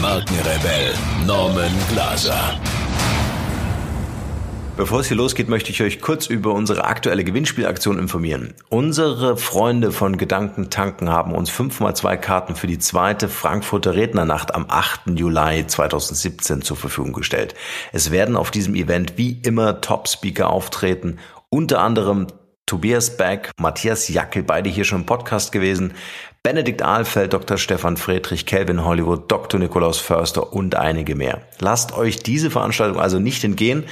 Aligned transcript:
Markenrebell 0.00 0.94
Norman 1.26 1.72
Glaser. 1.90 2.58
Bevor 4.78 5.00
es 5.00 5.08
hier 5.08 5.16
losgeht, 5.18 5.50
möchte 5.50 5.70
ich 5.72 5.82
euch 5.82 6.00
kurz 6.00 6.26
über 6.26 6.54
unsere 6.54 6.84
aktuelle 6.84 7.22
Gewinnspielaktion 7.22 7.98
informieren. 7.98 8.54
Unsere 8.70 9.36
Freunde 9.36 9.92
von 9.92 10.16
Gedankentanken 10.16 11.10
haben 11.10 11.34
uns 11.34 11.50
5x2 11.50 12.16
Karten 12.16 12.56
für 12.56 12.66
die 12.66 12.78
zweite 12.78 13.28
Frankfurter 13.28 13.94
Rednernacht 13.94 14.54
am 14.54 14.64
8. 14.68 15.18
Juli 15.18 15.66
2017 15.66 16.62
zur 16.62 16.78
Verfügung 16.78 17.12
gestellt. 17.12 17.54
Es 17.92 18.10
werden 18.10 18.36
auf 18.36 18.50
diesem 18.50 18.74
Event 18.74 19.18
wie 19.18 19.38
immer 19.42 19.82
Top-Speaker 19.82 20.48
auftreten, 20.48 21.18
unter 21.50 21.82
anderem 21.82 22.28
Tobias 22.70 23.16
Beck, 23.16 23.50
Matthias 23.58 24.08
Jackel, 24.08 24.44
beide 24.44 24.70
hier 24.70 24.84
schon 24.84 25.00
im 25.00 25.06
Podcast 25.06 25.50
gewesen, 25.50 25.92
Benedikt 26.42 26.80
Ahlfeld, 26.80 27.34
Dr. 27.34 27.58
Stefan 27.58 27.98
Friedrich, 27.98 28.46
Calvin 28.46 28.82
Hollywood, 28.84 29.30
Dr. 29.30 29.60
Nikolaus 29.60 29.98
Förster 29.98 30.54
und 30.54 30.74
einige 30.74 31.14
mehr. 31.14 31.42
Lasst 31.58 31.92
euch 31.92 32.22
diese 32.22 32.50
Veranstaltung 32.50 32.98
also 32.98 33.18
nicht 33.18 33.44
entgehen. 33.44 33.84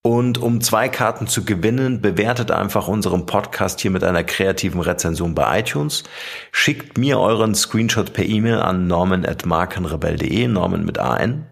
Und 0.00 0.38
um 0.38 0.62
zwei 0.62 0.88
Karten 0.88 1.26
zu 1.26 1.44
gewinnen, 1.44 2.00
bewertet 2.00 2.50
einfach 2.50 2.88
unseren 2.88 3.26
Podcast 3.26 3.80
hier 3.80 3.90
mit 3.90 4.02
einer 4.02 4.24
kreativen 4.24 4.80
Rezension 4.80 5.34
bei 5.34 5.60
iTunes. 5.60 6.04
Schickt 6.52 6.96
mir 6.96 7.20
euren 7.20 7.54
Screenshot 7.54 8.14
per 8.14 8.24
E-Mail 8.24 8.60
an 8.60 8.86
norman.markenrebell.de, 8.86 10.48
Norman 10.48 10.84
mit 10.86 10.98
AN 10.98 11.46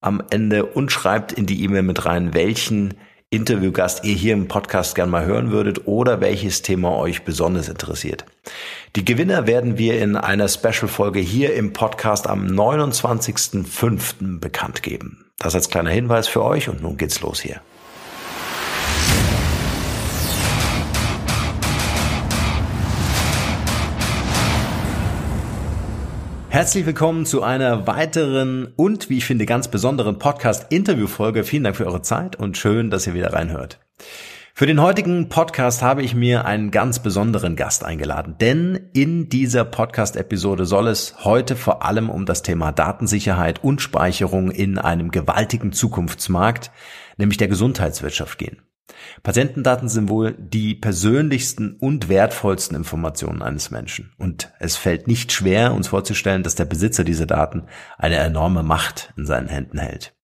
am 0.00 0.22
Ende 0.30 0.66
und 0.66 0.92
schreibt 0.92 1.32
in 1.32 1.46
die 1.46 1.64
E-Mail 1.64 1.82
mit 1.82 2.04
rein, 2.04 2.34
welchen 2.34 2.94
Interviewgast 3.34 4.04
ihr 4.04 4.14
hier 4.14 4.32
im 4.32 4.48
Podcast 4.48 4.94
gern 4.94 5.10
mal 5.10 5.24
hören 5.24 5.50
würdet 5.50 5.86
oder 5.86 6.20
welches 6.20 6.62
Thema 6.62 6.96
euch 6.96 7.24
besonders 7.24 7.68
interessiert. 7.68 8.24
Die 8.96 9.04
Gewinner 9.04 9.46
werden 9.46 9.76
wir 9.76 10.00
in 10.00 10.16
einer 10.16 10.48
Special-Folge 10.48 11.20
hier 11.20 11.54
im 11.54 11.72
Podcast 11.72 12.28
am 12.28 12.46
29.05. 12.46 14.38
bekannt 14.38 14.82
geben. 14.82 15.24
Das 15.38 15.54
als 15.54 15.68
kleiner 15.68 15.90
Hinweis 15.90 16.28
für 16.28 16.44
euch 16.44 16.68
und 16.68 16.80
nun 16.82 16.96
geht's 16.96 17.20
los 17.20 17.40
hier. 17.40 17.60
Herzlich 26.54 26.86
willkommen 26.86 27.26
zu 27.26 27.42
einer 27.42 27.88
weiteren 27.88 28.72
und, 28.76 29.10
wie 29.10 29.18
ich 29.18 29.24
finde, 29.24 29.44
ganz 29.44 29.66
besonderen 29.66 30.20
Podcast-Interview-Folge. 30.20 31.42
Vielen 31.42 31.64
Dank 31.64 31.74
für 31.74 31.84
eure 31.84 32.00
Zeit 32.00 32.36
und 32.36 32.56
schön, 32.56 32.90
dass 32.90 33.08
ihr 33.08 33.14
wieder 33.14 33.32
reinhört. 33.32 33.80
Für 34.54 34.66
den 34.66 34.80
heutigen 34.80 35.28
Podcast 35.28 35.82
habe 35.82 36.04
ich 36.04 36.14
mir 36.14 36.44
einen 36.44 36.70
ganz 36.70 37.00
besonderen 37.00 37.56
Gast 37.56 37.84
eingeladen, 37.84 38.36
denn 38.40 38.88
in 38.92 39.28
dieser 39.28 39.64
Podcast-Episode 39.64 40.64
soll 40.64 40.86
es 40.86 41.24
heute 41.24 41.56
vor 41.56 41.84
allem 41.84 42.08
um 42.08 42.24
das 42.24 42.42
Thema 42.42 42.70
Datensicherheit 42.70 43.64
und 43.64 43.82
Speicherung 43.82 44.52
in 44.52 44.78
einem 44.78 45.10
gewaltigen 45.10 45.72
Zukunftsmarkt, 45.72 46.70
nämlich 47.16 47.36
der 47.36 47.48
Gesundheitswirtschaft 47.48 48.38
gehen. 48.38 48.63
Patientendaten 49.22 49.88
sind 49.88 50.08
wohl 50.08 50.34
die 50.38 50.74
persönlichsten 50.74 51.76
und 51.80 52.08
wertvollsten 52.08 52.76
Informationen 52.76 53.42
eines 53.42 53.70
Menschen. 53.70 54.12
Und 54.18 54.52
es 54.60 54.76
fällt 54.76 55.06
nicht 55.08 55.32
schwer, 55.32 55.74
uns 55.74 55.88
vorzustellen, 55.88 56.42
dass 56.42 56.54
der 56.54 56.64
Besitzer 56.64 57.04
dieser 57.04 57.26
Daten 57.26 57.64
eine 57.98 58.16
enorme 58.16 58.62
Macht 58.62 59.12
in 59.16 59.26
seinen 59.26 59.48
Händen 59.48 59.78
hält. 59.78 60.14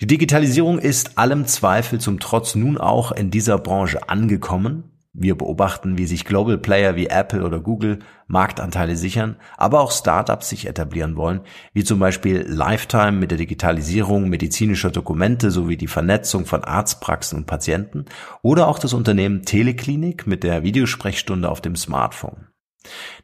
Die 0.00 0.06
Digitalisierung 0.06 0.78
ist 0.78 1.18
allem 1.18 1.46
Zweifel 1.46 2.00
zum 2.00 2.18
Trotz 2.18 2.54
nun 2.54 2.78
auch 2.78 3.12
in 3.12 3.30
dieser 3.30 3.58
Branche 3.58 4.08
angekommen 4.08 4.93
wir 5.14 5.38
beobachten, 5.38 5.96
wie 5.96 6.06
sich 6.06 6.24
Global 6.24 6.58
Player 6.58 6.96
wie 6.96 7.06
Apple 7.06 7.44
oder 7.44 7.60
Google 7.60 8.00
Marktanteile 8.26 8.96
sichern, 8.96 9.36
aber 9.56 9.80
auch 9.80 9.92
Startups 9.92 10.48
sich 10.48 10.66
etablieren 10.66 11.16
wollen, 11.16 11.42
wie 11.72 11.84
zum 11.84 12.00
Beispiel 12.00 12.44
Lifetime 12.48 13.12
mit 13.12 13.30
der 13.30 13.38
Digitalisierung 13.38 14.28
medizinischer 14.28 14.90
Dokumente 14.90 15.52
sowie 15.52 15.76
die 15.76 15.86
Vernetzung 15.86 16.46
von 16.46 16.64
Arztpraxen 16.64 17.38
und 17.38 17.46
Patienten 17.46 18.06
oder 18.42 18.66
auch 18.66 18.80
das 18.80 18.92
Unternehmen 18.92 19.44
Teleklinik 19.44 20.26
mit 20.26 20.42
der 20.42 20.64
Videosprechstunde 20.64 21.48
auf 21.48 21.60
dem 21.60 21.76
Smartphone. 21.76 22.48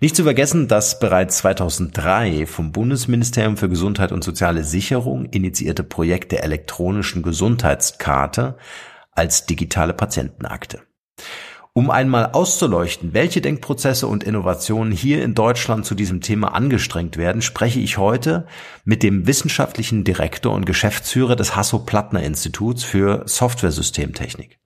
Nicht 0.00 0.16
zu 0.16 0.22
vergessen, 0.22 0.68
dass 0.68 1.00
bereits 1.00 1.38
2003 1.38 2.46
vom 2.46 2.72
Bundesministerium 2.72 3.56
für 3.56 3.68
Gesundheit 3.68 4.12
und 4.12 4.24
soziale 4.24 4.64
Sicherung 4.64 5.26
initiierte 5.26 5.82
Projekt 5.82 6.32
der 6.32 6.44
elektronischen 6.44 7.22
Gesundheitskarte 7.22 8.56
als 9.12 9.44
digitale 9.44 9.92
Patientenakte. 9.92 10.80
Um 11.80 11.88
einmal 11.88 12.32
auszuleuchten, 12.32 13.14
welche 13.14 13.40
Denkprozesse 13.40 14.06
und 14.06 14.22
Innovationen 14.22 14.92
hier 14.92 15.24
in 15.24 15.34
Deutschland 15.34 15.86
zu 15.86 15.94
diesem 15.94 16.20
Thema 16.20 16.48
angestrengt 16.48 17.16
werden, 17.16 17.40
spreche 17.40 17.80
ich 17.80 17.96
heute 17.96 18.46
mit 18.84 19.02
dem 19.02 19.26
wissenschaftlichen 19.26 20.04
Direktor 20.04 20.52
und 20.52 20.66
Geschäftsführer 20.66 21.36
des 21.36 21.56
Hasso-Plattner-Instituts 21.56 22.84
für 22.84 23.22
Software-Systemtechnik. 23.24 24.58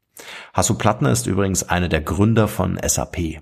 Hasso-Plattner 0.54 1.12
ist 1.12 1.28
übrigens 1.28 1.62
einer 1.62 1.88
der 1.88 2.00
Gründer 2.00 2.48
von 2.48 2.80
SAP. 2.84 3.41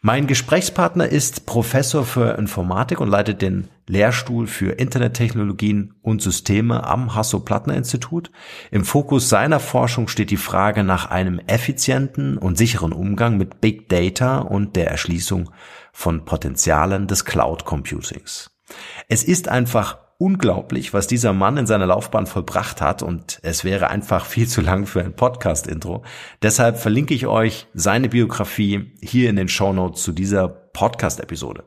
Mein 0.00 0.28
Gesprächspartner 0.28 1.08
ist 1.08 1.44
Professor 1.44 2.04
für 2.04 2.38
Informatik 2.38 3.00
und 3.00 3.08
leitet 3.08 3.42
den 3.42 3.68
Lehrstuhl 3.88 4.46
für 4.46 4.78
Internettechnologien 4.78 5.94
und 6.02 6.22
Systeme 6.22 6.84
am 6.84 7.16
Hasso-Plattner-Institut. 7.16 8.30
Im 8.70 8.84
Fokus 8.84 9.28
seiner 9.28 9.58
Forschung 9.58 10.06
steht 10.06 10.30
die 10.30 10.36
Frage 10.36 10.84
nach 10.84 11.10
einem 11.10 11.40
effizienten 11.40 12.38
und 12.38 12.56
sicheren 12.56 12.92
Umgang 12.92 13.38
mit 13.38 13.60
Big 13.60 13.88
Data 13.88 14.38
und 14.38 14.76
der 14.76 14.88
Erschließung 14.88 15.50
von 15.92 16.24
Potenzialen 16.24 17.08
des 17.08 17.24
Cloud 17.24 17.64
Computings. 17.64 18.52
Es 19.08 19.24
ist 19.24 19.48
einfach 19.48 19.98
unglaublich, 20.18 20.92
was 20.92 21.06
dieser 21.06 21.32
Mann 21.32 21.56
in 21.56 21.66
seiner 21.66 21.86
Laufbahn 21.86 22.26
vollbracht 22.26 22.80
hat 22.80 23.02
und 23.02 23.38
es 23.42 23.64
wäre 23.64 23.88
einfach 23.88 24.26
viel 24.26 24.48
zu 24.48 24.60
lang 24.60 24.84
für 24.86 25.00
ein 25.00 25.14
Podcast-Intro. 25.14 26.02
Deshalb 26.42 26.76
verlinke 26.76 27.14
ich 27.14 27.26
euch 27.26 27.66
seine 27.72 28.08
Biografie 28.08 28.92
hier 29.00 29.30
in 29.30 29.36
den 29.36 29.48
Show 29.48 29.72
Notes 29.72 30.02
zu 30.02 30.12
dieser 30.12 30.48
Podcast-Episode. 30.48 31.64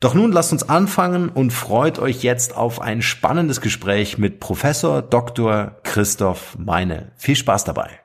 Doch 0.00 0.14
nun 0.14 0.32
lasst 0.32 0.52
uns 0.52 0.68
anfangen 0.68 1.28
und 1.28 1.52
freut 1.52 2.00
euch 2.00 2.24
jetzt 2.24 2.56
auf 2.56 2.80
ein 2.80 3.02
spannendes 3.02 3.60
Gespräch 3.60 4.18
mit 4.18 4.40
Professor 4.40 5.00
Dr. 5.00 5.76
Christoph 5.84 6.58
Meine. 6.58 7.12
Viel 7.16 7.36
Spaß 7.36 7.62
dabei. 7.62 8.01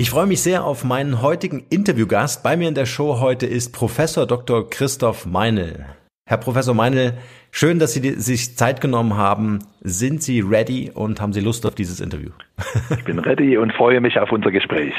Ich 0.00 0.10
freue 0.10 0.26
mich 0.26 0.40
sehr 0.42 0.64
auf 0.64 0.84
meinen 0.84 1.22
heutigen 1.22 1.64
Interviewgast. 1.70 2.44
Bei 2.44 2.56
mir 2.56 2.68
in 2.68 2.74
der 2.76 2.86
Show 2.86 3.18
heute 3.18 3.46
ist 3.46 3.72
Professor 3.72 4.28
Dr. 4.28 4.70
Christoph 4.70 5.26
Meinl. 5.26 5.86
Herr 6.24 6.36
Professor 6.36 6.72
Meinl, 6.72 7.18
schön, 7.50 7.80
dass 7.80 7.94
Sie 7.94 8.10
sich 8.10 8.56
Zeit 8.56 8.80
genommen 8.80 9.16
haben. 9.16 9.58
Sind 9.80 10.22
Sie 10.22 10.38
ready 10.38 10.92
und 10.94 11.20
haben 11.20 11.32
Sie 11.32 11.40
Lust 11.40 11.66
auf 11.66 11.74
dieses 11.74 11.98
Interview? 11.98 12.30
Ich 12.96 13.04
bin 13.04 13.18
ready 13.18 13.58
und 13.58 13.72
freue 13.72 14.00
mich 14.00 14.20
auf 14.20 14.30
unser 14.30 14.52
Gespräch. 14.52 14.94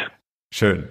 Schön. 0.53 0.89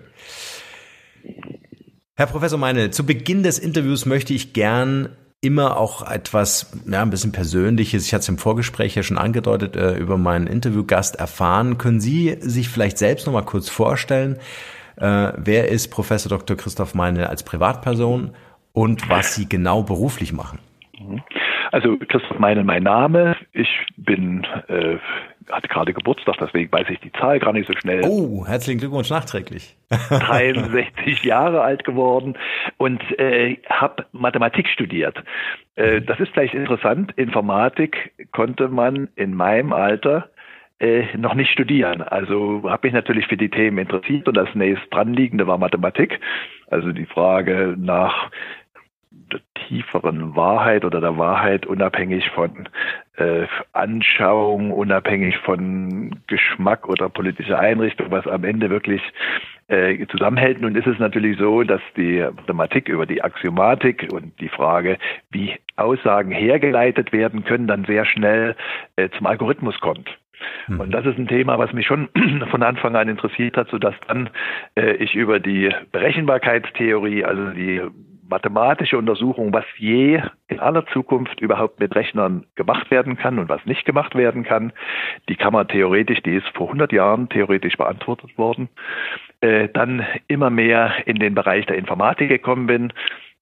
Herr 2.16 2.26
Professor 2.26 2.58
Meinl, 2.58 2.90
zu 2.90 3.04
Beginn 3.04 3.42
des 3.42 3.58
Interviews 3.58 4.06
möchte 4.06 4.32
ich 4.32 4.54
gern 4.54 5.10
immer 5.40 5.76
auch 5.76 6.08
etwas, 6.10 6.72
ja, 6.90 7.02
ein 7.02 7.10
bisschen 7.10 7.32
Persönliches. 7.32 8.06
Ich 8.06 8.12
hatte 8.12 8.22
es 8.22 8.28
im 8.28 8.38
Vorgespräch 8.38 8.94
ja 8.94 9.02
schon 9.02 9.18
angedeutet, 9.18 9.76
äh, 9.76 9.96
über 9.96 10.18
meinen 10.18 10.46
Interviewgast 10.46 11.16
erfahren. 11.16 11.78
Können 11.78 12.00
Sie 12.00 12.36
sich 12.40 12.68
vielleicht 12.68 12.98
selbst 12.98 13.26
noch 13.26 13.32
mal 13.32 13.42
kurz 13.42 13.68
vorstellen? 13.68 14.38
Äh, 14.96 15.32
wer 15.36 15.68
ist 15.68 15.88
Professor 15.88 16.28
Dr. 16.28 16.56
Christoph 16.56 16.94
Meine 16.94 17.28
als 17.28 17.44
Privatperson 17.44 18.34
und 18.72 19.08
was 19.08 19.36
Sie 19.36 19.48
genau 19.48 19.82
beruflich 19.82 20.32
machen? 20.32 20.58
Mhm. 20.98 21.22
Also 21.70 21.96
Christoph 21.98 22.38
Meine, 22.38 22.64
mein 22.64 22.82
Name. 22.82 23.36
Ich 23.52 23.68
bin 23.96 24.44
äh, 24.68 24.96
hatte 25.50 25.68
gerade 25.68 25.92
Geburtstag, 25.92 26.36
deswegen 26.40 26.70
weiß 26.70 26.86
ich 26.90 27.00
die 27.00 27.12
Zahl 27.12 27.38
gar 27.38 27.52
nicht 27.52 27.66
so 27.66 27.74
schnell. 27.74 28.02
Oh, 28.04 28.46
herzlichen 28.46 28.80
Glückwunsch 28.80 29.10
nachträglich. 29.10 29.76
63 30.08 31.22
Jahre 31.24 31.62
alt 31.62 31.84
geworden 31.84 32.36
und 32.76 33.02
äh, 33.18 33.56
habe 33.68 34.06
Mathematik 34.12 34.68
studiert. 34.68 35.22
Äh, 35.76 36.02
das 36.02 36.20
ist 36.20 36.32
vielleicht 36.32 36.54
interessant. 36.54 37.12
Informatik 37.16 38.12
konnte 38.32 38.68
man 38.68 39.08
in 39.16 39.34
meinem 39.34 39.72
Alter 39.72 40.28
äh, 40.80 41.16
noch 41.16 41.34
nicht 41.34 41.50
studieren. 41.50 42.02
Also 42.02 42.62
habe 42.64 42.86
mich 42.86 42.94
natürlich 42.94 43.26
für 43.26 43.36
die 43.36 43.50
Themen 43.50 43.78
interessiert 43.78 44.28
und 44.28 44.36
das 44.36 44.48
nächst 44.54 44.84
dranliegende 44.90 45.46
war 45.46 45.58
Mathematik. 45.58 46.20
Also 46.70 46.92
die 46.92 47.06
Frage 47.06 47.74
nach 47.76 48.30
der 49.32 49.40
tieferen 49.66 50.34
Wahrheit 50.36 50.84
oder 50.84 51.00
der 51.00 51.18
Wahrheit 51.18 51.66
unabhängig 51.66 52.28
von 52.30 52.68
äh, 53.16 53.46
Anschauung, 53.72 54.70
unabhängig 54.70 55.36
von 55.38 56.20
Geschmack 56.26 56.88
oder 56.88 57.08
politischer 57.08 57.58
Einrichtung, 57.58 58.10
was 58.10 58.26
am 58.26 58.44
Ende 58.44 58.70
wirklich 58.70 59.02
äh, 59.68 60.06
zusammenhält. 60.06 60.60
Nun 60.60 60.74
ist 60.74 60.86
es 60.86 60.98
natürlich 60.98 61.38
so, 61.38 61.62
dass 61.62 61.82
die 61.96 62.26
Mathematik 62.36 62.88
über 62.88 63.06
die 63.06 63.22
Axiomatik 63.22 64.08
und 64.12 64.38
die 64.40 64.48
Frage, 64.48 64.98
wie 65.30 65.54
Aussagen 65.76 66.30
hergeleitet 66.30 67.12
werden 67.12 67.44
können, 67.44 67.66
dann 67.66 67.84
sehr 67.84 68.04
schnell 68.04 68.56
äh, 68.96 69.08
zum 69.10 69.26
Algorithmus 69.26 69.78
kommt. 69.80 70.08
Mhm. 70.68 70.80
Und 70.80 70.90
das 70.92 71.06
ist 71.06 71.18
ein 71.18 71.28
Thema, 71.28 71.58
was 71.58 71.72
mich 71.72 71.86
schon 71.86 72.08
von 72.50 72.62
Anfang 72.62 72.96
an 72.96 73.08
interessiert 73.08 73.56
hat, 73.56 73.68
sodass 73.68 73.94
dann 74.06 74.30
äh, 74.76 74.92
ich 74.94 75.14
über 75.14 75.40
die 75.40 75.70
Berechenbarkeitstheorie, 75.92 77.24
also 77.24 77.50
die 77.50 77.82
mathematische 78.28 78.98
Untersuchung, 78.98 79.52
was 79.52 79.64
je 79.78 80.22
in 80.48 80.60
aller 80.60 80.86
Zukunft 80.86 81.40
überhaupt 81.40 81.80
mit 81.80 81.94
Rechnern 81.94 82.44
gemacht 82.54 82.90
werden 82.90 83.16
kann 83.16 83.38
und 83.38 83.48
was 83.48 83.64
nicht 83.64 83.84
gemacht 83.84 84.14
werden 84.14 84.44
kann. 84.44 84.72
Die 85.28 85.36
kann 85.36 85.52
man 85.52 85.68
theoretisch, 85.68 86.22
die 86.22 86.36
ist 86.36 86.48
vor 86.54 86.66
100 86.66 86.92
Jahren 86.92 87.28
theoretisch 87.28 87.76
beantwortet 87.76 88.36
worden. 88.36 88.68
Äh, 89.40 89.68
dann 89.68 90.06
immer 90.26 90.50
mehr 90.50 90.92
in 91.06 91.18
den 91.18 91.34
Bereich 91.34 91.66
der 91.66 91.76
Informatik 91.76 92.28
gekommen 92.28 92.66
bin. 92.66 92.92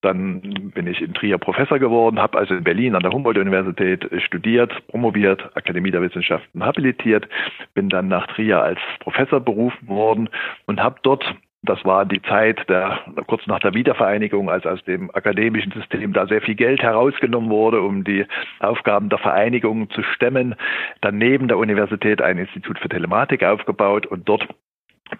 Dann 0.02 0.70
bin 0.74 0.86
ich 0.86 1.00
in 1.00 1.14
Trier 1.14 1.38
Professor 1.38 1.78
geworden, 1.78 2.20
habe 2.20 2.38
also 2.38 2.54
in 2.54 2.62
Berlin 2.62 2.94
an 2.94 3.02
der 3.02 3.12
Humboldt-Universität 3.12 4.08
studiert, 4.22 4.72
promoviert, 4.88 5.50
Akademie 5.56 5.90
der 5.90 6.02
Wissenschaften 6.02 6.64
habilitiert, 6.64 7.26
bin 7.74 7.88
dann 7.88 8.06
nach 8.06 8.26
Trier 8.28 8.62
als 8.62 8.78
Professor 9.00 9.40
berufen 9.40 9.88
worden 9.88 10.28
und 10.66 10.80
habe 10.80 10.96
dort 11.02 11.24
das 11.62 11.84
war 11.84 12.04
die 12.04 12.22
Zeit 12.22 12.68
der, 12.68 13.00
kurz 13.26 13.46
nach 13.46 13.60
der 13.60 13.74
Wiedervereinigung, 13.74 14.50
als 14.50 14.66
aus 14.66 14.82
dem 14.84 15.10
akademischen 15.14 15.72
System 15.72 16.12
da 16.12 16.26
sehr 16.26 16.42
viel 16.42 16.54
Geld 16.54 16.82
herausgenommen 16.82 17.50
wurde, 17.50 17.80
um 17.80 18.04
die 18.04 18.24
Aufgaben 18.60 19.08
der 19.08 19.18
Vereinigung 19.18 19.90
zu 19.90 20.02
stemmen. 20.02 20.54
Dann 21.00 21.18
neben 21.18 21.48
der 21.48 21.58
Universität 21.58 22.22
ein 22.22 22.38
Institut 22.38 22.78
für 22.78 22.88
Telematik 22.88 23.42
aufgebaut 23.42 24.06
und 24.06 24.28
dort 24.28 24.46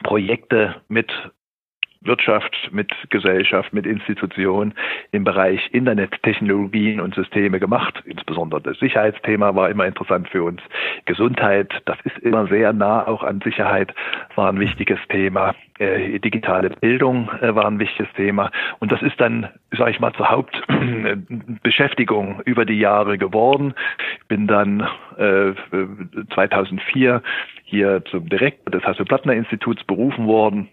Projekte 0.03 0.77
mit 0.89 1.11
Wirtschaft, 2.07 2.71
mit 2.73 2.93
Gesellschaft, 3.11 3.73
mit 3.73 3.87
Institutionen 3.87 4.75
im 5.13 5.25
Bereich 5.25 5.69
Internettechnologien 5.73 7.01
und 7.01 7.15
Systeme 7.15 7.61
gemacht. 7.61 8.03
Insbesondere 8.05 8.61
das 8.61 8.79
Sicherheitsthema 8.79 9.55
war 9.55 9.71
immer 9.71 9.87
interessant 9.87 10.29
für 10.29 10.45
uns. 10.45 10.61
Gesundheit, 11.05 11.73
das 11.85 11.99
ist 12.05 12.19
immer 12.19 12.47
sehr 12.47 12.73
nah 12.73 13.07
auch 13.07 13.23
an 13.23 13.41
Sicherheit, 13.43 13.95
war 14.35 14.51
ein 14.51 14.61
wichtiges 14.61 14.99
Thema. 15.09 15.55
Äh, 15.79 16.19
digitale 16.21 16.71
Bildung 16.71 17.29
äh, 17.41 17.55
war 17.55 17.67
ein 17.67 17.79
wichtiges 17.79 18.11
Thema. 18.15 18.51
Und 18.79 18.93
das 18.93 19.03
ist 19.03 19.21
dann, 19.21 19.49
sage 19.73 19.91
ich 19.91 20.01
mal, 20.01 20.15
zur 20.15 20.31
Hauptbeschäftigung 20.31 22.41
über 22.47 22.65
die 22.65 22.79
Jahre 22.79 23.19
geworden. 23.19 23.75
Ich 24.21 24.29
bin 24.29 24.47
dann 24.47 24.89
äh, 25.19 25.53
2004 26.35 27.23
hier 27.65 28.03
zum 28.11 28.27
Direktor 28.29 28.71
des 28.71 28.85
Hasso-Plattner-Instituts 28.85 29.85
berufen 29.85 30.27
worden 30.27 30.69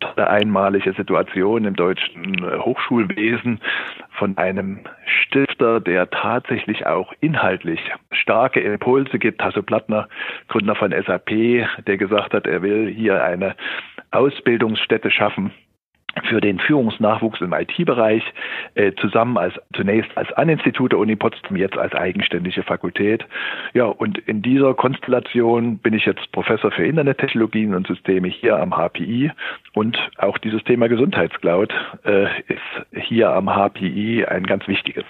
tolle 0.00 0.28
einmalige 0.28 0.92
Situation 0.92 1.64
im 1.64 1.74
deutschen 1.74 2.42
äh, 2.42 2.58
Hochschulwesen 2.58 3.60
von 4.10 4.36
einem 4.38 4.80
Stifter, 5.06 5.80
der 5.80 6.10
tatsächlich 6.10 6.86
auch 6.86 7.12
inhaltlich 7.20 7.80
starke 8.10 8.60
Impulse 8.60 9.18
gibt. 9.18 9.42
Hasso 9.42 9.62
Plattner, 9.62 10.08
Gründer 10.48 10.74
von 10.74 10.92
SAP, 10.92 11.30
der 11.86 11.96
gesagt 11.96 12.34
hat, 12.34 12.46
er 12.46 12.62
will 12.62 12.88
hier 12.88 13.22
eine 13.22 13.54
Ausbildungsstätte 14.10 15.10
schaffen, 15.10 15.52
für 16.24 16.40
den 16.40 16.58
Führungsnachwuchs 16.58 17.40
im 17.40 17.52
IT-Bereich 17.52 18.22
äh, 18.74 18.92
zusammen 19.00 19.36
als 19.38 19.54
zunächst 19.74 20.16
als 20.16 20.32
An-Institut 20.32 20.92
der 20.92 20.98
Uni 20.98 21.16
Potsdam, 21.16 21.56
jetzt 21.56 21.78
als 21.78 21.94
eigenständige 21.94 22.62
Fakultät. 22.62 23.24
Ja, 23.74 23.84
und 23.84 24.18
in 24.18 24.42
dieser 24.42 24.74
Konstellation 24.74 25.78
bin 25.78 25.94
ich 25.94 26.04
jetzt 26.04 26.30
Professor 26.32 26.70
für 26.70 26.84
Internettechnologien 26.84 27.74
und 27.74 27.86
Systeme 27.86 28.28
hier 28.28 28.56
am 28.56 28.72
HPI 28.72 29.32
und 29.74 29.98
auch 30.18 30.38
dieses 30.38 30.62
Thema 30.64 30.88
Gesundheitscloud 30.88 31.72
äh, 32.04 32.26
ist 32.48 33.04
hier 33.04 33.30
am 33.30 33.48
HPI 33.48 34.24
ein 34.26 34.44
ganz 34.44 34.66
wichtiges. 34.68 35.04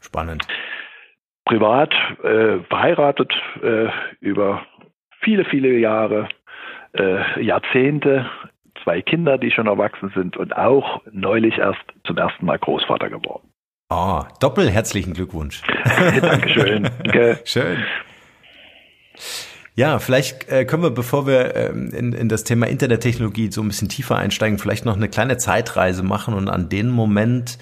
Spannend. 0.00 0.46
Privat 1.44 1.92
äh, 2.22 2.58
verheiratet 2.68 3.32
äh, 3.62 3.88
über 4.20 4.64
viele, 5.20 5.44
viele 5.44 5.76
Jahre, 5.78 6.28
äh, 6.92 7.42
Jahrzehnte 7.42 8.30
zwei 8.82 9.02
Kinder, 9.02 9.38
die 9.38 9.50
schon 9.50 9.66
erwachsen 9.66 10.12
sind 10.14 10.36
und 10.36 10.56
auch 10.56 11.00
neulich 11.10 11.58
erst 11.58 11.82
zum 12.04 12.18
ersten 12.18 12.46
Mal 12.46 12.58
Großvater 12.58 13.10
geworden. 13.10 13.48
Oh, 13.90 14.22
doppel 14.40 14.70
herzlichen 14.70 15.12
Glückwunsch. 15.12 15.62
Dankeschön. 16.20 16.84
Danke. 17.04 17.40
Schön. 17.44 17.78
Ja, 19.74 19.98
vielleicht 19.98 20.50
äh, 20.50 20.64
können 20.64 20.82
wir, 20.82 20.90
bevor 20.90 21.26
wir 21.26 21.56
ähm, 21.56 21.90
in, 21.90 22.12
in 22.12 22.28
das 22.28 22.44
Thema 22.44 22.66
Internettechnologie 22.66 23.50
so 23.50 23.62
ein 23.62 23.68
bisschen 23.68 23.88
tiefer 23.88 24.16
einsteigen, 24.16 24.58
vielleicht 24.58 24.84
noch 24.84 24.96
eine 24.96 25.08
kleine 25.08 25.38
Zeitreise 25.38 26.02
machen 26.02 26.34
und 26.34 26.48
an 26.48 26.68
den 26.68 26.90
Moment 26.90 27.58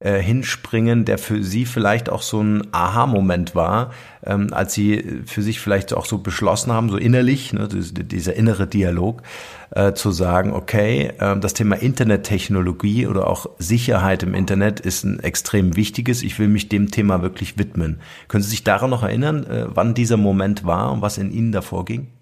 äh, 0.00 0.20
hinspringen, 0.20 1.06
der 1.06 1.16
für 1.16 1.42
Sie 1.42 1.64
vielleicht 1.64 2.10
auch 2.10 2.20
so 2.20 2.42
ein 2.42 2.68
Aha-Moment 2.72 3.54
war, 3.54 3.92
ähm, 4.22 4.48
als 4.52 4.74
Sie 4.74 5.22
für 5.24 5.40
sich 5.40 5.60
vielleicht 5.60 5.94
auch 5.94 6.04
so 6.04 6.18
beschlossen 6.18 6.72
haben, 6.72 6.90
so 6.90 6.98
innerlich, 6.98 7.54
ne, 7.54 7.68
dieser 7.68 8.34
innere 8.34 8.66
Dialog, 8.66 9.22
äh, 9.74 9.92
zu 9.92 10.12
sagen, 10.12 10.52
okay, 10.52 11.12
äh, 11.18 11.38
das 11.38 11.54
Thema 11.54 11.76
Internettechnologie 11.76 13.06
oder 13.06 13.26
auch 13.28 13.46
Sicherheit 13.58 14.22
im 14.22 14.34
Internet 14.34 14.80
ist 14.80 15.04
ein 15.04 15.20
extrem 15.20 15.76
wichtiges. 15.76 16.22
Ich 16.22 16.38
will 16.38 16.48
mich 16.48 16.68
dem 16.68 16.90
Thema 16.90 17.22
wirklich 17.22 17.58
widmen. 17.58 18.00
Können 18.28 18.42
Sie 18.42 18.50
sich 18.50 18.64
daran 18.64 18.90
noch 18.90 19.02
erinnern, 19.02 19.44
äh, 19.44 19.66
wann 19.68 19.94
dieser 19.94 20.16
Moment 20.16 20.64
war 20.64 20.92
und 20.92 21.02
was 21.02 21.18
in 21.18 21.32
Ihnen 21.32 21.52
davor 21.52 21.84
ging? 21.84 22.13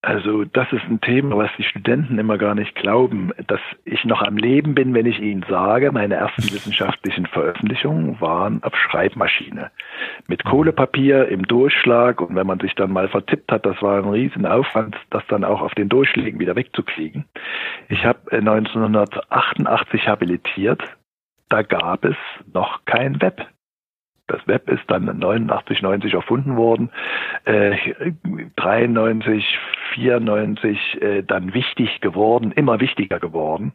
Also 0.00 0.44
das 0.44 0.72
ist 0.72 0.84
ein 0.84 1.00
Thema, 1.00 1.36
was 1.38 1.50
die 1.58 1.64
Studenten 1.64 2.20
immer 2.20 2.38
gar 2.38 2.54
nicht 2.54 2.76
glauben, 2.76 3.32
dass 3.48 3.60
ich 3.84 4.04
noch 4.04 4.22
am 4.22 4.36
Leben 4.36 4.76
bin, 4.76 4.94
wenn 4.94 5.06
ich 5.06 5.18
ihnen 5.18 5.44
sage, 5.48 5.90
meine 5.90 6.14
ersten 6.14 6.42
wissenschaftlichen 6.52 7.26
Veröffentlichungen 7.26 8.20
waren 8.20 8.62
auf 8.62 8.76
Schreibmaschine. 8.76 9.72
Mit 10.28 10.44
Kohlepapier 10.44 11.26
im 11.28 11.42
Durchschlag 11.42 12.20
und 12.20 12.36
wenn 12.36 12.46
man 12.46 12.60
sich 12.60 12.76
dann 12.76 12.92
mal 12.92 13.08
vertippt 13.08 13.50
hat, 13.50 13.66
das 13.66 13.82
war 13.82 13.98
ein 13.98 14.08
Riesenaufwand, 14.08 14.96
das 15.10 15.24
dann 15.26 15.42
auch 15.42 15.60
auf 15.60 15.74
den 15.74 15.88
Durchschlägen 15.88 16.38
wieder 16.38 16.54
wegzukriegen. 16.54 17.24
Ich 17.88 18.04
habe 18.04 18.20
1988 18.30 20.02
äh, 20.04 20.06
habilitiert, 20.06 20.80
da 21.48 21.62
gab 21.62 22.04
es 22.04 22.16
noch 22.52 22.84
kein 22.84 23.20
Web. 23.20 23.48
Das 24.28 24.46
Web 24.46 24.70
ist 24.70 24.84
dann 24.88 25.04
89, 25.06 25.82
90 25.82 26.14
erfunden 26.14 26.56
worden, 26.56 26.90
äh, 27.44 27.76
93, 28.56 29.58
94 29.94 31.02
äh, 31.02 31.22
dann 31.22 31.54
wichtig 31.54 32.00
geworden, 32.00 32.52
immer 32.52 32.78
wichtiger 32.80 33.18
geworden. 33.18 33.72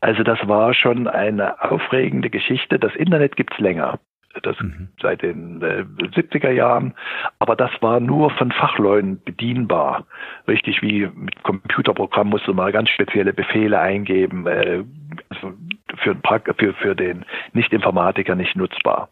Also 0.00 0.22
das 0.24 0.46
war 0.46 0.74
schon 0.74 1.06
eine 1.06 1.62
aufregende 1.62 2.28
Geschichte. 2.28 2.78
Das 2.78 2.94
Internet 2.96 3.36
gibt's 3.36 3.58
länger. 3.58 4.00
Das 4.42 4.60
mhm. 4.60 4.88
seit 5.00 5.22
den 5.22 5.62
äh, 5.62 5.84
70er 6.16 6.50
Jahren. 6.50 6.94
Aber 7.38 7.54
das 7.54 7.70
war 7.80 8.00
nur 8.00 8.30
von 8.30 8.50
Fachleuten 8.50 9.22
bedienbar. 9.22 10.06
Richtig 10.48 10.82
wie 10.82 11.08
mit 11.14 11.42
Computerprogramm 11.44 12.30
musste 12.30 12.52
man 12.52 12.72
ganz 12.72 12.90
spezielle 12.90 13.32
Befehle 13.32 13.78
eingeben. 13.78 14.46
Äh, 14.46 14.82
also 15.28 15.54
für, 15.96 16.16
für, 16.58 16.74
für 16.74 16.94
den 16.94 17.24
Nicht-Informatiker 17.52 18.34
nicht 18.34 18.56
nutzbar. 18.56 19.08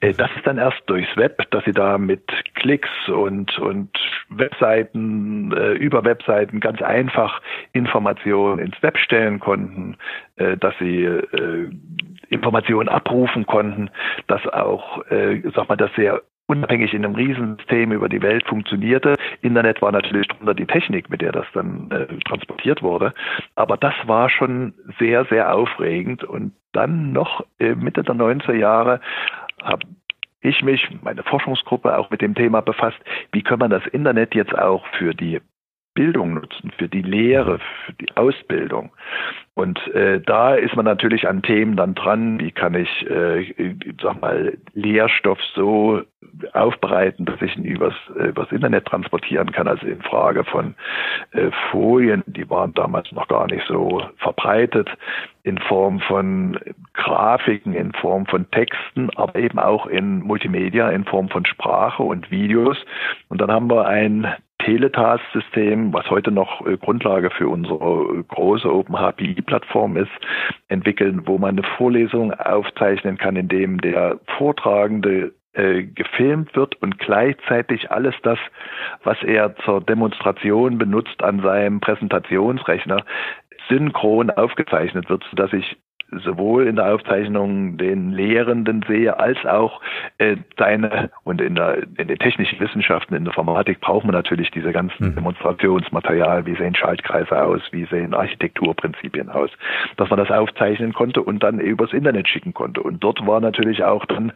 Äh, 0.00 0.12
das 0.14 0.30
ist 0.36 0.46
dann 0.46 0.58
erst 0.58 0.82
durchs 0.86 1.16
Web, 1.16 1.50
dass 1.50 1.64
sie 1.64 1.72
da 1.72 1.98
mit 1.98 2.22
Klicks 2.54 2.90
und, 3.08 3.58
und 3.58 3.90
Webseiten, 4.28 5.52
äh, 5.52 5.72
über 5.72 6.04
Webseiten 6.04 6.60
ganz 6.60 6.82
einfach 6.82 7.40
Informationen 7.72 8.58
ins 8.60 8.82
Web 8.82 8.98
stellen 8.98 9.40
konnten, 9.40 9.96
äh, 10.36 10.56
dass 10.56 10.74
sie 10.78 11.08
Informationen 12.28 12.88
abrufen 12.88 13.46
konnten, 13.46 13.90
dass 14.28 14.46
auch, 14.46 15.02
sag 15.08 15.68
mal, 15.68 15.76
das 15.76 15.90
sehr 15.96 16.22
unabhängig 16.50 16.92
in 16.92 17.04
einem 17.04 17.14
Riesensystem 17.14 17.92
über 17.92 18.08
die 18.08 18.22
Welt 18.22 18.44
funktionierte. 18.48 19.14
Internet 19.40 19.80
war 19.80 19.92
natürlich 19.92 20.26
drunter 20.26 20.54
die 20.54 20.66
Technik, 20.66 21.08
mit 21.08 21.20
der 21.20 21.30
das 21.30 21.46
dann 21.54 21.88
äh, 21.92 22.06
transportiert 22.24 22.82
wurde. 22.82 23.14
Aber 23.54 23.76
das 23.76 23.94
war 24.06 24.28
schon 24.28 24.74
sehr, 24.98 25.24
sehr 25.26 25.54
aufregend. 25.54 26.24
Und 26.24 26.52
dann 26.72 27.12
noch 27.12 27.44
äh, 27.60 27.76
Mitte 27.76 28.02
der 28.02 28.16
90er 28.16 28.54
Jahre 28.54 29.00
habe 29.62 29.86
ich 30.40 30.60
mich, 30.62 30.88
meine 31.02 31.22
Forschungsgruppe 31.22 31.96
auch 31.96 32.10
mit 32.10 32.20
dem 32.20 32.34
Thema 32.34 32.62
befasst, 32.62 32.98
wie 33.30 33.42
kann 33.42 33.60
man 33.60 33.70
das 33.70 33.86
Internet 33.86 34.34
jetzt 34.34 34.56
auch 34.58 34.84
für 34.98 35.14
die 35.14 35.40
Bildung 35.94 36.34
nutzen, 36.34 36.72
für 36.78 36.88
die 36.88 37.02
Lehre, 37.02 37.60
für 37.84 37.92
die 37.92 38.16
Ausbildung. 38.16 38.90
Und 39.54 39.78
äh, 39.88 40.20
da 40.20 40.54
ist 40.54 40.74
man 40.74 40.84
natürlich 40.84 41.28
an 41.28 41.42
Themen 41.42 41.76
dann 41.76 41.94
dran, 41.94 42.40
wie 42.40 42.50
kann 42.50 42.74
ich, 42.74 43.08
äh, 43.08 43.76
sag 44.02 44.20
mal, 44.20 44.56
Lehrstoff 44.72 45.38
so 45.54 46.02
aufbereiten, 46.52 47.24
dass 47.24 47.40
ich 47.42 47.56
ihn 47.56 47.64
übers, 47.64 47.94
äh, 48.18 48.28
übers 48.28 48.50
Internet 48.52 48.86
transportieren 48.86 49.52
kann, 49.52 49.68
also 49.68 49.86
in 49.86 50.02
Frage 50.02 50.44
von 50.44 50.74
äh, 51.32 51.50
Folien, 51.70 52.22
die 52.26 52.48
waren 52.48 52.74
damals 52.74 53.10
noch 53.12 53.28
gar 53.28 53.46
nicht 53.46 53.66
so 53.66 54.02
verbreitet, 54.18 54.88
in 55.42 55.58
Form 55.58 56.00
von 56.00 56.58
Grafiken, 56.94 57.74
in 57.74 57.92
Form 57.92 58.26
von 58.26 58.50
Texten, 58.50 59.10
aber 59.16 59.36
eben 59.36 59.58
auch 59.58 59.86
in 59.86 60.20
Multimedia, 60.20 60.90
in 60.90 61.04
Form 61.04 61.28
von 61.28 61.46
Sprache 61.46 62.02
und 62.02 62.30
Videos. 62.30 62.76
Und 63.28 63.40
dann 63.40 63.50
haben 63.50 63.70
wir 63.70 63.86
ein 63.86 64.26
Teletask-System, 64.64 65.92
was 65.92 66.08
heute 66.10 66.30
noch 66.30 66.66
äh, 66.66 66.76
Grundlage 66.76 67.30
für 67.30 67.48
unsere 67.48 68.22
große 68.24 68.70
OpenHPI-Plattform 68.72 69.96
ist, 69.96 70.10
entwickeln, 70.68 71.22
wo 71.26 71.38
man 71.38 71.58
eine 71.58 71.66
Vorlesung 71.76 72.32
aufzeichnen 72.34 73.16
kann, 73.16 73.36
in 73.36 73.48
dem 73.48 73.80
der 73.80 74.20
Vortragende 74.36 75.32
äh, 75.52 75.82
gefilmt 75.82 76.54
wird 76.54 76.80
und 76.82 76.98
gleichzeitig 76.98 77.90
alles 77.90 78.14
das, 78.22 78.38
was 79.02 79.20
er 79.22 79.56
zur 79.64 79.80
Demonstration 79.80 80.78
benutzt 80.78 81.22
an 81.22 81.40
seinem 81.40 81.80
Präsentationsrechner, 81.80 83.04
synchron 83.68 84.30
aufgezeichnet 84.30 85.08
wird, 85.08 85.24
sodass 85.30 85.52
ich 85.52 85.76
sowohl 86.24 86.66
in 86.66 86.76
der 86.76 86.92
Aufzeichnung 86.92 87.76
den 87.76 88.12
Lehrenden 88.12 88.84
sehe, 88.88 89.18
als 89.18 89.38
auch 89.46 89.80
äh, 90.18 90.36
deine 90.56 91.10
und 91.24 91.40
in, 91.40 91.54
der, 91.54 91.84
in 91.96 92.08
den 92.08 92.18
technischen 92.18 92.58
Wissenschaften, 92.58 93.14
in 93.14 93.24
der 93.24 93.30
Informatik 93.30 93.80
braucht 93.80 94.04
man 94.04 94.14
natürlich 94.14 94.50
diese 94.50 94.72
ganzen 94.72 95.10
mhm. 95.10 95.14
Demonstrationsmaterial, 95.14 96.46
wie 96.46 96.56
sehen 96.56 96.74
Schaltkreise 96.74 97.40
aus, 97.40 97.60
wie 97.70 97.84
sehen 97.86 98.14
Architekturprinzipien 98.14 99.28
aus, 99.28 99.50
dass 99.96 100.10
man 100.10 100.18
das 100.18 100.30
aufzeichnen 100.30 100.92
konnte 100.92 101.22
und 101.22 101.42
dann 101.42 101.60
übers 101.60 101.92
Internet 101.92 102.28
schicken 102.28 102.54
konnte. 102.54 102.82
Und 102.82 103.04
dort 103.04 103.24
war 103.26 103.40
natürlich 103.40 103.84
auch 103.84 104.04
dann 104.06 104.32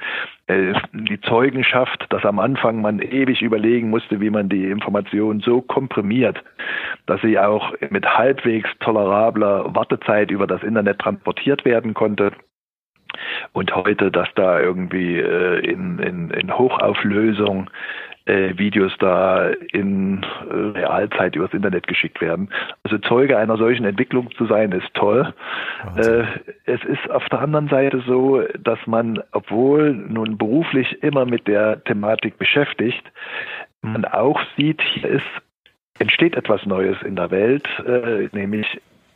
die 0.49 1.21
Zeugenschaft, 1.23 2.07
dass 2.11 2.25
am 2.25 2.39
Anfang 2.39 2.83
man 2.83 3.01
ewig 3.01 3.41
überlegen 3.41 3.89
musste, 3.89 4.21
wie 4.21 4.31
man 4.31 4.49
die 4.49 4.71
Information 4.71 5.41
so 5.41 5.63
komprimiert, 5.63 6.43
dass 7.07 7.21
sie 7.23 7.39
auch 7.39 7.73
mit 7.91 8.07
halbwegs 8.07 8.69
tolerabler 8.81 9.75
Wartezeit 9.75 10.31
über 10.31 10.47
das 10.47 10.63
Internet 10.63 10.99
transportiert 10.99 11.65
werden 11.65 11.95
konnte. 11.95 12.33
Und 13.53 13.75
heute, 13.75 14.11
dass 14.11 14.29
da 14.35 14.61
irgendwie 14.61 15.19
äh, 15.19 15.61
in, 15.61 15.99
in, 16.01 16.31
in 16.31 16.59
Hochauflösung 16.59 17.71
äh, 18.27 18.57
Videos 18.57 18.93
da 18.99 19.49
in 19.73 20.23
äh, 20.23 20.55
Realzeit 20.55 21.37
übers 21.37 21.53
Internet 21.53 21.87
geschickt 21.87 22.21
werden. 22.21 22.49
Also 22.83 22.99
Zeuge 22.99 23.37
einer 23.37 23.57
solchen 23.57 23.85
Entwicklung 23.85 24.31
zu 24.33 24.47
sein, 24.47 24.73
ist 24.73 24.93
toll. 24.95 25.35
Äh, 25.97 26.25
es 26.65 26.83
ist 26.85 27.11
auf 27.11 27.25
der 27.29 27.41
anderen 27.41 27.69
Seite 27.69 28.03
so, 28.07 28.43
dass 28.59 28.79
man, 28.87 29.23
obwohl 29.33 29.93
nun 29.93 30.39
beruflich 30.39 31.03
immer 31.03 31.27
mit 31.27 31.47
der 31.47 31.83
Thematik 31.85 32.39
beschäftigt, 32.39 33.05
man 33.83 34.05
auch 34.07 34.41
sieht, 34.57 34.81
hier 34.81 35.11
ist 35.11 35.27
entsteht 35.99 36.35
etwas 36.35 36.65
Neues 36.67 36.97
in 37.03 37.17
der 37.17 37.31
Welt, 37.31 37.67
äh, 37.87 38.29
nämlich 38.33 38.67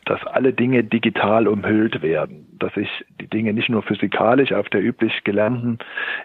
dass 0.09 0.25
alle 0.25 0.53
Dinge 0.53 0.83
digital 0.83 1.47
umhüllt 1.47 2.01
werden, 2.01 2.47
dass 2.57 2.75
ich 2.75 2.89
die 3.21 3.27
Dinge 3.27 3.53
nicht 3.53 3.69
nur 3.69 3.83
physikalisch 3.83 4.51
auf 4.51 4.67
der 4.69 4.83
üblich 4.83 5.23
gelernten 5.23 5.77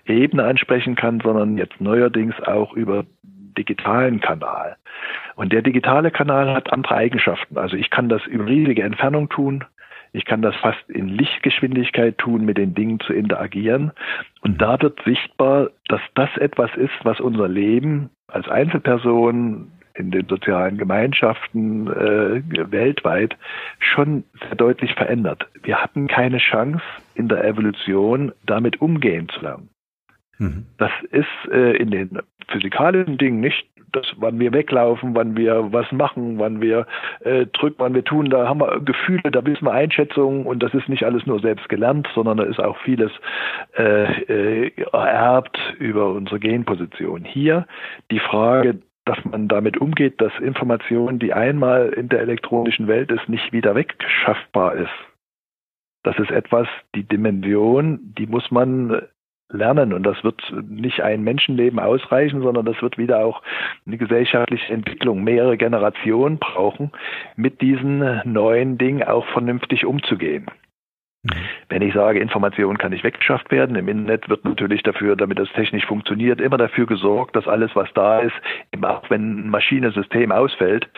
Ebene 0.06 0.44
ansprechen 0.44 0.94
kann, 0.94 1.20
sondern 1.20 1.58
jetzt 1.58 1.82
neuerdings 1.82 2.34
auch 2.40 2.72
über 2.72 3.04
digitalen 3.58 4.22
Kanal. 4.22 4.76
Und 5.36 5.52
der 5.52 5.60
digitale 5.60 6.10
Kanal 6.10 6.54
hat 6.54 6.72
andere 6.72 6.94
Eigenschaften. 6.94 7.58
Also 7.58 7.76
ich 7.76 7.90
kann 7.90 8.08
das 8.08 8.24
über 8.24 8.46
riesige 8.46 8.82
Entfernung 8.82 9.28
tun. 9.28 9.64
Ich 10.14 10.24
kann 10.24 10.40
das 10.40 10.56
fast 10.56 10.88
in 10.88 11.08
Lichtgeschwindigkeit 11.08 12.16
tun, 12.16 12.46
mit 12.46 12.56
den 12.56 12.74
Dingen 12.74 13.00
zu 13.00 13.12
interagieren. 13.12 13.92
Und 14.40 14.62
da 14.62 14.80
wird 14.80 14.98
sichtbar, 15.04 15.68
dass 15.88 16.00
das 16.14 16.34
etwas 16.38 16.70
ist, 16.76 16.94
was 17.02 17.20
unser 17.20 17.48
Leben 17.48 18.08
als 18.28 18.48
Einzelperson 18.48 19.72
in 19.94 20.10
den 20.10 20.26
sozialen 20.28 20.76
Gemeinschaften 20.76 21.86
äh, 21.86 22.42
weltweit 22.70 23.36
schon 23.78 24.24
sehr 24.40 24.56
deutlich 24.56 24.94
verändert. 24.94 25.46
Wir 25.62 25.82
hatten 25.82 26.08
keine 26.08 26.38
Chance 26.38 26.82
in 27.14 27.28
der 27.28 27.44
Evolution 27.44 28.32
damit 28.44 28.80
umgehen 28.80 29.28
zu 29.28 29.40
lernen. 29.40 29.68
Mhm. 30.38 30.66
Das 30.78 30.90
ist 31.10 31.52
äh, 31.52 31.76
in 31.76 31.90
den 31.90 32.18
physikalischen 32.48 33.18
Dingen 33.18 33.40
nicht 33.40 33.66
das, 33.92 34.06
wann 34.16 34.40
wir 34.40 34.52
weglaufen, 34.52 35.14
wann 35.14 35.36
wir 35.36 35.72
was 35.72 35.90
machen, 35.92 36.38
wann 36.38 36.60
wir 36.60 36.86
äh, 37.20 37.46
drücken, 37.46 37.76
wann 37.78 37.94
wir 37.94 38.04
tun, 38.04 38.28
da 38.28 38.48
haben 38.48 38.60
wir 38.60 38.80
Gefühle, 38.80 39.30
da 39.30 39.44
wissen 39.46 39.64
wir 39.64 39.72
Einschätzungen 39.72 40.46
und 40.46 40.62
das 40.64 40.74
ist 40.74 40.88
nicht 40.88 41.04
alles 41.04 41.26
nur 41.26 41.38
selbst 41.38 41.68
gelernt, 41.68 42.08
sondern 42.12 42.38
da 42.38 42.44
ist 42.44 42.58
auch 42.58 42.76
vieles 42.78 43.12
äh, 43.78 44.66
äh, 44.66 44.72
ererbt 44.92 45.56
über 45.78 46.10
unsere 46.10 46.40
Genposition. 46.40 47.24
Hier 47.24 47.66
die 48.10 48.18
Frage 48.18 48.80
dass 49.04 49.22
man 49.24 49.48
damit 49.48 49.78
umgeht, 49.78 50.20
dass 50.20 50.32
Information, 50.40 51.18
die 51.18 51.32
einmal 51.32 51.90
in 51.90 52.08
der 52.08 52.20
elektronischen 52.20 52.88
Welt 52.88 53.10
ist, 53.10 53.28
nicht 53.28 53.52
wieder 53.52 53.74
wegschaffbar 53.74 54.74
ist. 54.76 54.92
Das 56.02 56.18
ist 56.18 56.30
etwas, 56.30 56.68
die 56.94 57.04
Dimension, 57.04 58.14
die 58.18 58.26
muss 58.26 58.50
man 58.50 59.02
lernen 59.50 59.92
und 59.92 60.02
das 60.02 60.22
wird 60.24 60.40
nicht 60.68 61.02
ein 61.02 61.22
Menschenleben 61.22 61.78
ausreichen, 61.78 62.42
sondern 62.42 62.64
das 62.64 62.80
wird 62.82 62.98
wieder 62.98 63.24
auch 63.24 63.42
eine 63.86 63.98
gesellschaftliche 63.98 64.72
Entwicklung, 64.72 65.22
mehrere 65.22 65.56
Generationen 65.56 66.38
brauchen, 66.38 66.90
mit 67.36 67.60
diesen 67.60 68.20
neuen 68.24 68.78
Dingen 68.78 69.02
auch 69.02 69.26
vernünftig 69.28 69.84
umzugehen. 69.86 70.46
Mhm. 71.24 71.38
Wenn 71.70 71.82
ich 71.82 71.94
sage, 71.94 72.20
Information 72.20 72.78
kann 72.78 72.92
nicht 72.92 73.04
weggeschafft 73.04 73.50
werden, 73.50 73.76
im 73.76 73.88
Internet 73.88 74.28
wird 74.28 74.44
natürlich 74.44 74.82
dafür, 74.82 75.16
damit 75.16 75.38
das 75.38 75.50
technisch 75.52 75.86
funktioniert, 75.86 76.40
immer 76.40 76.58
dafür 76.58 76.86
gesorgt, 76.86 77.34
dass 77.34 77.48
alles, 77.48 77.74
was 77.74 77.88
da 77.94 78.20
ist, 78.20 78.34
auch 78.82 79.08
wenn 79.10 79.46
ein 79.46 79.50
Maschinensystem 79.50 80.30
ausfällt, 80.32 80.88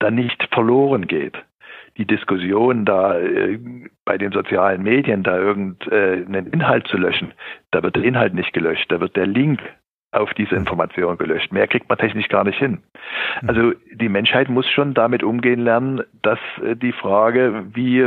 dann 0.00 0.16
nicht 0.16 0.48
verloren 0.52 1.06
geht. 1.06 1.36
Die 1.96 2.06
Diskussion 2.06 2.84
da 2.84 3.18
äh, 3.18 3.58
bei 4.04 4.18
den 4.18 4.32
sozialen 4.32 4.82
Medien, 4.82 5.22
da 5.22 5.38
irgendeinen 5.38 6.46
äh, 6.46 6.50
Inhalt 6.50 6.86
zu 6.88 6.98
löschen, 6.98 7.32
da 7.70 7.82
wird 7.82 7.96
der 7.96 8.02
Inhalt 8.02 8.34
nicht 8.34 8.52
gelöscht, 8.52 8.90
da 8.90 9.00
wird 9.00 9.16
der 9.16 9.26
Link 9.26 9.60
auf 10.12 10.34
diese 10.34 10.54
mhm. 10.54 10.60
Information 10.60 11.16
gelöscht. 11.16 11.52
Mehr 11.52 11.66
kriegt 11.68 11.88
man 11.88 11.98
technisch 11.98 12.28
gar 12.28 12.44
nicht 12.44 12.58
hin. 12.58 12.82
Mhm. 13.40 13.48
Also 13.48 13.72
die 13.92 14.08
Menschheit 14.08 14.48
muss 14.48 14.68
schon 14.68 14.94
damit 14.94 15.22
umgehen 15.22 15.60
lernen, 15.60 16.02
dass 16.22 16.38
äh, 16.62 16.76
die 16.76 16.92
Frage, 16.92 17.64
wie 17.72 18.04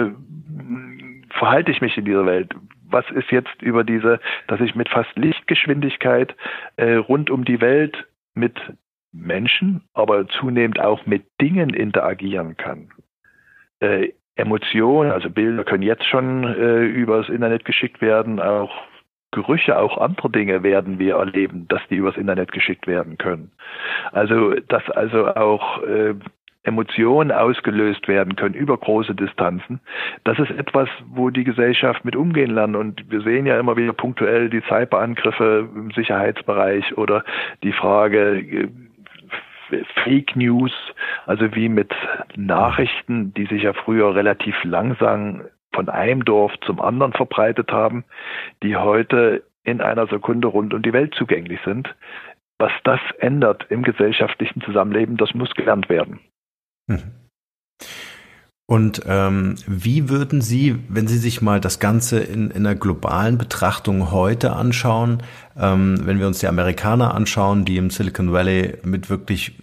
verhalte 1.39 1.71
ich 1.71 1.81
mich 1.81 1.97
in 1.97 2.05
dieser 2.05 2.25
Welt? 2.25 2.53
Was 2.87 3.09
ist 3.11 3.31
jetzt 3.31 3.61
über 3.61 3.83
diese, 3.83 4.19
dass 4.47 4.59
ich 4.61 4.75
mit 4.75 4.89
fast 4.89 5.15
Lichtgeschwindigkeit 5.15 6.35
äh, 6.75 6.95
rund 6.95 7.29
um 7.29 7.45
die 7.45 7.61
Welt 7.61 8.05
mit 8.35 8.59
Menschen, 9.11 9.81
aber 9.93 10.27
zunehmend 10.27 10.79
auch 10.79 11.05
mit 11.05 11.23
Dingen 11.41 11.73
interagieren 11.73 12.57
kann? 12.57 12.89
Äh, 13.79 14.09
Emotionen, 14.35 15.11
also 15.11 15.29
Bilder 15.29 15.63
können 15.63 15.83
jetzt 15.83 16.05
schon 16.05 16.43
äh, 16.43 16.85
übers 16.85 17.27
Internet 17.29 17.65
geschickt 17.65 18.01
werden, 18.01 18.39
auch 18.39 18.71
Gerüche, 19.31 19.77
auch 19.77 19.97
andere 19.99 20.31
Dinge 20.31 20.63
werden 20.63 20.97
wir 20.97 21.17
erleben, 21.17 21.67
dass 21.67 21.81
die 21.89 21.97
übers 21.97 22.17
Internet 22.17 22.51
geschickt 22.51 22.87
werden 22.87 23.19
können. 23.19 23.51
Also, 24.11 24.55
dass 24.55 24.89
also 24.89 25.27
auch 25.27 25.83
äh, 25.83 26.15
Emotionen 26.63 27.31
ausgelöst 27.31 28.07
werden 28.07 28.35
können 28.35 28.53
über 28.53 28.77
große 28.77 29.15
Distanzen. 29.15 29.79
Das 30.25 30.37
ist 30.39 30.51
etwas, 30.51 30.89
wo 31.07 31.29
die 31.29 31.45
Gesellschaft 31.45 32.03
mit 32.03 32.15
umgehen 32.15 32.51
lernt. 32.51 32.75
Und 32.75 33.09
wir 33.09 33.21
sehen 33.21 33.45
ja 33.45 33.59
immer 33.59 33.77
wieder 33.77 33.93
punktuell 33.93 34.49
die 34.49 34.61
Cyberangriffe 34.67 35.69
im 35.73 35.91
Sicherheitsbereich 35.91 36.97
oder 36.97 37.23
die 37.63 37.71
Frage, 37.71 38.39
äh, 38.39 38.67
Fake 40.03 40.35
News, 40.35 40.71
also 41.27 41.53
wie 41.55 41.69
mit 41.69 41.93
Nachrichten, 42.35 43.33
die 43.35 43.45
sich 43.45 43.63
ja 43.63 43.73
früher 43.73 44.15
relativ 44.15 44.55
langsam 44.63 45.43
von 45.73 45.89
einem 45.89 46.25
Dorf 46.25 46.51
zum 46.61 46.81
anderen 46.81 47.13
verbreitet 47.13 47.71
haben, 47.71 48.03
die 48.63 48.75
heute 48.75 49.43
in 49.63 49.79
einer 49.81 50.07
Sekunde 50.07 50.47
rund 50.47 50.73
um 50.73 50.81
die 50.81 50.93
Welt 50.93 51.13
zugänglich 51.13 51.59
sind. 51.63 51.93
Was 52.57 52.71
das 52.83 52.99
ändert 53.19 53.67
im 53.69 53.83
gesellschaftlichen 53.83 54.61
Zusammenleben, 54.61 55.17
das 55.17 55.33
muss 55.33 55.53
gelernt 55.53 55.87
werden. 55.87 56.19
Mhm. 56.89 56.99
Und 58.69 59.01
ähm, 59.07 59.55
wie 59.65 60.09
würden 60.09 60.41
Sie, 60.41 60.75
wenn 60.89 61.07
Sie 61.07 61.17
sich 61.17 61.41
mal 61.41 61.59
das 61.59 61.79
Ganze 61.79 62.19
in, 62.19 62.51
in 62.51 62.67
einer 62.67 62.75
globalen 62.75 63.39
Betrachtung 63.39 64.11
heute 64.11 64.53
anschauen, 64.53 65.23
ähm, 65.57 66.01
wenn 66.03 66.19
wir 66.19 66.27
uns 66.27 66.37
die 66.37 66.47
Amerikaner 66.47 67.15
anschauen, 67.15 67.65
die 67.65 67.77
im 67.77 67.89
Silicon 67.89 68.31
Valley 68.31 68.77
mit 68.83 69.09
wirklich 69.09 69.53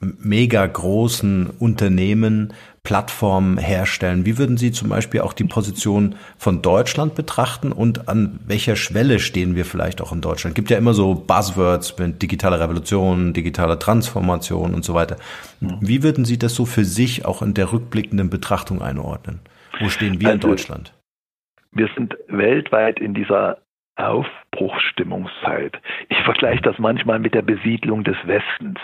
mega 0.00 0.66
großen 0.66 1.50
Unternehmen 1.58 2.54
Plattformen 2.82 3.58
herstellen. 3.58 4.24
Wie 4.24 4.38
würden 4.38 4.56
Sie 4.56 4.72
zum 4.72 4.88
Beispiel 4.88 5.20
auch 5.20 5.34
die 5.34 5.44
Position 5.44 6.14
von 6.38 6.62
Deutschland 6.62 7.14
betrachten 7.14 7.72
und 7.72 8.08
an 8.08 8.40
welcher 8.46 8.74
Schwelle 8.74 9.18
stehen 9.18 9.54
wir 9.54 9.64
vielleicht 9.64 10.00
auch 10.00 10.12
in 10.12 10.22
Deutschland? 10.22 10.52
Es 10.52 10.56
gibt 10.56 10.70
ja 10.70 10.78
immer 10.78 10.94
so 10.94 11.14
Buzzwords 11.14 11.98
mit 11.98 12.22
digitaler 12.22 12.58
Revolution, 12.58 13.32
digitaler 13.32 13.78
Transformation 13.78 14.74
und 14.74 14.84
so 14.84 14.94
weiter. 14.94 15.16
Wie 15.60 16.02
würden 16.02 16.24
Sie 16.24 16.38
das 16.38 16.54
so 16.54 16.64
für 16.64 16.84
sich 16.84 17.26
auch 17.26 17.42
in 17.42 17.52
der 17.54 17.72
rückblickenden 17.72 18.30
Betrachtung 18.30 18.80
einordnen? 18.80 19.40
Wo 19.78 19.88
stehen 19.88 20.20
wir 20.20 20.28
also, 20.28 20.48
in 20.48 20.50
Deutschland? 20.50 20.94
Wir 21.72 21.88
sind 21.94 22.16
weltweit 22.28 22.98
in 22.98 23.14
dieser 23.14 23.58
Aufbruchsstimmungszeit. 23.96 25.76
Ich 26.08 26.18
vergleiche 26.22 26.62
das 26.62 26.78
manchmal 26.78 27.18
mit 27.18 27.34
der 27.34 27.42
Besiedlung 27.42 28.04
des 28.04 28.16
Westens 28.24 28.78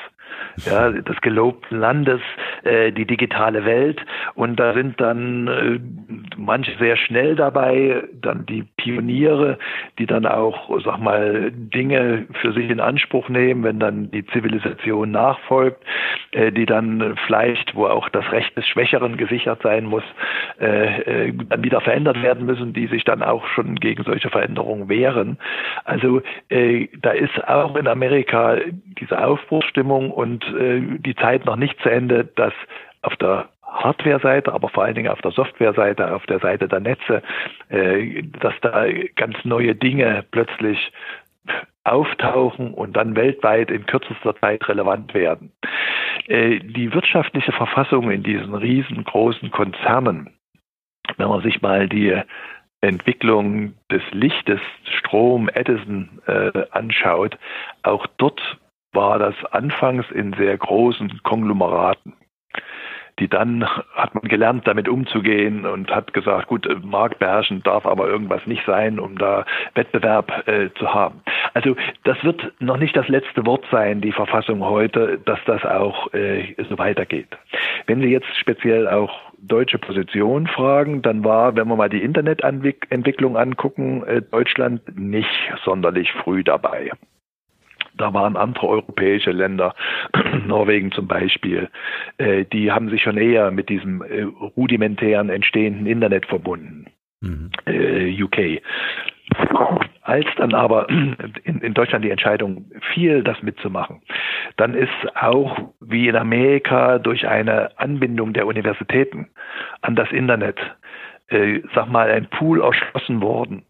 ja, 0.65 0.91
des 0.91 1.21
gelobten 1.21 1.79
Landes, 1.79 2.21
äh, 2.65 2.93
die 2.93 3.07
digitale 3.07 3.65
Welt. 3.65 4.01
Und 4.35 4.57
da 4.57 4.75
sind 4.75 5.01
dann 5.01 5.49
äh, 5.49 5.81
manche 6.37 6.77
sehr 6.79 6.97
schnell 6.97 7.37
dabei, 7.37 8.03
dann 8.21 8.47
die 8.47 8.65
Pioniere, 8.87 9.59
die 9.99 10.07
dann 10.07 10.27
auch, 10.27 10.71
sag 10.85 10.99
mal, 10.99 11.51
Dinge 11.53 12.27
für 12.41 12.53
sich 12.53 12.71
in 12.71 12.81
Anspruch 12.81 13.29
nehmen, 13.29 13.65
wenn 13.65 13.81
dann 13.81 14.11
die 14.11 14.25
Zivilisation 14.27 15.11
nachfolgt, 15.11 15.83
äh, 16.31 16.53
die 16.53 16.67
dann 16.67 17.17
vielleicht, 17.27 17.75
wo 17.75 17.87
auch 17.87 18.09
das 18.09 18.31
Recht 18.31 18.57
des 18.57 18.67
Schwächeren 18.67 19.17
gesichert 19.17 19.61
sein 19.63 19.87
muss, 19.87 20.05
äh, 20.61 21.27
äh, 21.27 21.33
dann 21.49 21.65
wieder 21.65 21.81
verändert 21.81 22.23
werden 22.23 22.47
müssen, 22.47 22.73
die 22.73 22.87
sich 22.87 23.05
dann 23.05 23.23
auch 23.23 23.47
schon 23.49 23.77
gegen 23.77 24.05
solche 24.05 24.31
Veränderungen 24.31 24.89
wehren. 24.89 25.39
Also 25.85 26.23
äh, 26.49 26.89
da 27.03 27.11
ist 27.11 27.49
auch 27.49 27.75
in 27.77 27.89
Amerika 27.89 28.59
diese 29.01 29.23
Aufbruchsstimmung 29.25 30.11
und 30.11 30.45
äh, 30.55 30.81
die 30.99 31.17
Zeit 31.17 31.45
noch 31.45 31.57
nicht 31.57 31.81
zu 31.81 31.89
Ende, 31.89 32.25
dass 32.37 32.55
auf 33.03 33.17
der 33.17 33.49
Hardware-Seite, 33.77 34.53
aber 34.53 34.69
vor 34.69 34.85
allen 34.85 34.95
Dingen 34.95 35.11
auf 35.11 35.21
der 35.23 35.33
Software-Seite, 35.33 36.15
auf 36.15 36.27
der 36.27 36.41
Seite 36.41 36.69
der 36.69 36.81
Netze, 36.81 37.23
äh, 37.69 38.23
dass 38.41 38.55
da 38.63 38.87
ganz 39.17 39.37
neue 39.45 39.75
Dinge 39.75 40.25
plötzlich 40.31 40.93
auftauchen 41.85 42.75
und 42.75 42.97
dann 42.97 43.15
weltweit 43.15 43.71
in 43.71 43.87
kürzester 43.87 44.35
Zeit 44.41 44.69
relevant 44.69 45.15
werden. 45.15 45.53
Äh, 46.27 46.59
die 46.59 46.93
wirtschaftliche 46.93 47.53
Verfassung 47.53 48.11
in 48.11 48.23
diesen 48.23 48.55
riesengroßen 48.55 49.51
Konzernen, 49.51 50.31
wenn 51.17 51.29
man 51.29 51.43
sich 51.43 51.63
mal 51.63 51.89
die 51.89 52.21
Entwicklung 52.81 53.75
des 53.91 54.03
Lichtes, 54.11 54.61
Strom, 54.99 55.49
Edison 55.49 56.21
äh, 56.27 56.65
anschaut, 56.71 57.39
auch 57.83 58.07
dort 58.17 58.59
war 58.93 59.19
das 59.19 59.35
anfangs 59.53 60.11
in 60.11 60.33
sehr 60.35 60.57
großen 60.57 61.23
Konglomeraten. 61.23 62.15
Die 63.19 63.29
dann 63.29 63.67
hat 63.95 64.15
man 64.15 64.25
gelernt, 64.25 64.67
damit 64.67 64.89
umzugehen 64.89 65.65
und 65.65 65.91
hat 65.91 66.13
gesagt, 66.13 66.49
gut, 66.49 66.69
Markt 66.85 67.19
beherrschen 67.19 67.63
darf 67.63 67.87
aber 67.87 68.09
irgendwas 68.09 68.47
nicht 68.47 68.65
sein, 68.67 68.99
um 68.99 69.17
da 69.17 69.45
Wettbewerb 69.75 70.47
äh, 70.47 70.71
zu 70.79 70.93
haben. 70.93 71.23
Also 71.55 71.77
das 72.05 72.23
wird 72.25 72.53
noch 72.61 72.77
nicht 72.77 72.97
das 72.97 73.09
letzte 73.09 73.47
Wort 73.47 73.65
sein, 73.71 74.01
die 74.01 74.13
Verfassung 74.13 74.63
heute, 74.63 75.19
dass 75.25 75.39
das 75.47 75.65
auch 75.65 76.13
äh, 76.13 76.55
so 76.69 76.77
weitergeht. 76.79 77.29
Wenn 77.87 78.01
Sie 78.01 78.09
jetzt 78.09 78.29
speziell 78.39 78.89
auch 78.89 79.19
deutsche 79.39 79.79
Position 79.79 80.47
fragen, 80.47 81.03
dann 81.03 81.25
war, 81.25 81.57
wenn 81.57 81.69
wir 81.69 81.77
mal 81.77 81.89
die 81.89 82.03
Internetentwicklung 82.03 83.37
angucken, 83.37 84.05
äh, 84.07 84.23
Deutschland 84.23 84.83
nicht 84.99 85.31
sonderlich 85.65 86.13
früh 86.13 86.45
dabei. 86.45 86.91
Da 87.97 88.13
waren 88.13 88.37
andere 88.37 88.69
europäische 88.69 89.31
Länder, 89.31 89.75
Norwegen 90.47 90.93
zum 90.93 91.07
Beispiel, 91.07 91.69
äh, 92.19 92.45
die 92.45 92.71
haben 92.71 92.91
sich 92.91 93.03
schon 93.03 93.17
eher 93.17 93.51
mit 93.51 93.69
diesem 93.69 94.03
äh, 94.03 94.23
rudimentären 94.23 95.31
entstehenden 95.31 95.87
Internet 95.87 96.27
verbunden. 96.27 96.87
Mhm. 97.21 97.51
Äh, 97.67 98.23
UK. 98.23 98.63
Als 100.03 100.27
dann 100.37 100.55
aber 100.55 100.89
in, 101.45 101.61
in, 101.61 101.75
Deutschland 101.75 102.05
die 102.05 102.11
Entscheidung 102.11 102.71
fiel, 102.95 103.23
das 103.23 103.43
mitzumachen, 103.43 104.03
dann 104.57 104.75
ist 104.75 104.91
auch 105.15 105.59
wie 105.81 106.09
in 106.09 106.17
Amerika 106.17 106.99
durch 106.99 107.27
eine 107.27 107.79
Anbindung 107.79 108.33
der 108.33 108.47
Universitäten 108.47 109.29
an 109.81 109.97
das 109.97 110.11
Internet, 110.13 110.59
äh, 111.29 111.61
sag 111.75 111.91
mal, 111.91 112.11
ein 112.11 112.29
Pool 112.31 112.63
erschlossen 112.63 113.21
worden 113.21 113.65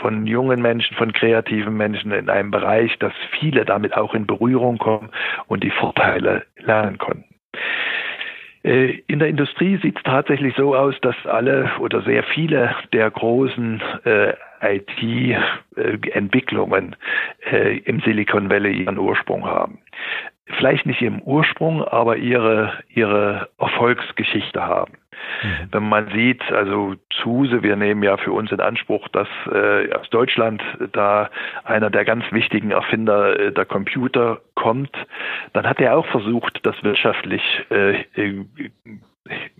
von 0.00 0.26
jungen 0.26 0.62
Menschen, 0.62 0.96
von 0.96 1.12
kreativen 1.12 1.76
Menschen 1.76 2.12
in 2.12 2.30
einem 2.30 2.50
Bereich, 2.50 2.98
dass 2.98 3.12
viele 3.38 3.64
damit 3.64 3.96
auch 3.96 4.14
in 4.14 4.26
Berührung 4.26 4.78
kommen 4.78 5.10
und 5.46 5.64
die 5.64 5.70
Vorteile 5.70 6.44
lernen 6.58 6.98
konnten. 6.98 7.24
Äh, 8.62 8.98
in 9.06 9.18
der 9.18 9.28
Industrie 9.28 9.78
sieht 9.82 9.96
es 9.96 10.02
tatsächlich 10.02 10.54
so 10.56 10.74
aus, 10.74 10.94
dass 11.00 11.16
alle 11.24 11.70
oder 11.78 12.02
sehr 12.02 12.22
viele 12.22 12.76
der 12.92 13.10
großen 13.10 13.82
äh, 14.04 14.34
IT-Entwicklungen 14.62 16.94
äh, 17.50 17.78
im 17.78 18.00
Silicon 18.00 18.50
Valley 18.50 18.82
ihren 18.82 18.98
Ursprung 18.98 19.46
haben. 19.46 19.78
Vielleicht 20.58 20.84
nicht 20.84 21.00
im 21.00 21.22
Ursprung, 21.22 21.82
aber 21.84 22.16
ihre, 22.16 22.74
ihre 22.88 23.48
Erfolgsgeschichte 23.58 24.62
haben. 24.62 24.92
Mhm. 25.42 25.68
Wenn 25.70 25.88
man 25.88 26.08
sieht, 26.10 26.42
also 26.52 26.94
Zuse, 27.22 27.62
wir 27.62 27.76
nehmen 27.76 28.02
ja 28.02 28.16
für 28.16 28.32
uns 28.32 28.50
in 28.52 28.60
Anspruch, 28.60 29.08
dass 29.08 29.28
äh, 29.52 29.92
aus 29.92 30.08
Deutschland 30.10 30.62
da 30.92 31.30
einer 31.64 31.90
der 31.90 32.04
ganz 32.04 32.24
wichtigen 32.32 32.70
Erfinder 32.70 33.38
äh, 33.38 33.52
der 33.52 33.64
Computer 33.64 34.40
kommt, 34.54 34.94
dann 35.52 35.66
hat 35.66 35.80
er 35.80 35.96
auch 35.96 36.06
versucht, 36.06 36.60
das 36.64 36.82
wirtschaftlich 36.82 37.42
äh, 37.70 38.04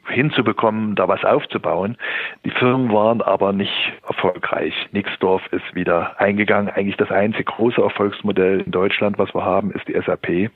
hinzubekommen, 0.09 0.97
da 0.97 1.09
was 1.09 1.25
aufzubauen. 1.25 1.97
Die 2.45 2.51
Firmen 2.51 2.93
waren 2.93 3.23
aber 3.23 3.53
nicht 3.53 3.93
erfolgreich. 4.07 4.75
Nixdorf 4.93 5.43
ist 5.53 5.75
wieder 5.75 6.21
eingegangen. 6.21 6.69
Eigentlich 6.69 6.97
das 6.97 7.11
einzige 7.11 7.45
große 7.45 7.81
Erfolgsmodell 7.81 8.61
in 8.61 8.73
Deutschland, 8.73 9.19
was 9.19 9.35
wir 9.35 9.45
haben, 9.45 9.71
ist 9.73 9.87
die 9.89 10.01
SAP. 10.01 10.51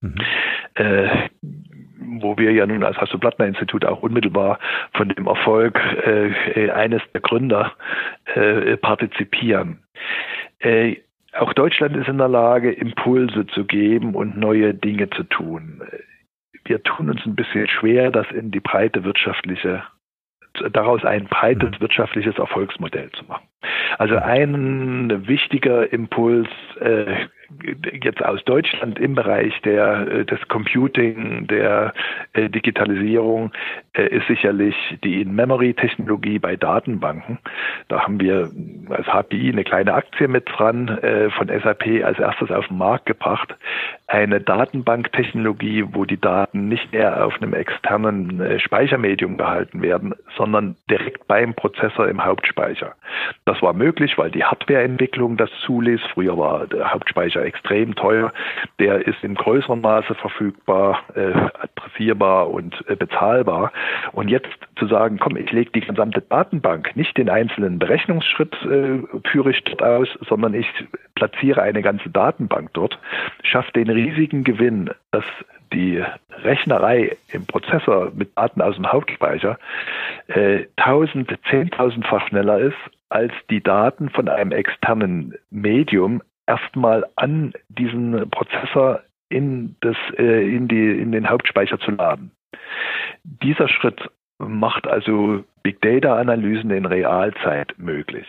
Mhm. 0.00 0.16
Äh, 0.74 1.28
wo 2.20 2.36
wir 2.36 2.52
ja 2.52 2.66
nun 2.66 2.82
als 2.82 2.96
Hasso-Plattner-Institut 2.96 3.84
auch 3.84 4.02
unmittelbar 4.02 4.58
von 4.94 5.08
dem 5.08 5.26
Erfolg 5.26 5.78
äh, 6.04 6.70
eines 6.70 7.02
der 7.12 7.20
Gründer 7.20 7.72
äh, 8.34 8.76
partizipieren. 8.76 9.82
Äh, 10.58 10.96
auch 11.32 11.52
Deutschland 11.52 11.96
ist 11.96 12.08
in 12.08 12.18
der 12.18 12.28
Lage, 12.28 12.72
Impulse 12.72 13.46
zu 13.46 13.64
geben 13.64 14.14
und 14.14 14.36
neue 14.36 14.74
Dinge 14.74 15.08
zu 15.10 15.22
tun. 15.24 15.82
Wir 16.64 16.82
tun 16.82 17.10
uns 17.10 17.24
ein 17.24 17.36
bisschen 17.36 17.68
schwer, 17.68 18.10
das 18.10 18.26
in 18.32 18.50
die 18.50 18.60
breite 18.60 19.04
wirtschaftliche 19.04 19.84
daraus 20.72 21.04
ein 21.04 21.26
breites 21.26 21.70
mhm. 21.70 21.80
wirtschaftliches 21.80 22.36
Erfolgsmodell 22.36 23.10
zu 23.12 23.24
machen. 23.26 23.46
Also 23.98 24.16
ein 24.16 25.28
wichtiger 25.28 25.92
Impuls 25.92 26.48
äh, 26.80 27.26
jetzt 28.02 28.24
aus 28.24 28.42
Deutschland 28.44 28.98
im 28.98 29.14
Bereich 29.14 29.60
der, 29.62 30.06
äh, 30.08 30.24
des 30.24 30.40
Computing, 30.48 31.46
der 31.46 31.92
äh, 32.32 32.48
Digitalisierung 32.48 33.52
äh, 33.92 34.06
ist 34.08 34.26
sicherlich 34.28 34.74
die 35.04 35.22
In-Memory-Technologie 35.22 36.38
bei 36.38 36.56
Datenbanken. 36.56 37.38
Da 37.88 38.02
haben 38.02 38.20
wir 38.20 38.50
als 38.90 39.06
HPI 39.06 39.52
eine 39.52 39.64
kleine 39.64 39.94
Aktie 39.94 40.28
mit 40.28 40.48
dran 40.48 40.98
von 41.36 41.48
SAP 41.48 42.04
als 42.04 42.18
erstes 42.18 42.50
auf 42.50 42.66
den 42.68 42.78
Markt 42.78 43.06
gebracht. 43.06 43.54
Eine 44.06 44.40
Datenbanktechnologie, 44.40 45.84
wo 45.92 46.04
die 46.04 46.20
Daten 46.20 46.68
nicht 46.68 46.92
mehr 46.92 47.24
auf 47.24 47.40
einem 47.40 47.54
externen 47.54 48.60
Speichermedium 48.60 49.36
gehalten 49.36 49.82
werden, 49.82 50.14
sondern 50.36 50.76
direkt 50.88 51.26
beim 51.26 51.54
Prozessor 51.54 52.08
im 52.08 52.24
Hauptspeicher. 52.24 52.94
Das 53.44 53.60
war 53.62 53.72
möglich, 53.72 54.18
weil 54.18 54.30
die 54.30 54.44
Hardwareentwicklung 54.44 55.36
das 55.36 55.50
zuließ. 55.64 56.00
Früher 56.14 56.36
war 56.38 56.66
der 56.66 56.92
Hauptspeicher 56.92 57.39
extrem 57.44 57.94
teuer. 57.94 58.32
Der 58.78 59.06
ist 59.06 59.22
in 59.22 59.34
größerem 59.34 59.80
Maße 59.80 60.14
verfügbar, 60.14 61.00
äh, 61.14 61.32
adressierbar 61.60 62.50
und 62.50 62.84
äh, 62.88 62.96
bezahlbar. 62.96 63.72
Und 64.12 64.28
jetzt 64.28 64.48
zu 64.76 64.86
sagen, 64.86 65.18
komm, 65.18 65.36
ich 65.36 65.50
lege 65.52 65.70
die 65.72 65.80
gesamte 65.80 66.20
Datenbank, 66.22 66.96
nicht 66.96 67.16
den 67.16 67.28
einzelnen 67.28 67.78
Berechnungsschritt 67.78 68.54
äh, 68.64 69.00
führe 69.28 69.50
ich 69.50 69.62
dort 69.64 69.82
aus, 69.82 70.08
sondern 70.28 70.54
ich 70.54 70.66
platziere 71.14 71.62
eine 71.62 71.82
ganze 71.82 72.10
Datenbank 72.10 72.70
dort, 72.72 72.98
schafft 73.42 73.76
den 73.76 73.90
riesigen 73.90 74.44
Gewinn, 74.44 74.90
dass 75.10 75.24
die 75.72 76.02
Rechnerei 76.42 77.16
im 77.32 77.46
Prozessor 77.46 78.12
mit 78.14 78.36
Daten 78.36 78.60
aus 78.60 78.76
dem 78.76 78.90
Hauptspeicher 78.90 79.58
äh, 80.28 80.66
1000, 80.76 81.30
10.000-fach 81.50 82.28
schneller 82.28 82.58
ist, 82.58 82.76
als 83.08 83.32
die 83.50 83.62
Daten 83.62 84.08
von 84.08 84.28
einem 84.28 84.52
externen 84.52 85.34
Medium 85.50 86.22
erstmal 86.50 87.06
an 87.14 87.52
diesen 87.68 88.28
Prozessor 88.30 89.02
in, 89.28 89.76
das, 89.80 89.96
äh, 90.18 90.54
in, 90.54 90.66
die, 90.66 90.98
in 91.00 91.12
den 91.12 91.30
Hauptspeicher 91.30 91.78
zu 91.78 91.92
laden. 91.92 92.32
Dieser 93.22 93.68
Schritt 93.68 94.10
macht 94.38 94.88
also 94.88 95.44
Big 95.62 95.80
Data 95.82 96.16
Analysen 96.18 96.70
in 96.70 96.86
Realzeit 96.86 97.74
möglich. 97.76 98.26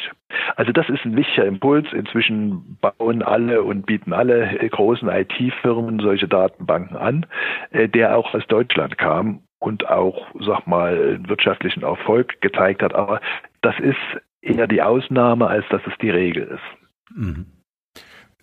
Also 0.56 0.72
das 0.72 0.90
ist 0.90 1.04
ein 1.06 1.16
wichtiger 1.16 1.46
Impuls. 1.46 1.88
Inzwischen 1.94 2.78
bauen 2.82 3.24
alle 3.24 3.64
und 3.64 3.86
bieten 3.86 4.14
alle 4.14 4.48
großen 4.70 5.10
IT-Firmen 5.10 6.00
solche 6.00 6.28
Datenbanken 6.28 6.98
an, 6.98 7.26
äh, 7.72 7.90
der 7.90 8.18
auch 8.18 8.34
aus 8.36 8.46
Deutschland 8.48 8.98
kam 8.98 9.42
und 9.60 9.90
auch, 9.90 10.28
sag 10.40 10.68
mal, 10.68 11.20
wirtschaftlichen 11.28 11.84
Erfolg 11.84 12.40
gezeigt 12.42 12.84
hat. 12.84 12.94
Aber 12.94 13.20
das 13.62 13.80
ist 13.80 14.22
eher 14.42 14.68
die 14.68 14.82
Ausnahme, 14.82 15.48
als 15.48 15.66
dass 15.70 15.82
es 15.88 15.94
die 16.02 16.10
Regel 16.10 16.44
ist. 16.44 17.16
Mhm. 17.16 17.46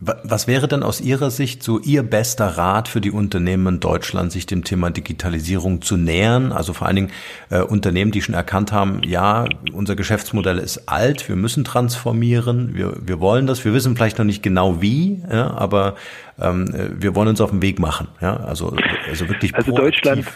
Was 0.00 0.46
wäre 0.46 0.68
denn 0.68 0.84
aus 0.84 1.00
Ihrer 1.00 1.30
Sicht 1.30 1.64
so 1.64 1.80
Ihr 1.80 2.04
bester 2.04 2.46
Rat 2.56 2.86
für 2.86 3.00
die 3.00 3.10
Unternehmen 3.10 3.66
in 3.74 3.80
Deutschland, 3.80 4.30
sich 4.30 4.46
dem 4.46 4.62
Thema 4.62 4.90
Digitalisierung 4.90 5.82
zu 5.82 5.96
nähern? 5.96 6.52
Also 6.52 6.72
vor 6.72 6.86
allen 6.86 6.94
Dingen 6.94 7.10
äh, 7.50 7.62
Unternehmen, 7.62 8.12
die 8.12 8.22
schon 8.22 8.36
erkannt 8.36 8.70
haben, 8.72 9.00
ja, 9.04 9.46
unser 9.72 9.96
Geschäftsmodell 9.96 10.58
ist 10.58 10.88
alt, 10.88 11.28
wir 11.28 11.34
müssen 11.34 11.64
transformieren, 11.64 12.76
wir, 12.76 12.94
wir 13.00 13.18
wollen 13.18 13.48
das, 13.48 13.64
wir 13.64 13.74
wissen 13.74 13.96
vielleicht 13.96 14.18
noch 14.18 14.24
nicht 14.24 14.40
genau 14.44 14.80
wie, 14.80 15.20
ja, 15.28 15.50
aber 15.54 15.96
ähm, 16.40 16.72
wir 16.96 17.16
wollen 17.16 17.28
uns 17.28 17.40
auf 17.40 17.50
den 17.50 17.60
Weg 17.60 17.80
machen. 17.80 18.06
Ja? 18.20 18.36
Also, 18.36 18.76
also 19.08 19.28
wirklich 19.28 19.52
Also 19.56 19.72
proaktiv. 19.72 20.02
Deutschland, 20.04 20.26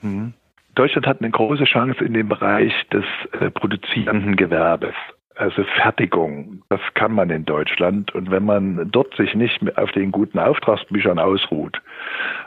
hm. 0.00 0.32
Deutschland 0.74 1.06
hat 1.06 1.20
eine 1.20 1.30
große 1.30 1.64
Chance 1.64 2.02
in 2.02 2.14
dem 2.14 2.28
Bereich 2.28 2.72
des 2.90 3.04
äh, 3.38 3.50
produzierenden 3.50 4.36
Gewerbes. 4.36 4.94
Also 5.36 5.64
Fertigung, 5.64 6.62
das 6.68 6.80
kann 6.94 7.12
man 7.12 7.28
in 7.30 7.44
Deutschland. 7.44 8.14
Und 8.14 8.30
wenn 8.30 8.44
man 8.44 8.88
dort 8.92 9.16
sich 9.16 9.34
nicht 9.34 9.76
auf 9.76 9.90
den 9.92 10.12
guten 10.12 10.38
Auftragsbüchern 10.38 11.18
ausruht 11.18 11.82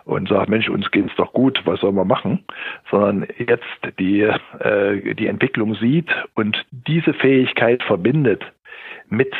und 0.05 0.29
sagt, 0.29 0.49
Mensch, 0.49 0.69
uns 0.69 0.89
geht's 0.91 1.13
doch 1.17 1.33
gut, 1.33 1.61
was 1.65 1.81
soll 1.81 1.91
man 1.91 2.07
machen, 2.07 2.45
sondern 2.89 3.27
jetzt 3.37 3.65
die, 3.99 4.21
äh, 4.21 5.15
die 5.15 5.27
Entwicklung 5.27 5.75
sieht 5.75 6.09
und 6.35 6.65
diese 6.71 7.13
Fähigkeit 7.13 7.83
verbindet 7.83 8.43
mit 9.09 9.33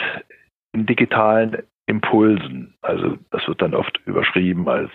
digitalen 0.73 1.63
Impulsen. 1.85 2.75
Also 2.81 3.17
das 3.31 3.47
wird 3.47 3.61
dann 3.61 3.73
oft 3.73 3.99
überschrieben 4.05 4.67
als 4.67 4.91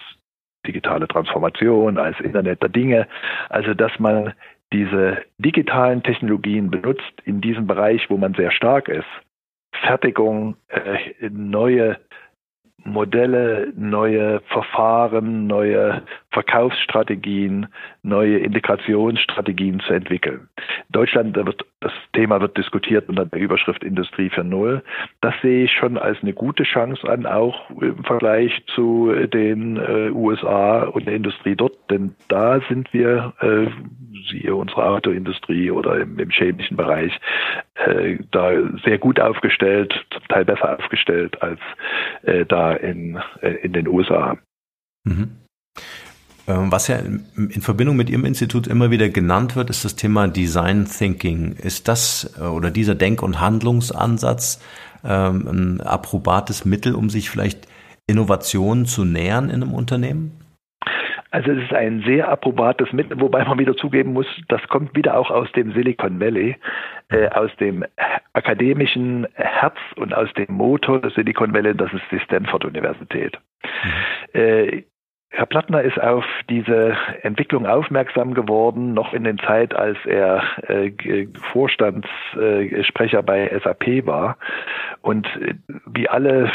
digitale 0.67 1.09
Transformation, 1.09 1.99
als 1.99 2.21
Internet 2.21 2.63
der 2.63 2.69
Dinge. 2.69 3.09
Also 3.49 3.73
dass 3.73 3.99
man 3.99 4.35
diese 4.73 5.23
digitalen 5.39 6.03
Technologien 6.03 6.71
benutzt 6.71 7.13
in 7.25 7.41
diesem 7.41 7.67
Bereich, 7.67 8.09
wo 8.11 8.17
man 8.17 8.35
sehr 8.35 8.51
stark 8.51 8.89
ist. 8.89 9.09
Fertigung, 9.83 10.57
äh, 10.69 11.29
neue 11.31 11.99
Modelle, 12.85 13.73
neue 13.77 14.41
Verfahren, 14.49 15.47
neue 15.47 16.03
Verkaufsstrategien, 16.33 17.67
neue 18.03 18.39
Integrationsstrategien 18.39 19.81
zu 19.81 19.93
entwickeln. 19.93 20.49
Deutschland, 20.91 21.37
da 21.37 21.45
wird, 21.45 21.65
das 21.81 21.93
Thema 22.15 22.41
wird 22.41 22.57
diskutiert 22.57 23.09
unter 23.09 23.27
der 23.27 23.39
Überschrift 23.39 23.85
Industrie 23.85 24.31
für 24.31 24.43
Null. 24.43 24.83
Das 25.21 25.35
sehe 25.43 25.65
ich 25.65 25.73
schon 25.73 25.99
als 25.99 26.19
eine 26.23 26.33
gute 26.33 26.63
Chance 26.63 27.09
an, 27.09 27.27
auch 27.27 27.71
im 27.71 28.03
Vergleich 28.05 28.63
zu 28.75 29.13
den 29.13 29.77
äh, 29.77 30.11
USA 30.11 30.85
und 30.85 31.07
der 31.07 31.15
Industrie 31.15 31.55
dort, 31.55 31.77
denn 31.91 32.15
da 32.29 32.61
sind 32.69 32.93
wir, 32.95 33.35
äh, 33.41 33.67
siehe 34.31 34.55
unsere 34.55 34.87
Autoindustrie 34.87 35.71
oder 35.71 36.01
im, 36.01 36.19
im 36.19 36.31
chemischen 36.31 36.79
Bereich, 36.79 37.13
äh, 37.75 38.17
da 38.31 38.53
sehr 38.85 38.99
gut 38.99 39.21
aufgestellt, 39.21 39.95
zum 40.11 40.27
Teil 40.29 40.47
besser 40.47 40.79
aufgestellt 40.79 41.43
als 41.43 41.61
äh, 42.23 42.47
da 42.47 42.73
in, 42.73 43.21
äh, 43.43 43.51
in 43.63 43.75
den 43.75 43.87
USA. 43.87 44.39
Mhm. 45.05 45.42
Ähm, 46.49 46.73
was 46.73 46.89
ja 46.89 46.97
in 46.97 47.63
Verbindung 47.63 47.97
mit 47.97 48.11
Ihrem 48.11 48.25
Institut 48.25 48.67
immer 48.67 48.91
wieder 48.91 49.09
genannt 49.09 49.55
wird, 49.55 49.71
ist 49.71 49.85
das 49.85 49.97
Thema 49.97 50.27
Design 50.29 50.87
Thinking. 50.87 51.57
Ist 51.57 51.89
das 51.89 52.37
äh, 52.41 52.45
oder 52.45 52.71
dieser 52.71 52.95
Denk- 52.95 53.23
und 53.23 53.41
Handlungsansatz 53.41 54.61
ähm, 55.05 55.47
ein 55.49 55.81
approbates 55.81 56.65
Mittel, 56.65 56.95
um 56.95 57.11
sich 57.11 57.31
vielleicht 57.31 57.69
Innovationen 58.07 58.87
zu 58.87 59.05
nähern 59.05 59.51
in 59.51 59.63
einem 59.63 59.73
Unternehmen? 59.73 60.39
Also 61.31 61.53
es 61.53 61.63
ist 61.63 61.73
ein 61.73 62.03
sehr 62.07 62.29
approbates 62.29 62.93
Mittel, 62.93 63.19
wobei 63.19 63.43
man 63.45 63.59
wieder 63.59 63.75
zugeben 63.75 64.13
muss, 64.13 64.27
das 64.49 64.61
kommt 64.69 64.95
wieder 64.95 65.17
auch 65.17 65.31
aus 65.31 65.51
dem 65.53 65.73
Silicon 65.73 66.21
Valley, 66.21 66.57
äh, 67.09 67.29
aus 67.29 67.51
dem 67.57 67.87
akademischen 68.35 69.27
Herz 69.35 69.77
und 69.97 70.13
aus 70.13 70.31
dem 70.35 70.55
Motor 70.55 71.01
des 71.01 71.15
Silicon 71.15 71.55
Valley, 71.55 71.75
das 71.75 71.91
ist 71.95 72.03
die 72.11 72.21
Stanford 72.21 72.67
Universität. 72.67 73.39
Mhm. 73.65 74.41
Äh, 74.41 74.83
Herr 75.35 75.47
Plattner 75.47 75.81
ist 75.81 75.99
auf 75.99 76.27
diese 76.51 76.95
Entwicklung 77.23 77.67
aufmerksam 77.67 78.35
geworden, 78.35 78.93
noch 78.93 79.15
in 79.15 79.25
der 79.25 79.39
Zeit, 79.39 79.75
als 79.75 79.97
er 80.05 80.43
äh, 80.69 80.93
Vorstandssprecher 81.53 83.23
bei 83.23 83.51
SAP 83.65 84.07
war. 84.07 84.37
Und 85.01 85.27
äh, 85.37 85.55
wie 85.87 86.07
alle 86.07 86.53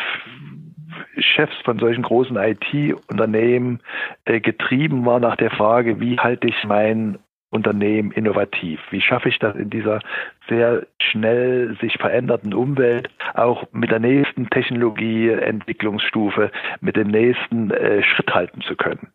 Chefs 1.17 1.55
von 1.65 1.79
solchen 1.79 2.03
großen 2.03 2.37
IT-Unternehmen 2.37 3.79
äh, 4.25 4.39
getrieben 4.39 5.05
war 5.07 5.19
nach 5.19 5.37
der 5.37 5.49
Frage, 5.49 5.99
wie 5.99 6.19
halte 6.19 6.47
ich 6.47 6.63
mein 6.63 7.17
Unternehmen 7.49 8.11
innovativ? 8.11 8.79
Wie 8.91 9.01
schaffe 9.01 9.29
ich 9.29 9.39
das 9.39 9.55
in 9.55 9.71
dieser 9.71 10.01
sehr 10.49 10.85
schnell 10.99 11.77
sich 11.79 11.97
verändernden 11.97 12.53
Umwelt 12.53 13.09
auch 13.33 13.65
mit 13.71 13.91
der 13.91 13.99
nächsten 13.99 14.49
Technologieentwicklungsstufe, 14.49 16.51
mit 16.81 16.95
dem 16.95 17.07
nächsten 17.07 17.71
äh, 17.71 18.03
Schritt 18.03 18.33
halten 18.33 18.61
zu 18.61 18.75
können. 18.75 19.07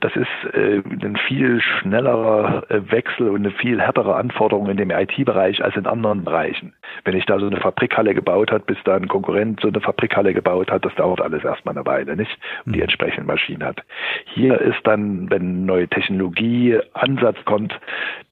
Das 0.00 0.14
ist 0.16 0.54
äh, 0.54 0.82
ein 0.84 1.16
viel 1.26 1.60
schnellerer 1.60 2.64
äh, 2.70 2.90
Wechsel 2.90 3.30
und 3.30 3.46
eine 3.46 3.50
viel 3.50 3.80
härtere 3.80 4.16
Anforderung 4.16 4.68
in 4.68 4.76
dem 4.76 4.90
IT-Bereich 4.90 5.64
als 5.64 5.76
in 5.76 5.86
anderen 5.86 6.24
Bereichen. 6.24 6.74
Wenn 7.04 7.16
ich 7.16 7.26
da 7.26 7.38
so 7.38 7.46
eine 7.46 7.58
Fabrikhalle 7.58 8.14
gebaut 8.14 8.50
hat, 8.50 8.66
bis 8.66 8.78
da 8.84 8.96
ein 8.96 9.08
Konkurrent 9.08 9.60
so 9.60 9.68
eine 9.68 9.80
Fabrikhalle 9.80 10.34
gebaut 10.34 10.70
hat, 10.70 10.84
das 10.84 10.94
dauert 10.96 11.20
alles 11.20 11.44
erstmal 11.44 11.76
eine 11.76 11.86
Weile, 11.86 12.16
nicht? 12.16 12.36
Und 12.64 12.72
die 12.72 12.78
mhm. 12.78 12.84
entsprechende 12.84 13.26
Maschine 13.26 13.64
hat. 13.64 13.82
Hier 14.26 14.60
ist 14.60 14.80
dann, 14.84 15.30
wenn 15.30 15.64
neue 15.64 15.88
Technologie 15.88 16.78
Ansatz 16.94 17.36
kommt, 17.44 17.78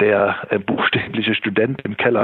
der 0.00 0.36
äh, 0.50 0.58
buchstäbliche 0.58 1.34
Student 1.34 1.82
im 1.82 1.96
Keller 1.96 2.23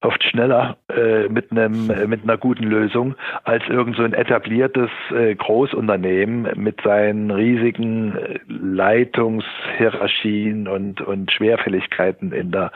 oft 0.00 0.22
schneller 0.22 0.76
äh, 0.88 1.28
mit 1.28 1.50
einem 1.50 1.90
äh, 1.90 2.06
mit 2.06 2.22
einer 2.22 2.36
guten 2.36 2.62
Lösung 2.62 3.16
als 3.42 3.64
irgend 3.68 3.96
so 3.96 4.04
ein 4.04 4.12
etabliertes 4.12 4.90
äh, 5.10 5.34
Großunternehmen 5.34 6.46
mit 6.54 6.80
seinen 6.82 7.32
riesigen 7.32 8.16
äh, 8.16 8.38
Leitungshierarchien 8.46 10.68
und 10.68 11.00
und 11.00 11.32
Schwerfälligkeiten 11.32 12.30
in 12.32 12.52
der 12.52 12.70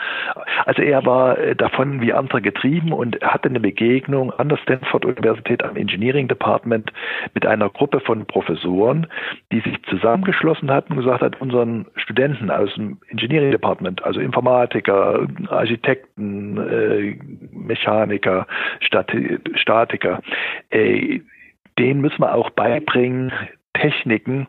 also 0.64 0.82
er 0.82 1.06
war 1.06 1.38
äh, 1.38 1.54
davon 1.54 2.00
wie 2.00 2.12
andere 2.12 2.42
getrieben 2.42 2.92
und 2.92 3.20
hatte 3.22 3.48
eine 3.48 3.60
Begegnung 3.60 4.32
an 4.32 4.48
der 4.48 4.56
Stanford 4.56 5.04
Universität 5.04 5.62
am 5.62 5.76
Engineering 5.76 6.26
Department 6.26 6.92
mit 7.34 7.46
einer 7.46 7.68
Gruppe 7.68 8.00
von 8.00 8.26
Professoren, 8.26 9.06
die 9.52 9.60
sich 9.60 9.80
zusammengeschlossen 9.88 10.72
hatten 10.72 10.94
und 10.94 10.98
gesagt 10.98 11.22
hat, 11.22 11.40
unseren 11.40 11.86
Studenten 11.96 12.50
aus 12.50 12.74
dem 12.74 12.98
Engineering 13.08 13.52
Department, 13.52 14.04
also 14.04 14.20
Informatiker, 14.20 15.26
Architekten, 15.48 16.58
äh, 16.58 17.11
Mechaniker, 17.52 18.46
Statiker, 18.80 20.22
äh, 20.70 21.20
denen 21.78 22.00
müssen 22.00 22.20
wir 22.20 22.34
auch 22.34 22.50
beibringen, 22.50 23.32
Techniken 23.74 24.46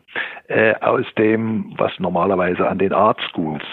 äh, 0.48 0.74
aus 0.80 1.06
dem, 1.16 1.72
was 1.76 1.92
normalerweise 1.98 2.68
an 2.68 2.78
den 2.78 2.92
Art 2.92 3.20
Schools 3.30 3.64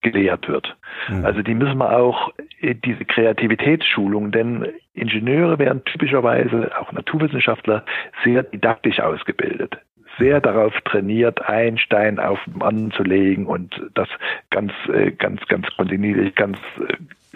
gelehrt 0.00 0.48
wird. 0.48 0.76
Mhm. 1.08 1.24
Also 1.24 1.42
die 1.42 1.54
müssen 1.54 1.78
wir 1.78 1.96
auch 1.96 2.32
äh, 2.60 2.74
diese 2.74 3.04
Kreativitätsschulung, 3.04 4.32
denn 4.32 4.66
Ingenieure 4.94 5.58
werden 5.58 5.84
typischerweise, 5.84 6.70
auch 6.78 6.92
Naturwissenschaftler, 6.92 7.84
sehr 8.24 8.42
didaktisch 8.44 9.00
ausgebildet 9.00 9.78
sehr 10.18 10.40
darauf 10.40 10.72
trainiert, 10.84 11.42
einen 11.48 11.78
Stein 11.78 12.18
auf 12.18 12.38
den 12.46 12.62
anderen 12.62 12.92
zu 12.92 13.02
legen 13.02 13.46
und 13.46 13.74
das 13.94 14.08
ganz, 14.50 14.72
äh, 14.92 15.10
ganz, 15.10 15.44
ganz 15.48 15.66
kontinuierlich, 15.76 16.34
ganz 16.34 16.56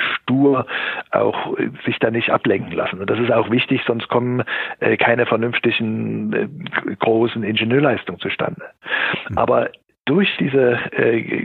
stur 0.01 0.67
auch 1.11 1.59
äh, 1.59 1.71
sich 1.85 1.99
da 1.99 2.11
nicht 2.11 2.31
ablenken 2.31 2.73
lassen. 2.73 3.01
Und 3.01 3.09
das 3.09 3.19
ist 3.19 3.33
auch 3.33 3.51
wichtig, 3.51 3.83
sonst 3.87 4.09
kommen 4.09 4.43
äh, 4.81 4.97
keine 4.97 5.27
vernünftigen 5.27 6.33
äh, 6.33 6.49
großen 6.97 7.43
Ingenieurleistungen 7.43 8.21
zustande. 8.21 8.63
Mhm. 9.29 9.39
Aber 9.39 9.71
durch 10.05 10.35
diese, 10.39 10.79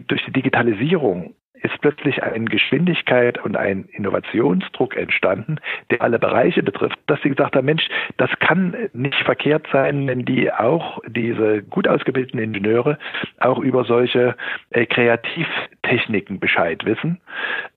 durch 0.07 0.23
die 0.23 0.31
Digitalisierung 0.31 1.35
ist 1.63 1.80
plötzlich 1.82 2.21
eine 2.21 2.45
Geschwindigkeit 2.45 3.43
und 3.43 3.56
ein 3.56 3.86
Innovationsdruck 3.91 4.95
entstanden, 4.97 5.58
der 5.89 6.02
alle 6.02 6.19
Bereiche 6.19 6.62
betrifft, 6.62 6.99
dass 7.08 7.21
sie 7.21 7.30
gesagt 7.30 7.56
haben, 7.56 7.65
Mensch, 7.65 7.88
das 8.17 8.30
kann 8.39 8.76
nicht 8.93 9.15
verkehrt 9.23 9.65
sein, 9.71 10.08
wenn 10.08 10.26
die 10.26 10.52
auch, 10.52 10.99
diese 11.08 11.63
gut 11.63 11.88
ausgebildeten 11.88 12.39
Ingenieure, 12.39 12.97
auch 13.39 13.60
über 13.60 13.86
solche 13.86 14.36
äh, 14.71 14.86
Kreativtechniken 14.86 16.39
Bescheid 16.39 16.86
wissen. 16.86 17.21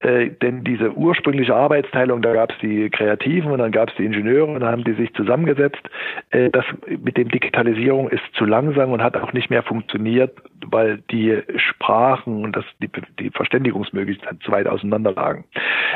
Äh, 0.01 0.31
denn 0.31 0.65
diese 0.65 0.93
ursprüngliche 0.93 1.55
Arbeitsteilung, 1.55 2.23
da 2.23 2.33
gab 2.33 2.51
es 2.51 2.59
die 2.59 2.91
Kreativen 2.91 3.53
und 3.53 3.59
dann 3.59 3.73
gab 3.73 3.91
es 3.91 3.97
die 3.97 4.05
Ingenieure 4.05 4.53
und 4.53 4.61
dann 4.61 4.71
haben 4.71 4.85
die 4.85 4.95
sich 4.95 5.15
zusammengesetzt. 5.15 5.83
Äh, 6.31 6.51
das 6.51 6.65
mit 6.89 7.17
dem 7.17 7.29
Digitalisierung 7.29 8.09
ist 8.09 8.25
zu 8.35 8.45
langsam 8.45 8.91
und 8.93 9.03
hat 9.03 9.17
auch 9.17 9.33
nicht 9.33 9.49
mehr 9.51 9.63
funktioniert, 9.63 10.33
weil 10.71 10.99
die 11.11 11.43
Sprachen 11.57 12.45
und 12.45 12.57
das, 12.57 12.65
die, 12.81 12.91
die 13.19 13.31
Verständigung 13.31 13.77
Verteidigungsmöglichkeiten 13.77 14.41
zu 14.41 14.53
weit 14.53 14.67
auseinander 14.67 15.13
lagen. 15.13 15.45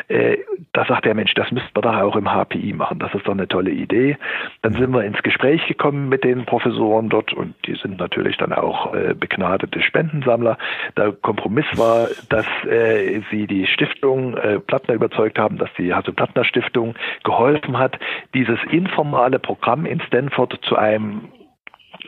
Äh, 0.09 0.39
da 0.73 0.85
sagt 0.85 1.05
der 1.05 1.15
Mensch, 1.15 1.35
das 1.35 1.51
müssten 1.51 1.71
wir 1.75 1.83
doch 1.83 1.95
auch 1.95 2.17
im 2.17 2.27
HPI 2.29 2.73
machen. 2.73 2.99
Das 2.99 3.15
ist 3.15 3.27
doch 3.27 3.33
eine 3.33 3.49
tolle 3.49 3.71
Idee. 3.71 4.17
Dann 4.63 4.75
sind 4.75 4.93
wir 4.93 5.05
ins 5.05 5.23
Gespräch 5.23 5.67
gekommen 5.67 6.09
mit 6.09 6.25
den 6.25 6.45
Professoren 6.47 7.09
dort 7.09 7.33
und 7.33 7.55
die 7.67 7.75
sind 7.75 7.99
natürlich 7.99 8.37
dann 8.37 8.53
auch 8.53 8.95
äh, 8.95 9.15
begnadete 9.15 9.81
Spendensammler. 9.83 10.59
Der 10.97 11.13
Kompromiss 11.13 11.67
war, 11.77 12.09
dass 12.29 12.47
äh, 12.67 13.21
sie 13.31 13.47
die 13.47 13.67
Stiftung 13.67 14.37
äh, 14.37 14.61
Plattner 14.61 14.95
überzeugt 14.95 15.39
haben, 15.39 15.59
dass 15.59 15.71
die 15.79 15.95
Hasso 15.95 16.13
Plattner 16.13 16.45
Stiftung 16.45 16.95
geholfen 17.25 17.79
hat, 17.79 17.99
dieses 18.35 18.59
informale 18.71 19.39
Programm 19.39 19.87
in 19.87 20.01
Stanford 20.01 20.59
zu 20.63 20.77
einem 20.77 21.29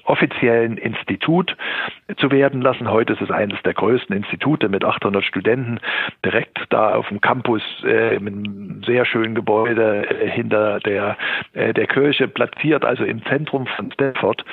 offiziellen 0.04 0.76
Institut 0.76 1.56
zu 2.16 2.30
werden 2.30 2.60
lassen. 2.60 2.90
Heute 2.90 3.12
ist 3.14 3.22
es 3.22 3.30
eines 3.30 3.60
der 3.62 3.74
größten 3.74 4.16
Institute 4.16 4.68
mit 4.68 4.84
800 4.84 5.24
Studenten 5.24 5.78
direkt 6.24 6.58
da 6.70 6.94
auf 6.94 7.08
dem 7.08 7.20
Campus 7.20 7.62
äh, 7.84 8.18
mit 8.18 8.34
einem 8.34 8.82
sehr 8.84 9.04
schönen 9.04 9.34
Gebäude 9.34 10.08
äh, 10.08 10.30
hinter 10.30 10.80
der, 10.80 11.16
äh, 11.52 11.72
der 11.72 11.86
Kirche 11.86 12.28
platziert, 12.28 12.84
also 12.84 13.04
im 13.04 13.24
Zentrum 13.26 13.66
von 13.66 13.92
Stanford, 13.92 14.44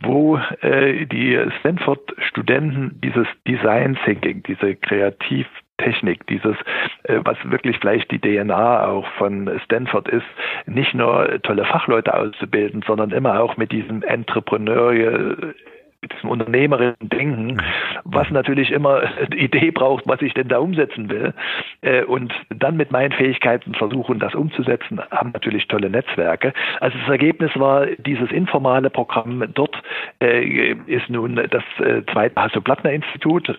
wo 0.00 0.38
äh, 0.60 1.06
die 1.06 1.38
Stanford-Studenten 1.60 3.00
dieses 3.02 3.26
Design 3.46 3.98
Thinking, 4.04 4.42
diese 4.42 4.74
kreativ 4.76 5.46
Technik, 5.78 6.26
dieses, 6.26 6.56
äh, 7.04 7.20
was 7.24 7.36
wirklich 7.44 7.78
vielleicht 7.78 8.10
die 8.10 8.18
DNA 8.18 8.86
auch 8.86 9.06
von 9.18 9.50
Stanford 9.64 10.08
ist, 10.08 10.26
nicht 10.66 10.94
nur 10.94 11.40
tolle 11.42 11.64
Fachleute 11.64 12.14
auszubilden, 12.14 12.82
sondern 12.86 13.10
immer 13.10 13.40
auch 13.40 13.56
mit 13.56 13.72
diesem 13.72 14.02
Entrepreneurial 14.02 15.54
mit 16.02 16.12
diesem 16.12 16.30
unternehmerischen 16.30 17.08
Denken, 17.08 17.62
was 18.04 18.30
natürlich 18.30 18.70
immer 18.70 19.00
eine 19.16 19.36
Idee 19.36 19.70
braucht, 19.70 20.06
was 20.06 20.22
ich 20.22 20.34
denn 20.34 20.48
da 20.48 20.58
umsetzen 20.58 21.08
will. 21.10 21.34
Äh, 21.80 22.04
und 22.04 22.32
dann 22.50 22.76
mit 22.76 22.92
meinen 22.92 23.12
Fähigkeiten 23.12 23.74
versuchen, 23.74 24.18
das 24.18 24.34
umzusetzen, 24.34 25.00
haben 25.10 25.30
natürlich 25.32 25.66
tolle 25.68 25.90
Netzwerke. 25.90 26.52
Also 26.80 26.96
das 26.98 27.08
Ergebnis 27.08 27.50
war, 27.56 27.86
dieses 27.86 28.30
informale 28.30 28.90
Programm 28.90 29.44
dort 29.54 29.82
äh, 30.22 30.72
ist 30.86 31.08
nun 31.08 31.36
das 31.36 31.64
zweite 32.12 32.40
Hasso-Plattner-Institut 32.40 33.58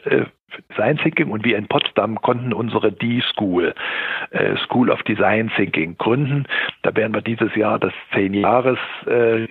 Design 0.71 0.97
Thinking 0.97 1.29
und 1.29 1.43
wir 1.43 1.57
in 1.57 1.67
Potsdam 1.67 2.21
konnten 2.21 2.53
unsere 2.53 2.91
D-School, 2.91 3.73
äh, 4.31 4.55
School 4.57 4.89
of 4.89 5.03
Design 5.03 5.51
Thinking 5.55 5.97
gründen. 5.97 6.45
Da 6.83 6.95
werden 6.95 7.13
wir 7.13 7.21
dieses 7.21 7.53
Jahr 7.55 7.79
das 7.79 7.93
zehn 8.13 8.33
Jahres 8.33 8.77
äh, 9.05 9.47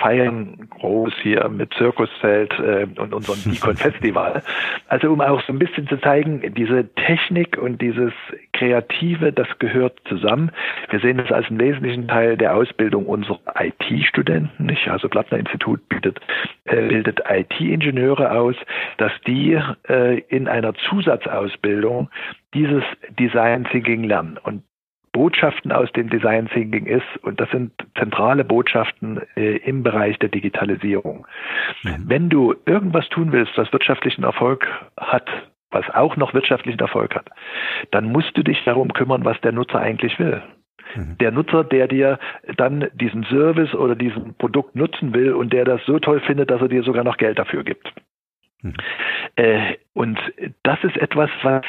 feiern, 0.00 0.68
groß 0.70 1.12
hier 1.22 1.48
mit 1.48 1.72
Zirkuszelt 1.74 2.52
äh, 2.58 2.86
und 3.00 3.14
unserem 3.14 3.40
Deacon 3.52 3.76
Festival. 3.76 4.42
Also 4.88 5.10
um 5.12 5.20
auch 5.20 5.40
so 5.42 5.52
ein 5.52 5.58
bisschen 5.58 5.88
zu 5.88 5.96
zeigen, 6.00 6.42
diese 6.54 6.92
Technik 6.94 7.56
und 7.56 7.80
dieses 7.80 8.12
Kreative, 8.52 9.32
das 9.32 9.48
gehört 9.58 9.98
zusammen. 10.08 10.50
Wir 10.90 11.00
sehen 11.00 11.18
das 11.18 11.32
als 11.32 11.48
einen 11.48 11.60
wesentlichen 11.60 12.06
Teil 12.06 12.36
der 12.36 12.54
Ausbildung 12.54 13.06
unserer 13.06 13.40
IT-Studenten. 13.58 14.76
Also 14.86 15.08
Plattner 15.08 15.38
Institut 15.38 15.88
bietet, 15.88 16.20
äh, 16.64 16.88
bildet 16.88 17.20
IT-Ingenieure 17.28 18.30
aus, 18.32 18.56
dass 18.98 19.12
die 19.26 19.58
äh, 19.88 20.22
in 20.34 20.48
einer 20.48 20.74
Zusatzausbildung 20.74 22.10
dieses 22.54 22.82
Design 23.18 23.64
Thinking 23.64 24.02
lernen. 24.02 24.36
Und 24.42 24.64
Botschaften 25.12 25.70
aus 25.70 25.90
dem 25.92 26.10
Design 26.10 26.48
Thinking 26.48 26.86
ist, 26.86 27.06
und 27.22 27.40
das 27.40 27.48
sind 27.50 27.72
zentrale 27.96 28.44
Botschaften 28.44 29.22
äh, 29.36 29.58
im 29.58 29.84
Bereich 29.84 30.18
der 30.18 30.28
Digitalisierung. 30.28 31.24
Mhm. 31.84 32.04
Wenn 32.08 32.28
du 32.28 32.54
irgendwas 32.66 33.08
tun 33.10 33.30
willst, 33.30 33.56
was 33.56 33.72
wirtschaftlichen 33.72 34.24
Erfolg 34.24 34.66
hat, 34.98 35.28
was 35.70 35.88
auch 35.90 36.16
noch 36.16 36.34
wirtschaftlichen 36.34 36.80
Erfolg 36.80 37.14
hat, 37.14 37.30
dann 37.92 38.10
musst 38.10 38.36
du 38.36 38.42
dich 38.42 38.62
darum 38.64 38.92
kümmern, 38.92 39.24
was 39.24 39.40
der 39.42 39.52
Nutzer 39.52 39.78
eigentlich 39.78 40.18
will. 40.18 40.42
Mhm. 40.96 41.16
Der 41.18 41.30
Nutzer, 41.30 41.62
der 41.62 41.86
dir 41.86 42.18
dann 42.56 42.88
diesen 42.94 43.22
Service 43.24 43.72
oder 43.72 43.94
diesen 43.94 44.34
Produkt 44.34 44.74
nutzen 44.74 45.14
will 45.14 45.32
und 45.32 45.52
der 45.52 45.64
das 45.64 45.80
so 45.86 46.00
toll 46.00 46.20
findet, 46.20 46.50
dass 46.50 46.60
er 46.60 46.68
dir 46.68 46.82
sogar 46.82 47.04
noch 47.04 47.18
Geld 47.18 47.38
dafür 47.38 47.62
gibt. 47.62 47.92
Mhm. 48.64 48.74
Äh, 49.36 49.76
und 49.92 50.18
das 50.62 50.82
ist 50.82 50.96
etwas, 50.96 51.30
was 51.42 51.62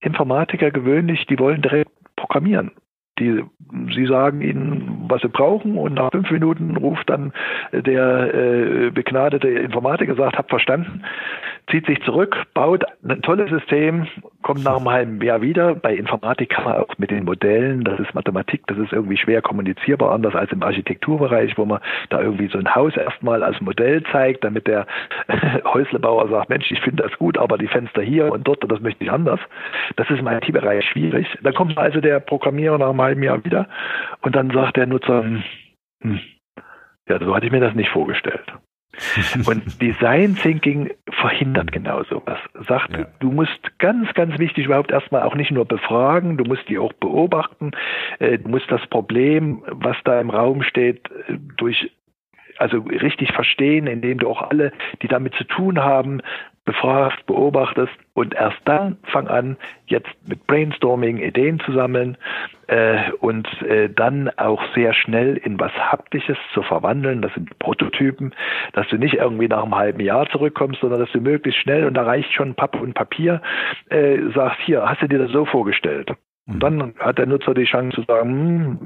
Informatiker 0.00 0.70
gewöhnlich, 0.70 1.26
die 1.26 1.38
wollen 1.38 1.62
direkt 1.62 1.90
programmieren. 2.16 2.72
Die, 3.20 3.44
sie 3.94 4.06
sagen 4.06 4.40
ihnen, 4.40 5.04
was 5.08 5.22
sie 5.22 5.28
brauchen 5.28 5.76
und 5.76 5.94
nach 5.94 6.10
fünf 6.10 6.30
Minuten 6.30 6.76
ruft 6.76 7.08
dann 7.10 7.32
der 7.72 8.34
äh, 8.34 8.90
begnadete 8.90 9.48
Informatiker, 9.48 10.14
sagt, 10.14 10.38
hab 10.38 10.48
verstanden, 10.48 11.04
zieht 11.70 11.86
sich 11.86 12.02
zurück, 12.02 12.36
baut 12.54 12.84
ein 13.08 13.22
tolles 13.22 13.50
System, 13.50 14.06
kommt 14.42 14.64
nach 14.64 14.76
einem 14.76 14.90
halben 14.90 15.22
Jahr 15.22 15.42
wieder. 15.42 15.74
Bei 15.74 15.94
Informatik 15.94 16.50
kann 16.50 16.64
man 16.64 16.76
auch 16.76 16.98
mit 16.98 17.10
den 17.10 17.24
Modellen, 17.24 17.84
das 17.84 18.00
ist 18.00 18.14
Mathematik, 18.14 18.66
das 18.66 18.78
ist 18.78 18.92
irgendwie 18.92 19.16
schwer 19.16 19.42
kommunizierbar, 19.42 20.12
anders 20.12 20.34
als 20.34 20.50
im 20.52 20.62
Architekturbereich, 20.62 21.56
wo 21.56 21.64
man 21.64 21.80
da 22.08 22.20
irgendwie 22.20 22.48
so 22.48 22.58
ein 22.58 22.74
Haus 22.74 22.96
erstmal 22.96 23.42
als 23.42 23.60
Modell 23.60 24.02
zeigt, 24.10 24.44
damit 24.44 24.66
der 24.66 24.86
Häuslebauer 25.64 26.28
sagt, 26.28 26.48
Mensch, 26.48 26.70
ich 26.70 26.80
finde 26.80 27.02
das 27.04 27.16
gut, 27.18 27.38
aber 27.38 27.58
die 27.58 27.68
Fenster 27.68 28.02
hier 28.02 28.32
und 28.32 28.46
dort, 28.46 28.64
das 28.70 28.80
möchte 28.80 29.04
ich 29.04 29.10
anders. 29.10 29.40
Das 29.96 30.08
ist 30.10 30.18
im 30.18 30.26
IT-Bereich 30.26 30.84
schwierig. 30.84 31.26
Dann 31.42 31.54
kommt 31.54 31.78
also 31.78 32.00
der 32.00 32.20
Programmierer 32.20 32.78
nach 32.78 32.90
einem 32.90 33.00
halben 33.10 33.22
Jahr 33.22 33.44
wieder 33.44 33.68
und 34.22 34.36
dann 34.36 34.50
sagt 34.50 34.76
der 34.76 34.86
Nutzer, 34.86 35.24
hm, 36.02 36.20
ja, 37.08 37.18
so 37.18 37.34
hatte 37.34 37.46
ich 37.46 37.52
mir 37.52 37.60
das 37.60 37.74
nicht 37.74 37.90
vorgestellt. 37.90 38.52
Und 39.46 39.80
Design 39.80 40.36
Thinking 40.36 40.90
verhindert 41.08 41.72
genau 41.72 42.02
sowas. 42.04 42.38
Sagt, 42.66 42.96
ja. 42.96 43.06
du 43.20 43.30
musst 43.30 43.78
ganz, 43.78 44.12
ganz 44.14 44.38
wichtig 44.38 44.66
überhaupt 44.66 44.90
erstmal 44.90 45.22
auch 45.22 45.36
nicht 45.36 45.52
nur 45.52 45.64
befragen, 45.64 46.36
du 46.36 46.44
musst 46.44 46.68
die 46.68 46.78
auch 46.78 46.92
beobachten, 46.94 47.70
äh, 48.18 48.38
du 48.38 48.48
musst 48.48 48.70
das 48.70 48.84
Problem, 48.88 49.62
was 49.68 49.96
da 50.04 50.20
im 50.20 50.30
Raum 50.30 50.62
steht, 50.62 51.08
äh, 51.28 51.38
durch 51.56 51.90
also 52.58 52.78
richtig 52.80 53.32
verstehen, 53.32 53.86
indem 53.86 54.18
du 54.18 54.28
auch 54.28 54.42
alle, 54.42 54.72
die 55.00 55.08
damit 55.08 55.34
zu 55.34 55.44
tun 55.44 55.78
haben, 55.78 56.20
befragst, 56.70 57.26
beobachtest 57.26 57.92
und 58.14 58.32
erst 58.32 58.60
dann 58.64 58.96
fang 59.02 59.26
an, 59.26 59.56
jetzt 59.86 60.10
mit 60.28 60.46
Brainstorming 60.46 61.18
Ideen 61.18 61.58
zu 61.58 61.72
sammeln 61.72 62.16
äh, 62.68 63.10
und 63.18 63.48
äh, 63.62 63.88
dann 63.88 64.30
auch 64.36 64.62
sehr 64.76 64.94
schnell 64.94 65.36
in 65.36 65.58
was 65.58 65.72
Haptisches 65.72 66.38
zu 66.54 66.62
verwandeln. 66.62 67.22
Das 67.22 67.34
sind 67.34 67.58
Prototypen, 67.58 68.32
dass 68.72 68.86
du 68.86 68.98
nicht 68.98 69.14
irgendwie 69.14 69.48
nach 69.48 69.64
einem 69.64 69.74
halben 69.74 70.00
Jahr 70.00 70.28
zurückkommst, 70.30 70.80
sondern 70.80 71.00
dass 71.00 71.10
du 71.10 71.20
möglichst 71.20 71.60
schnell, 71.60 71.86
und 71.86 71.94
da 71.94 72.04
reicht 72.04 72.32
schon 72.32 72.54
Pappe 72.54 72.78
und 72.78 72.94
Papier, 72.94 73.42
äh, 73.88 74.18
sagst, 74.32 74.60
hier, 74.64 74.88
hast 74.88 75.02
du 75.02 75.08
dir 75.08 75.18
das 75.18 75.32
so 75.32 75.44
vorgestellt? 75.44 76.12
Und 76.50 76.62
dann 76.62 76.94
hat 76.98 77.18
der 77.18 77.26
Nutzer 77.26 77.54
die 77.54 77.64
Chance 77.64 77.96
zu 77.96 78.02
sagen, 78.02 78.30
hm, 78.30 78.78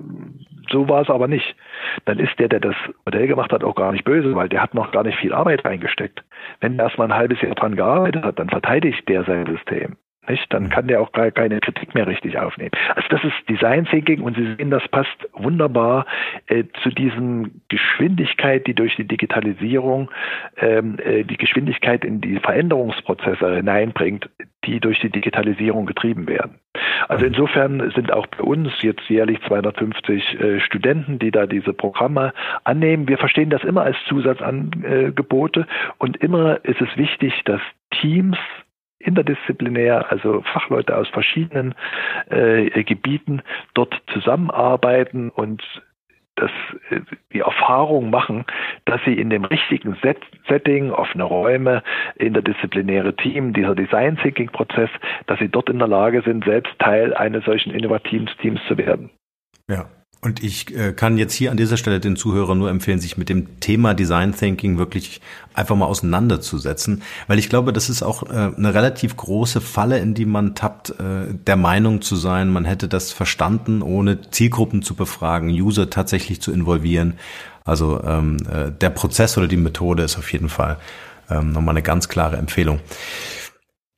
so 0.70 0.88
war 0.88 1.02
es 1.02 1.10
aber 1.10 1.28
nicht. 1.28 1.56
Dann 2.04 2.18
ist 2.18 2.38
der, 2.38 2.48
der 2.48 2.60
das 2.60 2.76
Modell 3.04 3.26
gemacht 3.26 3.52
hat, 3.52 3.64
auch 3.64 3.74
gar 3.74 3.92
nicht 3.92 4.04
böse, 4.04 4.34
weil 4.34 4.48
der 4.48 4.62
hat 4.62 4.74
noch 4.74 4.92
gar 4.92 5.04
nicht 5.04 5.18
viel 5.18 5.32
Arbeit 5.32 5.64
reingesteckt. 5.64 6.22
Wenn 6.60 6.78
er 6.78 6.86
erstmal 6.86 7.08
ein 7.08 7.16
halbes 7.16 7.40
Jahr 7.40 7.54
dran 7.54 7.76
gearbeitet 7.76 8.24
hat, 8.24 8.38
dann 8.38 8.48
verteidigt 8.48 9.08
der 9.08 9.24
sein 9.24 9.46
System. 9.46 9.96
Nicht? 10.28 10.52
Dann 10.52 10.70
kann 10.70 10.88
der 10.88 11.02
auch 11.02 11.12
gar 11.12 11.30
keine 11.30 11.60
Kritik 11.60 11.94
mehr 11.94 12.06
richtig 12.06 12.38
aufnehmen. 12.38 12.70
Also 12.94 13.08
das 13.10 13.24
ist 13.24 13.34
Design 13.48 13.84
Thinking 13.84 14.22
und 14.22 14.36
Sie 14.36 14.54
sehen, 14.54 14.70
das 14.70 14.86
passt 14.88 15.28
wunderbar 15.32 16.06
äh, 16.46 16.64
zu 16.82 16.88
diesem 16.90 17.60
Geschwindigkeit, 17.68 18.66
die 18.66 18.74
durch 18.74 18.96
die 18.96 19.06
Digitalisierung 19.06 20.10
ähm, 20.56 20.98
äh, 20.98 21.24
die 21.24 21.36
Geschwindigkeit 21.36 22.04
in 22.04 22.20
die 22.20 22.38
Veränderungsprozesse 22.38 23.56
hineinbringt, 23.56 24.30
die 24.66 24.80
durch 24.80 25.00
die 25.00 25.10
Digitalisierung 25.10 25.86
getrieben 25.86 26.26
werden. 26.26 26.58
Also 27.08 27.26
insofern 27.26 27.90
sind 27.94 28.12
auch 28.12 28.26
bei 28.26 28.42
uns 28.42 28.70
jetzt 28.80 29.08
jährlich 29.08 29.40
250 29.46 30.40
äh, 30.40 30.60
Studenten, 30.60 31.18
die 31.18 31.30
da 31.30 31.46
diese 31.46 31.72
Programme 31.72 32.32
annehmen. 32.64 33.08
Wir 33.08 33.18
verstehen 33.18 33.50
das 33.50 33.62
immer 33.64 33.82
als 33.82 33.96
Zusatzangebote 34.08 35.66
und 35.98 36.16
immer 36.18 36.64
ist 36.64 36.80
es 36.80 36.96
wichtig, 36.96 37.42
dass 37.44 37.60
Teams 38.00 38.38
interdisziplinär, 38.98 40.10
also 40.10 40.42
Fachleute 40.52 40.96
aus 40.96 41.08
verschiedenen 41.08 41.74
äh, 42.30 42.84
Gebieten 42.84 43.42
dort 43.74 44.00
zusammenarbeiten 44.12 45.30
und 45.30 45.62
das, 46.36 46.50
äh, 46.90 47.00
die 47.32 47.40
Erfahrung 47.40 48.10
machen, 48.10 48.44
dass 48.84 49.00
sie 49.04 49.14
in 49.14 49.30
dem 49.30 49.44
richtigen 49.44 49.96
Set 50.02 50.18
Setting, 50.48 50.90
offene 50.90 51.24
Räume, 51.24 51.82
interdisziplinäre 52.16 53.16
Team, 53.16 53.52
dieser 53.52 53.74
Design 53.74 54.16
Thinking 54.18 54.50
Prozess, 54.50 54.90
dass 55.26 55.38
sie 55.38 55.48
dort 55.48 55.70
in 55.70 55.78
der 55.78 55.88
Lage 55.88 56.22
sind, 56.22 56.44
selbst 56.44 56.78
Teil 56.78 57.14
eines 57.14 57.44
solchen 57.44 57.72
innovativen 57.72 58.28
Teams 58.40 58.60
zu 58.68 58.76
werden. 58.76 59.10
Ja, 59.68 59.86
und 60.24 60.42
ich 60.42 60.74
äh, 60.74 60.92
kann 60.92 61.18
jetzt 61.18 61.34
hier 61.34 61.50
an 61.50 61.58
dieser 61.58 61.76
Stelle 61.76 62.00
den 62.00 62.16
Zuhörern 62.16 62.58
nur 62.58 62.70
empfehlen, 62.70 62.98
sich 62.98 63.18
mit 63.18 63.28
dem 63.28 63.60
Thema 63.60 63.92
Design 63.92 64.34
Thinking 64.34 64.78
wirklich 64.78 65.20
einfach 65.52 65.76
mal 65.76 65.84
auseinanderzusetzen, 65.84 67.02
weil 67.26 67.38
ich 67.38 67.50
glaube, 67.50 67.74
das 67.74 67.90
ist 67.90 68.02
auch 68.02 68.22
äh, 68.22 68.52
eine 68.56 68.72
relativ 68.72 69.16
große 69.16 69.60
Falle, 69.60 69.98
in 69.98 70.14
die 70.14 70.24
man 70.24 70.54
tappt, 70.54 70.90
äh, 70.98 71.34
der 71.46 71.56
Meinung 71.56 72.00
zu 72.00 72.16
sein, 72.16 72.50
man 72.50 72.64
hätte 72.64 72.88
das 72.88 73.12
verstanden, 73.12 73.82
ohne 73.82 74.30
Zielgruppen 74.30 74.82
zu 74.82 74.94
befragen, 74.94 75.50
User 75.50 75.90
tatsächlich 75.90 76.40
zu 76.40 76.52
involvieren. 76.52 77.14
Also 77.64 78.02
ähm, 78.02 78.38
äh, 78.50 78.70
der 78.72 78.90
Prozess 78.90 79.36
oder 79.36 79.46
die 79.46 79.58
Methode 79.58 80.04
ist 80.04 80.16
auf 80.16 80.32
jeden 80.32 80.48
Fall 80.48 80.78
ähm, 81.30 81.52
nochmal 81.52 81.74
eine 81.74 81.82
ganz 81.82 82.08
klare 82.08 82.36
Empfehlung. 82.38 82.80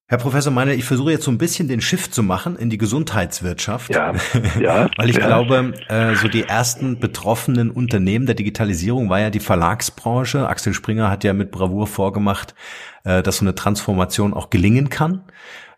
Herr 0.09 0.19
Professor 0.19 0.53
Meine, 0.53 0.75
ich 0.75 0.85
versuche 0.85 1.11
jetzt 1.11 1.25
so 1.25 1.33
ein 1.33 1.39
bisschen 1.39 1.67
den 1.67 1.81
Shift 1.81 2.15
zu 2.15 2.23
machen 2.23 2.55
in 2.55 2.71
die 2.71 2.79
Gesundheitswirtschaft, 2.79 3.93
ja, 3.93 4.15
ja, 4.61 4.89
weil 4.97 5.11
ich 5.11 5.17
ja. 5.17 5.27
glaube, 5.27 5.75
äh, 5.89 6.15
so 6.15 6.29
die 6.29 6.45
ersten 6.45 7.01
betroffenen 7.01 7.73
Unternehmen 7.73 8.25
der 8.25 8.37
Digitalisierung 8.37 9.11
war 9.11 9.19
ja 9.19 9.31
die 9.31 9.41
Verlagsbranche. 9.41 10.49
Axel 10.49 10.75
Springer 10.75 11.11
hat 11.11 11.25
ja 11.25 11.33
mit 11.33 11.51
Bravour 11.51 11.89
vorgemacht, 11.89 12.55
äh, 13.03 13.21
dass 13.21 13.39
so 13.39 13.45
eine 13.45 13.57
Transformation 13.57 14.33
auch 14.33 14.49
gelingen 14.49 14.91
kann. 14.91 15.25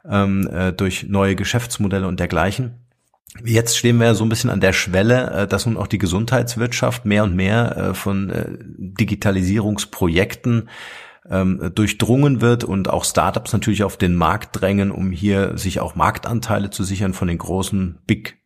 ähm, 0.08 0.46
äh, 0.52 0.72
durch 0.72 1.04
neue 1.08 1.34
Geschäftsmodelle 1.34 2.06
und 2.06 2.20
dergleichen. 2.20 2.74
Jetzt 3.44 3.78
stehen 3.78 3.98
wir 3.98 4.14
so 4.14 4.24
ein 4.24 4.28
bisschen 4.28 4.50
an 4.50 4.60
der 4.60 4.72
Schwelle, 4.74 5.46
dass 5.48 5.66
nun 5.66 5.76
auch 5.76 5.86
die 5.86 5.98
Gesundheitswirtschaft 5.98 7.04
mehr 7.04 7.24
und 7.24 7.36
mehr 7.36 7.90
von 7.94 8.32
Digitalisierungsprojekten 8.78 10.70
ähm, 11.30 11.72
durchdrungen 11.74 12.40
wird 12.40 12.64
und 12.64 12.88
auch 12.88 13.04
Startups 13.04 13.52
natürlich 13.52 13.84
auf 13.84 13.96
den 13.96 14.14
Markt 14.14 14.60
drängen, 14.60 14.90
um 14.90 15.10
hier 15.10 15.56
sich 15.58 15.80
auch 15.80 15.94
Marktanteile 15.94 16.70
zu 16.70 16.84
sichern 16.84 17.14
von 17.14 17.28
den 17.28 17.38
großen 17.38 17.98
Big 18.06 18.37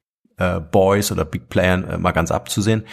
Boys 0.71 1.13
oder 1.13 1.25
Big 1.25 1.49
Playern 1.49 2.01
mal 2.01 2.13
ganz 2.13 2.31
abzusehen. 2.31 2.85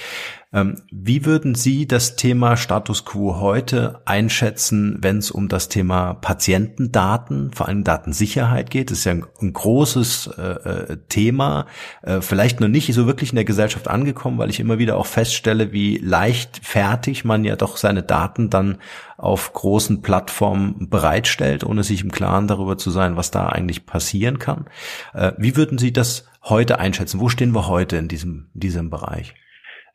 Ähm, 0.52 0.82
wie 0.92 1.26
würden 1.26 1.54
Sie 1.54 1.86
das 1.86 2.16
Thema 2.16 2.58
Status 2.58 3.06
quo 3.06 3.40
heute 3.40 4.02
einschätzen, 4.06 4.98
wenn 5.00 5.20
es 5.20 5.30
um 5.30 5.48
das 5.48 5.70
Thema 5.70 6.16
Patientendaten, 6.16 7.52
vor 7.54 7.68
allem 7.68 7.84
Datensicherheit 7.84 8.72
geht? 8.72 8.90
Das 8.90 9.00
ist 9.00 9.06
ja 9.06 9.12
ein, 9.12 9.26
ein 9.42 9.54
großes 9.54 10.32
äh, 10.38 10.42
äh, 10.42 10.98
Thema, 11.08 11.68
äh, 12.02 12.22
vielleicht 12.22 12.62
noch 12.62 12.68
nicht 12.68 12.92
so 12.92 13.06
wirklich 13.06 13.30
in 13.30 13.36
der 13.36 13.46
Gesellschaft 13.46 13.88
angekommen, 13.88 14.40
weil 14.40 14.50
ich 14.50 14.60
immer 14.60 14.80
wieder 14.80 14.98
auch 14.98 15.06
feststelle, 15.06 15.72
wie 15.72 15.98
leichtfertig 15.98 17.26
man 17.26 17.44
ja 17.44 17.56
doch 17.56 17.78
seine 17.78 18.02
Daten 18.02 18.50
dann 18.50 18.80
auf 19.18 19.54
großen 19.54 20.02
Plattformen 20.02 20.90
bereitstellt, 20.90 21.64
ohne 21.64 21.84
sich 21.84 22.02
im 22.02 22.12
Klaren 22.12 22.48
darüber 22.48 22.76
zu 22.78 22.90
sein, 22.90 23.18
was 23.18 23.30
da 23.30 23.50
eigentlich 23.50 23.86
passieren 23.86 24.40
kann. 24.40 24.66
Äh, 25.14 25.34
wie 25.38 25.56
würden 25.56 25.78
Sie 25.78 25.94
das 25.94 26.29
heute 26.44 26.80
einschätzen? 26.80 27.20
Wo 27.20 27.30
stehen 27.30 27.54
wir 27.54 27.68
heute 27.68 27.98
in 27.98 28.08
diesem, 28.08 28.50
diesem 28.54 28.90
Bereich? 28.90 29.34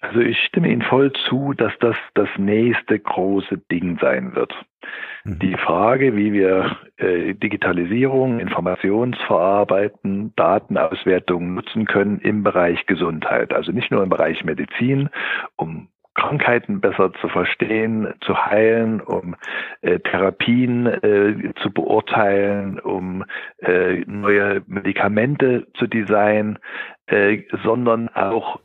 Also 0.00 0.20
ich 0.20 0.38
stimme 0.44 0.68
Ihnen 0.68 0.83
voll 0.83 1.12
zu, 1.28 1.54
dass 1.54 1.72
das 1.80 1.96
das 2.12 2.28
nächste 2.37 2.98
große 2.98 3.57
Ding 3.72 3.98
sein 4.00 4.35
wird. 4.35 4.52
Mhm. 5.24 5.38
Die 5.38 5.57
Frage, 5.57 6.14
wie 6.14 6.33
wir 6.35 6.76
äh, 6.98 7.33
Digitalisierung, 7.33 8.38
Informationsverarbeiten, 8.38 10.35
Datenauswertung 10.37 11.54
nutzen 11.54 11.87
können 11.87 12.18
im 12.18 12.42
Bereich 12.42 12.85
Gesundheit. 12.85 13.54
Also 13.54 13.72
nicht 13.72 13.90
nur 13.90 14.02
im 14.02 14.11
Bereich 14.11 14.44
Medizin, 14.44 15.09
um 15.57 15.88
Krankheiten 16.14 16.81
besser 16.81 17.12
zu 17.20 17.29
verstehen, 17.29 18.14
zu 18.20 18.46
heilen, 18.46 19.00
um 19.00 19.37
äh, 19.83 19.98
Therapien 19.98 20.87
äh, 20.87 21.53
zu 21.61 21.72
beurteilen, 21.72 22.79
um 22.79 23.24
äh, 23.59 24.05
neue 24.07 24.62
Medikamente 24.66 25.66
zu 25.74 25.87
designen, 25.87 26.59
äh, 27.07 27.42
sondern 27.64 28.09
auch 28.11 28.61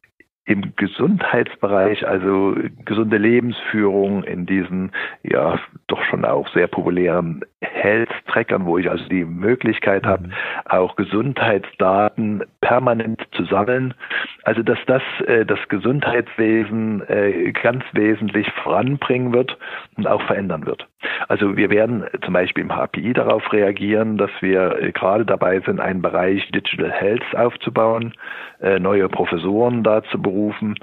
im 0.49 0.73
Gesundheitsbereich, 0.77 2.07
also 2.07 2.55
gesunde 2.83 3.17
Lebensführung 3.17 4.23
in 4.23 4.47
diesen 4.47 4.91
ja 5.21 5.59
doch 5.85 6.03
schon 6.05 6.25
auch 6.25 6.47
sehr 6.49 6.65
populären 6.65 7.41
Health-Trackern, 7.61 8.65
wo 8.65 8.79
ich 8.79 8.89
also 8.89 9.07
die 9.09 9.25
Möglichkeit 9.25 10.07
habe, 10.07 10.29
mhm. 10.29 10.33
auch 10.65 10.95
Gesundheitsdaten 10.95 12.43
permanent 12.61 13.21
zu 13.33 13.45
sammeln. 13.45 13.93
Also 14.41 14.63
dass 14.63 14.79
das 14.87 15.03
äh, 15.27 15.45
das 15.45 15.59
Gesundheitswesen 15.69 17.07
äh, 17.07 17.51
ganz 17.51 17.83
wesentlich 17.93 18.51
voranbringen 18.63 19.33
wird 19.33 19.55
und 19.97 20.07
auch 20.07 20.23
verändern 20.23 20.65
wird. 20.65 20.87
Also 21.27 21.55
wir 21.55 21.69
werden 21.69 22.05
zum 22.23 22.33
Beispiel 22.33 22.63
im 22.63 22.71
HPI 22.71 23.13
darauf 23.13 23.53
reagieren, 23.53 24.17
dass 24.17 24.31
wir 24.41 24.81
äh, 24.81 24.91
gerade 24.91 25.25
dabei 25.25 25.59
sind, 25.61 25.79
einen 25.79 26.01
Bereich 26.01 26.49
Digital 26.51 26.91
Health 26.91 27.23
aufzubauen, 27.35 28.13
äh, 28.61 28.79
neue 28.79 29.07
Professoren 29.07 29.83
da 29.83 30.03
zu 30.03 30.21
berufen 30.21 30.75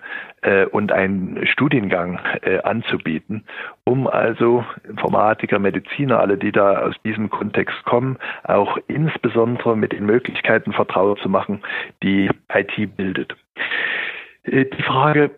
äh, 0.42 0.64
und 0.66 0.92
einen 0.92 1.46
Studiengang 1.46 2.20
anzubieten, 2.62 3.44
um 3.84 4.06
also 4.06 4.64
Informatiker, 4.88 5.58
Mediziner, 5.58 6.20
alle, 6.20 6.36
die 6.36 6.52
da 6.52 6.80
aus 6.82 6.94
diesem 7.04 7.30
Kontext 7.30 7.84
kommen, 7.84 8.18
auch 8.44 8.78
insbesondere 8.86 9.76
mit 9.76 9.92
den 9.92 10.06
Möglichkeiten 10.06 10.72
vertraut 10.72 11.18
zu 11.20 11.28
machen, 11.28 11.62
die 12.02 12.30
IT 12.52 12.96
bildet. 12.96 13.34
Die 14.46 14.82
Frage, 14.82 15.30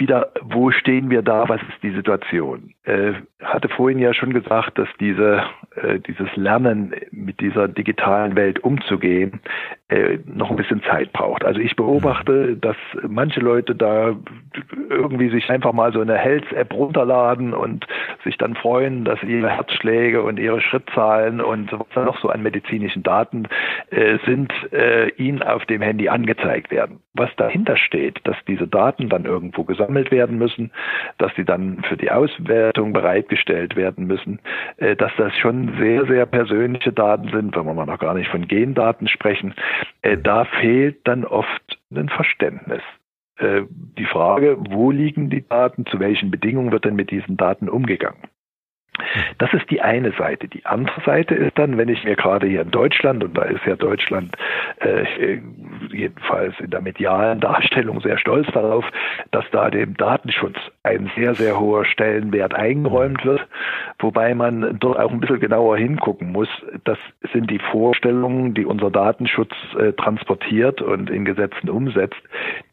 wieder, 0.00 0.32
wo 0.42 0.70
stehen 0.72 1.10
wir 1.10 1.22
da, 1.22 1.48
was 1.48 1.60
ist 1.62 1.82
die 1.82 1.92
Situation? 1.92 2.74
Äh, 2.84 3.12
hatte 3.42 3.68
vorhin 3.68 3.98
ja 3.98 4.12
schon 4.12 4.32
gesagt, 4.32 4.78
dass 4.78 4.88
diese, 4.98 5.42
äh, 5.76 6.00
dieses 6.00 6.34
Lernen 6.34 6.94
mit 7.12 7.40
dieser 7.40 7.68
digitalen 7.68 8.34
Welt 8.36 8.58
umzugehen 8.60 9.40
äh, 9.88 10.18
noch 10.26 10.50
ein 10.50 10.56
bisschen 10.56 10.82
Zeit 10.82 11.12
braucht. 11.12 11.44
Also 11.44 11.60
ich 11.60 11.76
beobachte, 11.76 12.56
dass 12.56 12.76
manche 13.06 13.40
Leute 13.40 13.74
da 13.74 14.16
irgendwie 14.88 15.30
sich 15.30 15.48
einfach 15.50 15.72
mal 15.72 15.92
so 15.92 16.00
eine 16.00 16.16
Health-App 16.16 16.72
runterladen 16.72 17.54
und 17.54 17.86
sich 18.24 18.36
dann 18.38 18.54
freuen, 18.54 19.04
dass 19.04 19.22
ihre 19.22 19.50
Herzschläge 19.50 20.22
und 20.22 20.38
ihre 20.38 20.60
Schrittzahlen 20.60 21.40
und 21.40 21.72
was 21.72 21.86
da 21.94 22.04
noch 22.04 22.20
so 22.20 22.28
an 22.28 22.42
medizinischen 22.42 23.02
Daten 23.02 23.48
äh, 23.90 24.18
sind, 24.26 24.52
äh, 24.72 25.08
ihnen 25.10 25.42
auf 25.42 25.64
dem 25.66 25.82
Handy 25.82 26.08
angezeigt 26.08 26.70
werden. 26.70 27.00
Was 27.14 27.30
dahinter 27.36 27.76
steht, 27.76 28.20
dass 28.24 28.36
diese 28.46 28.68
Daten 28.68 29.08
dann 29.08 29.24
irgendwo 29.24 29.64
gesammelt 29.90 30.10
werden 30.10 30.38
müssen, 30.38 30.70
dass 31.18 31.34
sie 31.36 31.44
dann 31.44 31.82
für 31.88 31.96
die 31.96 32.10
Auswertung 32.10 32.92
bereitgestellt 32.92 33.76
werden 33.76 34.06
müssen, 34.06 34.38
äh, 34.76 34.96
dass 34.96 35.12
das 35.16 35.36
schon 35.36 35.76
sehr, 35.78 36.06
sehr 36.06 36.26
persönliche 36.26 36.92
Daten 36.92 37.28
sind, 37.30 37.56
wenn 37.56 37.64
wir 37.64 37.86
noch 37.86 37.98
gar 37.98 38.14
nicht 38.14 38.30
von 38.30 38.46
Gendaten 38.46 39.08
sprechen, 39.08 39.54
äh, 40.02 40.16
da 40.16 40.44
fehlt 40.44 41.06
dann 41.06 41.24
oft 41.24 41.78
ein 41.92 42.08
Verständnis. 42.08 42.82
Äh, 43.38 43.62
die 43.70 44.06
Frage, 44.06 44.56
wo 44.58 44.90
liegen 44.90 45.30
die 45.30 45.46
Daten, 45.46 45.86
zu 45.86 45.98
welchen 45.98 46.30
Bedingungen 46.30 46.72
wird 46.72 46.84
denn 46.84 46.96
mit 46.96 47.10
diesen 47.10 47.36
Daten 47.36 47.68
umgegangen? 47.68 48.22
Das 49.38 49.52
ist 49.54 49.70
die 49.70 49.80
eine 49.80 50.12
Seite. 50.12 50.48
Die 50.48 50.66
andere 50.66 51.00
Seite 51.02 51.34
ist 51.34 51.58
dann, 51.58 51.78
wenn 51.78 51.88
ich 51.88 52.04
mir 52.04 52.16
gerade 52.16 52.46
hier 52.46 52.62
in 52.62 52.70
Deutschland, 52.70 53.24
und 53.24 53.36
da 53.36 53.42
ist 53.42 53.64
ja 53.64 53.76
Deutschland 53.76 54.36
äh, 54.80 55.40
jedenfalls 55.90 56.54
in 56.60 56.70
der 56.70 56.80
medialen 56.80 57.40
Darstellung 57.40 58.00
sehr 58.00 58.18
stolz 58.18 58.46
darauf, 58.52 58.84
dass 59.30 59.44
da 59.52 59.70
dem 59.70 59.96
Datenschutz 59.96 60.56
ein 60.82 61.10
sehr, 61.16 61.34
sehr 61.34 61.58
hoher 61.58 61.84
Stellenwert 61.84 62.54
eingeräumt 62.54 63.24
wird, 63.24 63.46
wobei 63.98 64.34
man 64.34 64.78
dort 64.78 64.98
auch 64.98 65.10
ein 65.10 65.20
bisschen 65.20 65.40
genauer 65.40 65.76
hingucken 65.76 66.32
muss. 66.32 66.48
Das 66.84 66.98
sind 67.32 67.50
die 67.50 67.58
Vorstellungen, 67.58 68.54
die 68.54 68.64
unser 68.64 68.90
Datenschutz 68.90 69.52
äh, 69.78 69.92
transportiert 69.92 70.82
und 70.82 71.10
in 71.10 71.24
Gesetzen 71.24 71.70
umsetzt, 71.70 72.20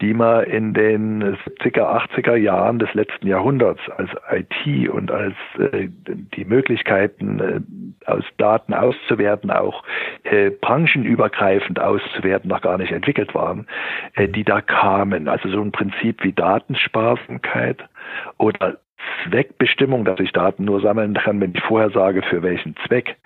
die 0.00 0.14
man 0.14 0.44
in 0.44 0.74
den 0.74 1.36
70er, 1.36 2.08
80er 2.08 2.36
Jahren 2.36 2.78
des 2.78 2.92
letzten 2.94 3.26
Jahrhunderts 3.26 3.80
als 3.96 4.10
IT 4.30 4.88
und 4.88 5.10
als 5.10 5.34
äh, 5.58 5.88
die 6.08 6.44
Möglichkeiten, 6.44 7.40
äh, 7.40 8.10
aus 8.10 8.24
Daten 8.36 8.74
auszuwerten, 8.74 9.50
auch 9.50 9.82
äh, 10.24 10.50
branchenübergreifend 10.50 11.80
auszuwerten, 11.80 12.48
noch 12.48 12.62
gar 12.62 12.78
nicht 12.78 12.92
entwickelt 12.92 13.34
waren, 13.34 13.66
äh, 14.14 14.28
die 14.28 14.44
da 14.44 14.60
kamen. 14.60 15.28
Also 15.28 15.48
so 15.48 15.60
ein 15.60 15.72
Prinzip 15.72 16.22
wie 16.24 16.32
Datensparsamkeit 16.32 17.82
oder 18.38 18.78
Zweckbestimmung, 19.24 20.04
dass 20.04 20.20
ich 20.20 20.32
Daten 20.32 20.64
nur 20.64 20.80
sammeln 20.80 21.14
kann, 21.14 21.40
wenn 21.40 21.54
ich 21.54 21.62
vorher 21.62 21.90
sage, 21.90 22.22
für 22.22 22.42
welchen 22.42 22.74
Zweck. 22.86 23.16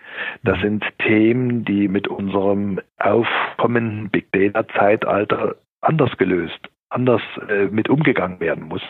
Das 0.42 0.60
sind 0.60 0.84
Themen, 0.98 1.64
die 1.64 1.88
mit 1.88 2.08
unserem 2.08 2.80
aufkommenden 2.98 4.10
Big 4.10 4.30
Data 4.32 4.66
Zeitalter 4.68 5.56
anders 5.80 6.16
gelöst 6.18 6.68
anders 6.92 7.22
äh, 7.48 7.66
mit 7.66 7.88
umgegangen 7.88 8.38
werden 8.40 8.64
muss. 8.64 8.82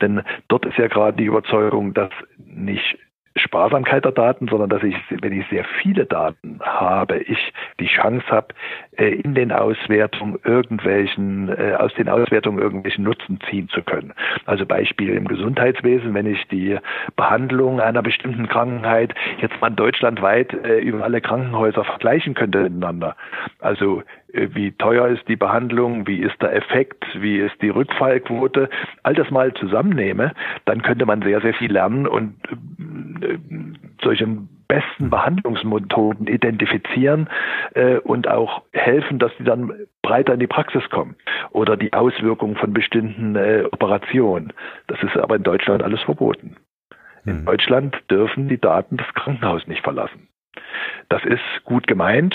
Denn 0.00 0.22
dort 0.48 0.64
ist 0.64 0.78
ja 0.78 0.86
gerade 0.86 1.16
die 1.16 1.24
Überzeugung, 1.24 1.92
dass 1.92 2.10
nicht 2.38 2.98
Sparsamkeit 3.38 4.04
der 4.04 4.12
Daten, 4.12 4.48
sondern 4.48 4.68
dass 4.70 4.82
ich, 4.82 4.96
wenn 5.10 5.32
ich 5.32 5.46
sehr 5.48 5.64
viele 5.80 6.06
Daten 6.06 6.60
habe, 6.62 7.18
ich 7.18 7.52
die 7.80 7.86
Chance 7.86 8.26
habe, 8.28 8.48
äh, 8.96 9.08
in 9.08 9.34
den 9.34 9.52
Auswertungen 9.52 10.38
irgendwelchen, 10.44 11.48
äh, 11.48 11.74
aus 11.78 11.92
den 11.94 12.08
Auswertungen 12.08 12.58
irgendwelchen 12.58 13.04
Nutzen 13.04 13.38
ziehen 13.48 13.68
zu 13.68 13.82
können. 13.82 14.12
Also 14.46 14.66
Beispiel 14.66 15.10
im 15.14 15.26
Gesundheitswesen, 15.26 16.14
wenn 16.14 16.26
ich 16.26 16.46
die 16.48 16.78
Behandlung 17.16 17.80
einer 17.80 18.02
bestimmten 18.02 18.48
Krankheit 18.48 19.14
jetzt 19.40 19.60
mal 19.60 19.70
deutschlandweit 19.70 20.52
äh, 20.52 20.78
über 20.78 21.04
alle 21.04 21.20
Krankenhäuser 21.20 21.84
vergleichen 21.84 22.34
könnte 22.34 22.62
miteinander. 22.62 23.16
Also 23.60 24.02
wie 24.32 24.72
teuer 24.72 25.08
ist 25.08 25.26
die 25.28 25.36
Behandlung, 25.36 26.06
wie 26.06 26.18
ist 26.18 26.40
der 26.42 26.54
Effekt, 26.54 27.04
wie 27.20 27.38
ist 27.38 27.60
die 27.62 27.70
Rückfallquote, 27.70 28.68
all 29.02 29.14
das 29.14 29.30
mal 29.30 29.54
zusammennehme, 29.54 30.34
dann 30.66 30.82
könnte 30.82 31.06
man 31.06 31.22
sehr, 31.22 31.40
sehr 31.40 31.54
viel 31.54 31.72
lernen 31.72 32.06
und 32.06 32.34
äh, 33.22 33.38
solche 34.02 34.26
besten 34.68 35.08
Behandlungsmethoden 35.08 36.26
identifizieren 36.26 37.28
äh, 37.74 37.96
und 37.96 38.28
auch 38.28 38.62
helfen, 38.72 39.18
dass 39.18 39.32
die 39.38 39.44
dann 39.44 39.72
breiter 40.02 40.34
in 40.34 40.40
die 40.40 40.46
Praxis 40.46 40.88
kommen 40.90 41.16
oder 41.50 41.76
die 41.76 41.94
Auswirkungen 41.94 42.56
von 42.56 42.74
bestimmten 42.74 43.34
äh, 43.34 43.64
Operationen. 43.72 44.52
Das 44.86 45.02
ist 45.02 45.16
aber 45.16 45.36
in 45.36 45.42
Deutschland 45.42 45.82
alles 45.82 46.02
verboten. 46.02 46.56
In 47.24 47.38
hm. 47.38 47.44
Deutschland 47.46 47.96
dürfen 48.10 48.48
die 48.48 48.60
Daten 48.60 48.98
das 48.98 49.08
Krankenhaus 49.14 49.66
nicht 49.66 49.82
verlassen. 49.82 50.28
Das 51.08 51.24
ist 51.24 51.64
gut 51.64 51.86
gemeint, 51.86 52.34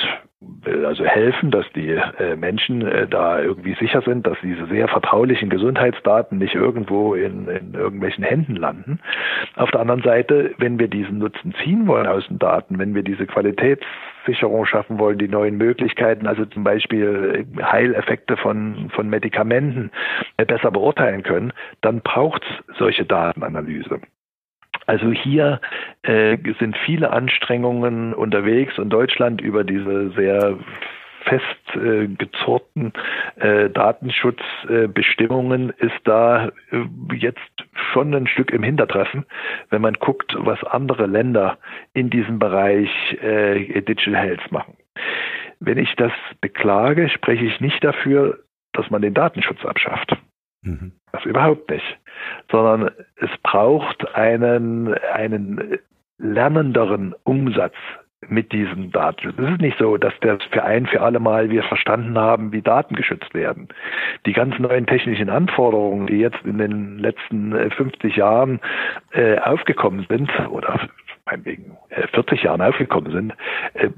also 0.85 1.05
helfen, 1.05 1.51
dass 1.51 1.65
die 1.75 1.89
äh, 1.89 2.35
Menschen 2.35 2.85
äh, 2.85 3.07
da 3.07 3.41
irgendwie 3.41 3.75
sicher 3.75 4.01
sind, 4.01 4.25
dass 4.25 4.37
diese 4.41 4.65
sehr 4.67 4.87
vertraulichen 4.87 5.49
Gesundheitsdaten 5.49 6.37
nicht 6.37 6.55
irgendwo 6.55 7.15
in, 7.15 7.47
in 7.47 7.73
irgendwelchen 7.73 8.23
Händen 8.23 8.55
landen. 8.55 8.99
Auf 9.55 9.71
der 9.71 9.81
anderen 9.81 10.01
Seite, 10.01 10.53
wenn 10.57 10.79
wir 10.79 10.87
diesen 10.87 11.19
Nutzen 11.19 11.53
ziehen 11.63 11.87
wollen 11.87 12.07
aus 12.07 12.27
den 12.27 12.39
Daten, 12.39 12.79
wenn 12.79 12.95
wir 12.95 13.03
diese 13.03 13.25
Qualitätssicherung 13.25 14.65
schaffen 14.65 14.99
wollen, 14.99 15.17
die 15.17 15.27
neuen 15.27 15.57
Möglichkeiten, 15.57 16.27
also 16.27 16.45
zum 16.45 16.63
Beispiel 16.63 17.45
äh, 17.57 17.63
Heileffekte 17.63 18.37
von, 18.37 18.89
von 18.95 19.09
Medikamenten 19.09 19.91
äh, 20.37 20.45
besser 20.45 20.71
beurteilen 20.71 21.23
können, 21.23 21.53
dann 21.81 22.01
braucht 22.01 22.43
es 22.43 22.77
solche 22.77 23.05
Datenanalyse. 23.05 23.99
Also 24.85 25.11
hier 25.11 25.59
äh, 26.03 26.37
sind 26.59 26.77
viele 26.85 27.11
Anstrengungen 27.11 28.13
unterwegs 28.13 28.77
und 28.77 28.89
Deutschland 28.89 29.41
über 29.41 29.63
diese 29.63 30.11
sehr 30.11 30.57
fest 31.23 31.75
äh, 31.75 32.07
gezurrten 32.07 32.93
äh, 33.37 33.69
Datenschutzbestimmungen 33.69 35.69
äh, 35.69 35.85
ist 35.85 35.99
da 36.03 36.49
äh, 36.71 36.83
jetzt 37.15 37.39
schon 37.93 38.13
ein 38.13 38.27
Stück 38.27 38.51
im 38.51 38.63
Hintertreffen, 38.63 39.25
wenn 39.69 39.81
man 39.81 39.93
guckt, 39.93 40.35
was 40.37 40.61
andere 40.63 41.07
Länder 41.07 41.57
in 41.93 42.09
diesem 42.09 42.39
Bereich 42.39 42.89
äh, 43.21 43.81
Digital 43.81 44.17
Health 44.17 44.51
machen. 44.51 44.75
Wenn 45.59 45.77
ich 45.77 45.95
das 45.95 46.11
beklage, 46.41 47.09
spreche 47.09 47.45
ich 47.45 47.61
nicht 47.61 47.83
dafür, 47.83 48.39
dass 48.73 48.89
man 48.89 49.01
den 49.01 49.13
Datenschutz 49.13 49.65
abschafft. 49.65 50.17
Mhm. 50.63 50.93
Das 51.11 51.25
überhaupt 51.25 51.69
nicht. 51.69 51.97
Sondern 52.51 52.91
es 53.17 53.29
braucht 53.43 54.15
einen, 54.15 54.93
einen 54.93 55.79
lernenderen 56.17 57.13
Umsatz 57.23 57.75
mit 58.29 58.51
diesen 58.51 58.91
Daten. 58.91 59.33
Es 59.37 59.51
ist 59.51 59.61
nicht 59.61 59.77
so, 59.77 59.97
dass 59.97 60.13
das 60.21 60.41
für 60.51 60.63
ein 60.63 60.85
für 60.85 61.01
alle 61.01 61.19
Mal 61.19 61.49
wir 61.49 61.63
verstanden 61.63 62.17
haben, 62.17 62.51
wie 62.51 62.61
Daten 62.61 62.95
geschützt 62.95 63.33
werden. 63.33 63.67
Die 64.25 64.33
ganz 64.33 64.57
neuen 64.59 64.85
technischen 64.85 65.29
Anforderungen, 65.29 66.07
die 66.07 66.19
jetzt 66.19 66.43
in 66.45 66.57
den 66.57 66.99
letzten 66.99 67.53
50 67.71 68.03
äh, 68.15 68.19
Jahren 68.19 68.59
äh, 69.11 69.39
aufgekommen 69.39 70.05
sind 70.09 70.31
oder 70.49 70.79
meinetwegen 71.25 71.77
40 72.13 72.41
äh, 72.41 72.45
Jahren 72.45 72.61
aufgekommen 72.61 73.11
sind, 73.11 73.33
äh, 73.73 73.89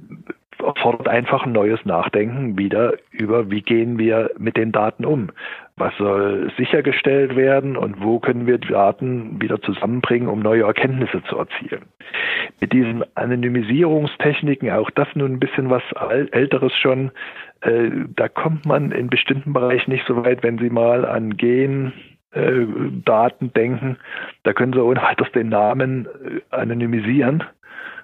erfordert 0.64 1.08
einfach 1.08 1.45
ein 1.45 1.51
neues 1.51 1.84
Nachdenken 1.86 2.58
wieder 2.58 2.93
über, 3.12 3.49
wie 3.51 3.62
gehen 3.62 3.97
wir 3.97 4.32
mit 4.38 4.58
den 4.58 4.72
Daten 4.72 5.06
um? 5.06 5.32
Was 5.78 5.95
soll 5.97 6.51
sichergestellt 6.58 7.36
werden 7.36 7.76
und 7.76 8.01
wo 8.01 8.20
können 8.20 8.47
wir 8.47 8.58
Daten 8.58 9.41
wieder 9.41 9.62
zusammenbringen, 9.62 10.30
um 10.30 10.39
neue 10.39 10.64
Erkenntnisse 10.64 11.22
zu 11.24 11.38
erzielen? 11.38 11.86
Mit 12.62 12.72
diesen 12.72 13.03
Anonymisierungstechniken, 13.16 14.70
auch 14.72 14.89
das 14.91 15.08
nun 15.16 15.34
ein 15.34 15.39
bisschen 15.39 15.70
was 15.70 15.84
Älteres 16.32 16.74
schon, 16.78 17.12
äh, 17.62 17.89
da 18.16 18.30
kommt 18.30 18.66
man 18.66 18.91
in 18.91 19.10
bestimmten 19.10 19.53
Bereichen 19.53 19.91
nicht 19.91 20.06
so 20.08 20.24
weit, 20.24 20.43
wenn 20.43 20.58
Sie 20.58 20.70
mal 20.70 21.06
an 21.06 21.36
Gen 21.36 21.91
äh, 22.32 22.66
Daten 23.03 23.51
denken, 23.53 23.97
da 24.43 24.53
können 24.53 24.74
Sie 24.74 24.84
ohne 24.84 25.01
weiteres 25.01 25.32
den 25.32 25.49
Namen 25.49 26.06
äh, 26.06 26.41
anonymisieren 26.56 27.43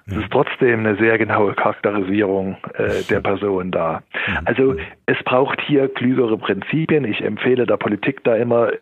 es 0.06 0.16
ist 0.16 0.30
trotzdem 0.30 0.80
eine 0.80 0.96
sehr 0.96 1.16
genaue 1.18 1.54
Charakterisierung 1.54 2.56
äh, 2.74 3.02
der 3.08 3.20
Person 3.20 3.70
da. 3.70 4.02
Also 4.44 4.76
es 5.06 5.22
braucht 5.24 5.60
hier 5.62 5.88
klügere 5.88 6.36
Prinzipien. 6.38 7.04
Ich 7.04 7.22
empfehle 7.22 7.66
der 7.66 7.76
Politik 7.76 8.24
da 8.24 8.36
immer 8.36 8.72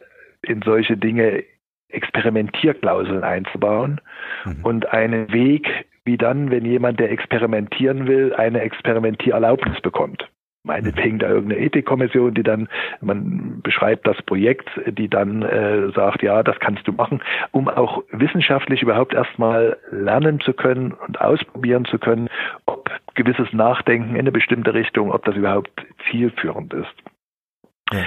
in 0.43 0.63
solche 0.63 0.97
Dinge 0.97 1.45
Experimentierklauseln 1.91 3.25
einzubauen 3.25 4.01
mhm. 4.45 4.65
und 4.65 4.93
einen 4.93 5.33
Weg, 5.33 5.69
wie 6.05 6.17
dann, 6.17 6.51
wenn 6.51 6.65
jemand, 6.65 7.01
der 7.01 7.11
experimentieren 7.11 8.07
will, 8.07 8.33
eine 8.35 8.61
Experimentiererlaubnis 8.61 9.81
bekommt 9.81 10.29
meinetwegen 10.63 11.19
da 11.19 11.29
irgendeine 11.29 11.61
Ethikkommission, 11.61 12.35
die 12.35 12.43
dann, 12.43 12.69
man 13.01 13.61
beschreibt 13.63 14.07
das 14.07 14.21
Projekt, 14.23 14.69
die 14.87 15.09
dann 15.09 15.43
äh, 15.43 15.91
sagt, 15.93 16.23
ja, 16.23 16.43
das 16.43 16.59
kannst 16.61 16.87
du 16.87 16.93
machen, 16.93 17.23
um 17.51 17.69
auch 17.69 18.03
wissenschaftlich 18.11 18.83
überhaupt 18.83 19.15
erstmal 19.15 19.79
lernen 19.91 20.41
zu 20.41 20.53
können 20.53 20.93
und 20.93 21.21
ausprobieren 21.21 21.85
zu 21.87 21.99
können, 21.99 22.29
ob 22.67 22.91
gewisses 23.15 23.53
Nachdenken 23.53 24.15
in 24.15 24.21
eine 24.21 24.33
bestimmte 24.33 24.75
Richtung, 24.75 25.13
ob 25.13 25.25
das 25.25 25.37
überhaupt 25.37 25.71
zielführend 26.11 26.75
ist. 26.75 26.95
Ja. 27.93 28.05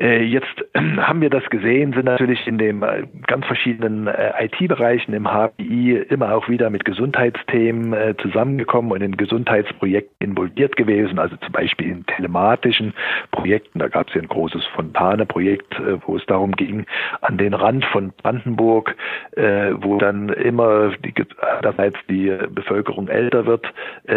Äh, 0.00 0.22
jetzt 0.22 0.64
haben 0.74 1.20
wir 1.20 1.30
das 1.30 1.44
gesehen, 1.50 1.92
sind 1.92 2.06
natürlich 2.06 2.46
in 2.46 2.58
den 2.58 2.82
äh, 2.82 3.06
ganz 3.26 3.44
verschiedenen 3.46 4.06
äh, 4.06 4.46
IT-Bereichen 4.46 5.12
im 5.12 5.28
HPI 5.28 5.96
immer 6.08 6.34
auch 6.34 6.48
wieder 6.48 6.70
mit 6.70 6.84
Gesundheitsthemen 6.84 8.16
zusammengekommen 8.22 8.92
und 8.92 9.02
in 9.02 9.16
Gesundheitsprojekten 9.16 10.30
involviert 10.30 10.76
gewesen, 10.76 11.18
also 11.18 11.36
zum 11.36 11.52
Beispiel 11.52 11.90
in 11.90 12.06
telematischen 12.06 12.94
Projekten. 13.30 13.80
Da 13.80 13.88
gab 13.88 14.08
es 14.08 14.14
ja 14.14 14.22
ein 14.22 14.28
großes 14.28 14.64
Fontane-Projekt, 14.74 15.80
wo 16.06 16.16
es 16.16 16.24
darum 16.26 16.52
ging, 16.52 16.86
an 17.20 17.36
den 17.36 17.54
Rand 17.54 17.84
von 17.86 18.12
Brandenburg, 18.22 18.94
wo 19.36 19.98
dann 19.98 20.28
immer 20.30 20.92
die, 21.04 21.12
einerseits 21.60 21.98
die 22.08 22.32
Bevölkerung 22.50 23.08
älter 23.08 23.46
wird, 23.46 23.66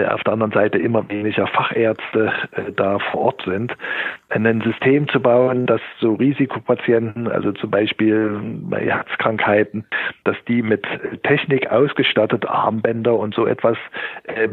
auf 0.10 0.24
der 0.24 0.34
anderen 0.34 0.52
Seite 0.52 0.78
immer 0.78 1.08
weniger 1.10 1.48
Fachärzte 1.48 2.32
da 2.76 3.00
vor 3.00 3.22
Ort 3.22 3.44
sind, 3.46 3.76
ein 4.30 4.62
System 4.62 5.08
zu 5.10 5.20
bauen, 5.20 5.66
dass 5.74 5.82
so 6.00 6.14
Risikopatienten, 6.14 7.28
also 7.28 7.52
zum 7.52 7.72
Beispiel 7.72 8.40
bei 8.70 8.86
Herzkrankheiten, 8.86 9.86
dass 10.24 10.38
die 10.48 10.62
mit 10.62 10.86
Technik 11.24 11.72
ausgestattet, 11.72 12.48
Armbänder 12.48 13.18
und 13.18 13.34
so 13.34 13.48
etwas 13.48 13.76
äh, 14.26 14.50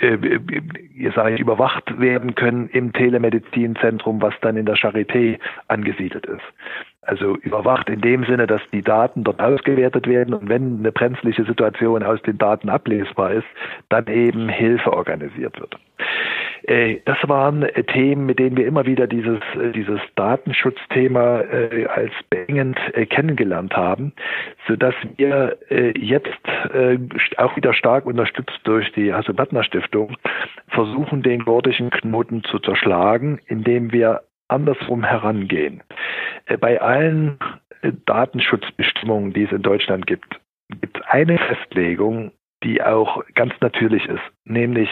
äh, 0.00 1.10
sage 1.14 1.34
ich, 1.34 1.40
überwacht 1.40 2.00
werden 2.00 2.34
können 2.34 2.70
im 2.70 2.94
Telemedizinzentrum, 2.94 4.22
was 4.22 4.32
dann 4.40 4.56
in 4.56 4.64
der 4.64 4.76
Charité 4.76 5.38
angesiedelt 5.68 6.24
ist. 6.24 6.40
Also 7.02 7.36
überwacht 7.36 7.90
in 7.90 8.00
dem 8.00 8.24
Sinne, 8.24 8.46
dass 8.46 8.62
die 8.72 8.80
Daten 8.80 9.24
dort 9.24 9.40
ausgewertet 9.40 10.06
werden 10.06 10.32
und 10.32 10.48
wenn 10.48 10.78
eine 10.78 10.92
brenzliche 10.92 11.44
Situation 11.44 12.02
aus 12.02 12.22
den 12.22 12.38
Daten 12.38 12.70
ablesbar 12.70 13.32
ist, 13.32 13.48
dann 13.90 14.06
eben 14.06 14.48
Hilfe 14.48 14.90
organisiert 14.90 15.60
wird. 15.60 15.76
Äh, 16.70 17.00
das 17.04 17.18
waren 17.26 17.64
äh, 17.64 17.82
Themen, 17.82 18.26
mit 18.26 18.38
denen 18.38 18.56
wir 18.56 18.66
immer 18.66 18.86
wieder 18.86 19.08
dieses, 19.08 19.40
äh, 19.60 19.72
dieses 19.72 20.00
Datenschutzthema 20.14 21.42
als 21.88 22.12
beengend 22.28 22.78
kennengelernt 23.10 23.74
haben, 23.74 24.12
sodass 24.68 24.94
wir 25.16 25.58
jetzt 25.96 26.28
auch 27.38 27.56
wieder 27.56 27.72
stark 27.72 28.06
unterstützt 28.06 28.60
durch 28.64 28.90
die 28.92 29.12
Hasso-Plattner-Stiftung 29.12 30.16
versuchen, 30.68 31.22
den 31.22 31.44
gordischen 31.44 31.90
Knoten 31.90 32.44
zu 32.44 32.58
zerschlagen, 32.58 33.40
indem 33.46 33.92
wir 33.92 34.22
andersrum 34.48 35.04
herangehen. 35.04 35.82
Bei 36.60 36.80
allen 36.80 37.38
Datenschutzbestimmungen, 38.06 39.32
die 39.32 39.44
es 39.44 39.52
in 39.52 39.62
Deutschland 39.62 40.06
gibt, 40.06 40.40
gibt 40.80 40.98
es 40.98 41.02
eine 41.06 41.38
Festlegung, 41.38 42.32
die 42.62 42.82
auch 42.82 43.24
ganz 43.34 43.54
natürlich 43.60 44.06
ist, 44.06 44.22
nämlich, 44.44 44.88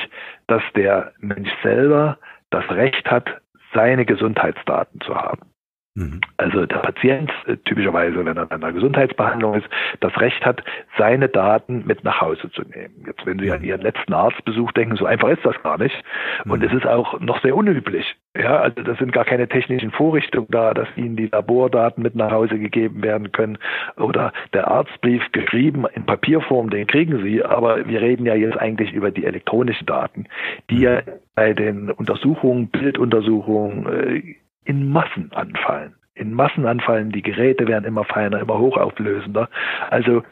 dass 0.47 0.62
der 0.75 1.12
Mensch 1.19 1.51
selber 1.62 2.19
das 2.51 2.69
Recht 2.71 3.11
hat, 3.11 3.41
seine 3.75 4.07
Gesundheitsdaten 4.07 5.01
zu 5.01 5.14
haben. 5.14 5.51
Mhm. 5.99 6.20
Also 6.36 6.64
der 6.64 6.78
Patient 6.78 7.32
äh, 7.46 7.57
typischerweise, 7.64 8.24
wenn 8.24 8.36
er 8.36 8.44
in 8.44 8.51
einer 8.53 8.72
Gesundheitsbehandlung 8.72 9.55
ist, 9.55 9.66
das 9.99 10.16
Recht 10.20 10.44
hat, 10.46 10.62
seine 10.96 11.28
Daten 11.28 11.84
mit 11.86 12.05
nach 12.05 12.20
Hause 12.20 12.51
zu 12.53 12.62
nehmen. 12.62 13.05
Jetzt, 13.05 13.26
wenn 13.26 13.40
Sie 13.40 13.51
an 13.51 13.64
Ihren 13.64 13.80
letzten 13.80 14.14
Arztbesuch 14.14 14.70
denken, 14.72 14.94
so 14.94 15.07
einfach 15.07 15.28
ist 15.28 15.44
das 15.44 15.61
gar 15.64 15.76
nicht. 15.76 15.96
Und 16.44 16.61
mhm. 16.61 16.68
es 16.68 16.72
ist 16.72 16.86
auch 16.86 17.18
noch 17.18 17.42
sehr 17.42 17.57
unüblich. 17.57 18.14
Ja, 18.36 18.61
also 18.61 18.80
das 18.82 18.96
sind 18.99 19.12
gar 19.12 19.24
keine 19.24 19.49
technischen 19.49 19.90
Vorrichtungen 19.90 20.46
da, 20.51 20.72
dass 20.72 20.88
Ihnen 20.94 21.16
die 21.16 21.26
Labordaten 21.26 22.01
mit 22.01 22.14
nach 22.14 22.30
Hause 22.30 22.61
gegeben 22.61 23.03
werden 23.03 23.32
können 23.32 23.59
oder 23.96 24.32
der 24.53 24.68
Arztbrief 24.68 25.22
geschrieben 25.32 25.84
in 25.94 26.07
Papierform, 26.07 26.70
den 26.70 26.86
kriegen 26.86 27.24
Sie. 27.24 27.44
Aber 27.44 27.88
wir 27.88 28.01
reden 28.01 28.24
ja 28.24 28.36
jetzt 28.36 28.57
eigentlich 28.57 28.92
über 28.92 29.11
die 29.11 29.24
elektronischen 29.24 29.86
Daten, 29.86 30.26
die 30.70 30.82
ja 30.82 31.03
bei 31.34 31.55
den 31.55 31.90
Untersuchungen, 31.90 32.68
Bilduntersuchungen 32.68 33.86
äh, 33.86 34.34
in 34.69 34.91
Massen 34.91 35.33
anfallen. 35.33 35.95
In 36.14 36.35
Massen 36.35 36.66
anfallen, 36.66 37.11
die 37.11 37.23
Geräte 37.23 37.66
werden 37.66 37.87
immer 37.87 38.05
feiner, 38.05 38.39
immer 38.39 38.59
hochauflösender. 38.59 39.49
Also, 39.89 40.23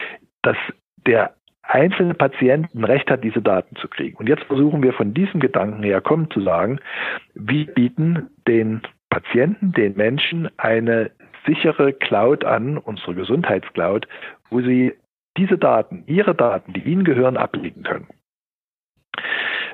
dass 0.43 0.57
der 1.07 1.33
einzelne 1.63 2.13
Patient 2.13 2.73
ein 2.75 2.83
Recht 2.83 3.09
hat, 3.09 3.23
diese 3.23 3.41
Daten 3.41 3.75
zu 3.77 3.87
kriegen. 3.87 4.15
Und 4.17 4.29
jetzt 4.29 4.43
versuchen 4.43 4.83
wir 4.83 4.93
von 4.93 5.13
diesem 5.13 5.39
Gedanken 5.39 5.81
her 5.81 6.01
kommen 6.01 6.29
zu 6.29 6.41
sagen, 6.41 6.79
wir 7.33 7.65
bieten 7.65 8.29
den 8.47 8.81
Patienten, 9.09 9.71
den 9.71 9.95
Menschen 9.95 10.49
eine 10.57 11.11
sichere 11.47 11.93
Cloud 11.93 12.45
an, 12.45 12.77
unsere 12.77 13.15
Gesundheitscloud, 13.15 14.07
wo 14.51 14.61
sie 14.61 14.93
diese 15.35 15.57
Daten, 15.57 16.03
ihre 16.05 16.35
Daten, 16.35 16.73
die 16.73 16.81
ihnen 16.81 17.03
gehören, 17.03 17.37
ablegen 17.37 17.83
können. 17.83 18.07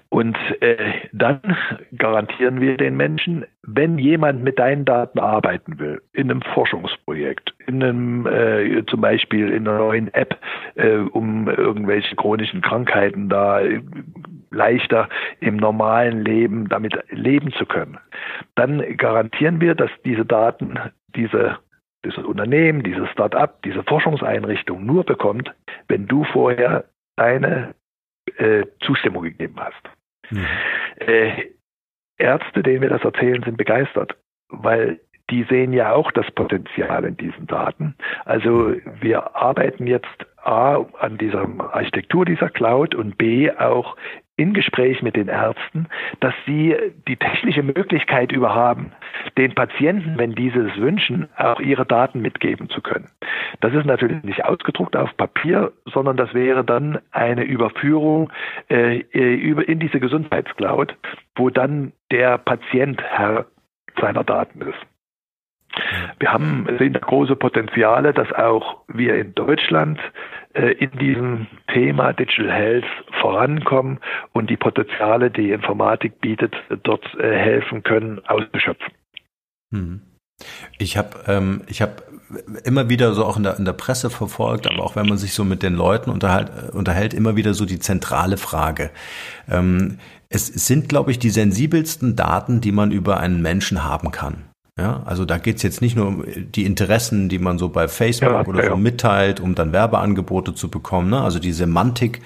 Und 0.10 0.38
äh, 0.62 1.10
dann 1.12 1.42
garantieren 1.98 2.62
wir 2.62 2.78
den 2.78 2.96
Menschen, 2.96 3.46
wenn 3.66 3.98
jemand 3.98 4.44
mit 4.44 4.60
deinen 4.60 4.84
Daten 4.86 5.20
arbeiten 5.20 5.80
will, 5.80 6.02
in 6.12 6.30
einem 6.30 6.42
Forschungsprojekt, 6.42 7.54
in 7.66 7.82
einem 7.82 8.28
äh, 8.28 8.86
zum 8.88 9.02
Beispiel 9.02 9.50
in 9.50 9.68
einer 9.68 9.78
neuen 9.78 10.14
App, 10.14 10.38
äh, 10.76 10.98
um 10.98 11.48
irgendwelche 11.48 12.16
chronischen 12.16 12.62
Krankheiten 12.62 13.30
da 13.30 13.62
leichter 14.52 15.10
im 15.40 15.56
normalen 15.56 16.24
Leben 16.24 16.68
damit 16.68 16.98
leben 17.10 17.52
zu 17.54 17.66
können. 17.66 17.98
Dann 18.56 18.98
garantieren 18.98 19.62
wir, 19.62 19.76
dass 19.76 19.90
diese 20.04 20.26
Daten, 20.26 20.78
diese 21.16 21.58
dieses 22.06 22.24
Unternehmen, 22.26 22.84
dieses 22.84 23.10
Start-up, 23.12 23.62
diese 23.64 23.84
Forschungseinrichtung 23.84 24.86
nur 24.86 25.06
bekommt, 25.06 25.54
wenn 25.88 26.08
du 26.08 26.26
vorher 26.26 26.86
deine 27.16 27.76
äh, 28.38 28.66
Zustimmung 28.82 29.24
gegeben 29.24 29.56
hast. 29.58 29.84
Mhm. 30.30 30.46
Ärzte, 32.18 32.64
denen 32.64 32.82
wir 32.82 32.90
das 32.90 33.04
erzählen, 33.04 33.44
sind 33.44 33.58
begeistert, 33.58 34.16
weil 34.50 35.00
die 35.30 35.44
sehen 35.44 35.74
ja 35.74 35.94
auch 35.94 36.12
das 36.12 36.30
Potenzial 36.32 37.06
in 37.06 37.18
diesen 37.18 37.48
Daten. 37.48 37.96
Also 38.26 38.74
wir 39.02 39.36
arbeiten 39.36 39.88
jetzt 39.88 40.26
A 40.44 40.86
an 41.00 41.18
dieser 41.18 41.48
Architektur 41.74 42.26
dieser 42.26 42.50
Cloud 42.50 42.94
und 42.94 43.18
B 43.18 43.50
auch 43.52 43.96
in 44.36 44.54
Gespräch 44.54 45.02
mit 45.02 45.16
den 45.16 45.28
Ärzten, 45.28 45.88
dass 46.20 46.34
sie 46.46 46.76
die 47.08 47.18
technische 47.18 47.62
Möglichkeit 47.62 48.32
über 48.32 48.56
haben, 48.56 48.92
den 49.38 49.54
Patienten, 49.54 50.18
wenn 50.18 50.34
diese 50.34 50.68
es 50.68 50.78
wünschen, 50.78 51.30
auch 51.38 51.60
ihre 51.60 51.86
Daten 51.86 52.22
mitgeben 52.22 52.70
zu 52.70 52.82
können. 52.82 53.10
Das 53.62 53.74
ist 53.74 53.86
natürlich 53.86 54.24
nicht 54.24 54.44
ausgedruckt 54.46 54.96
auf 54.96 55.16
Papier, 55.18 55.72
sondern 55.86 56.18
das 56.18 56.34
wäre 56.34 56.64
dann 56.64 57.00
eine 57.12 57.44
Überführung 57.44 58.32
äh, 58.70 59.00
über 59.12 59.68
in 59.68 59.80
diese 59.80 60.00
Gesundheitscloud, 60.00 60.96
wo 61.36 61.50
dann 61.50 61.94
der 62.12 62.38
Patient 62.40 63.02
Herr 63.04 63.46
seiner 64.00 64.24
Daten 64.24 64.62
ist. 64.62 64.93
Wir 66.20 66.32
haben, 66.32 66.68
sehen 66.80 66.94
große 66.94 67.36
Potenziale, 67.36 68.14
dass 68.14 68.32
auch 68.34 68.82
wir 68.88 69.16
in 69.16 69.34
Deutschland 69.34 70.00
äh, 70.54 70.72
in 70.74 70.92
diesem 71.00 71.48
Thema 71.74 72.14
Digital 72.14 72.52
Health 72.52 72.86
vorankommen 73.22 74.00
und 74.34 74.50
die 74.50 74.58
Potenziale, 74.58 75.32
die 75.32 75.52
Informatik 75.52 76.22
bietet, 76.22 76.56
dort 76.84 77.06
äh, 77.16 77.36
helfen 77.36 77.84
können, 77.84 78.22
auszuschöpfen. 78.28 78.94
Hm. 79.72 80.02
Ich 80.78 80.98
habe 80.98 81.20
ähm, 81.28 81.62
habe 81.80 82.04
immer 82.64 82.90
wieder 82.90 83.14
so 83.14 83.26
auch 83.26 83.38
in 83.38 83.44
der, 83.44 83.58
in 83.58 83.66
der 83.66 83.74
Presse 83.74 84.10
verfolgt, 84.10 84.68
aber 84.68 84.84
auch 84.84 84.96
wenn 84.96 85.08
man 85.08 85.18
sich 85.18 85.34
so 85.34 85.44
mit 85.44 85.64
den 85.64 85.76
Leuten 85.76 86.10
unterhält, 86.10 86.52
unterhält 86.74 87.14
immer 87.14 87.36
wieder 87.36 87.54
so 87.54 87.66
die 87.66 87.80
zentrale 87.80 88.38
Frage. 88.38 88.92
Ähm, 89.50 90.00
es 90.30 90.48
sind, 90.48 90.90
glaube 90.90 91.12
ich, 91.12 91.20
die 91.20 91.30
sensibelsten 91.30 92.16
Daten, 92.16 92.62
die 92.62 92.72
man 92.72 92.92
über 92.92 93.20
einen 93.20 93.42
Menschen 93.42 93.84
haben 93.84 94.12
kann. 94.12 94.46
Ja, 94.76 95.04
also 95.06 95.24
da 95.24 95.38
geht's 95.38 95.62
jetzt 95.62 95.82
nicht 95.82 95.96
nur 95.96 96.08
um 96.08 96.26
die 96.26 96.66
Interessen, 96.66 97.30
die 97.30 97.38
man 97.38 97.60
so 97.60 97.70
bei 97.70 97.88
Facebook 97.88 98.32
ja, 98.32 98.48
oder 98.48 98.64
so 98.64 98.70
ja. 98.70 98.76
mitteilt, 98.76 99.40
um 99.40 99.54
dann 99.54 99.72
Werbeangebote 99.72 100.56
zu 100.56 100.70
bekommen. 100.70 101.12
Ne? 101.12 101.22
Also 101.22 101.38
die 101.38 101.52
Semantik 101.52 102.22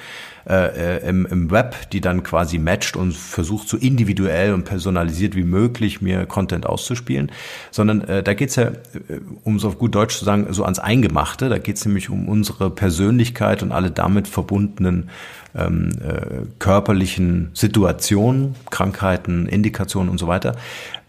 äh, 0.49 0.99
äh, 0.99 1.09
im, 1.09 1.25
im 1.25 1.51
Web, 1.51 1.89
die 1.91 1.99
dann 1.99 2.23
quasi 2.23 2.57
matcht 2.57 2.95
und 2.95 3.13
versucht 3.13 3.67
so 3.67 3.75
individuell 3.75 4.53
und 4.53 4.63
personalisiert 4.63 5.35
wie 5.35 5.43
möglich 5.43 6.01
mir 6.01 6.25
Content 6.25 6.65
auszuspielen, 6.65 7.33
sondern 7.69 8.01
äh, 8.01 8.23
da 8.23 8.33
geht's 8.33 8.55
ja, 8.55 8.67
äh, 8.67 9.19
um 9.43 9.59
so 9.59 9.67
auf 9.67 9.77
gut 9.77 9.93
Deutsch 9.93 10.17
zu 10.17 10.23
sagen, 10.23 10.47
so 10.51 10.63
ans 10.63 10.79
Eingemachte. 10.79 11.49
Da 11.49 11.57
geht's 11.57 11.85
nämlich 11.85 12.09
um 12.09 12.29
unsere 12.29 12.69
Persönlichkeit 12.69 13.61
und 13.61 13.73
alle 13.73 13.91
damit 13.91 14.29
verbundenen 14.29 15.09
ähm, 15.53 15.89
äh, 16.01 16.45
körperlichen 16.59 17.49
Situationen, 17.53 18.55
Krankheiten, 18.69 19.47
Indikationen 19.47 20.09
und 20.09 20.17
so 20.17 20.27
weiter. 20.27 20.55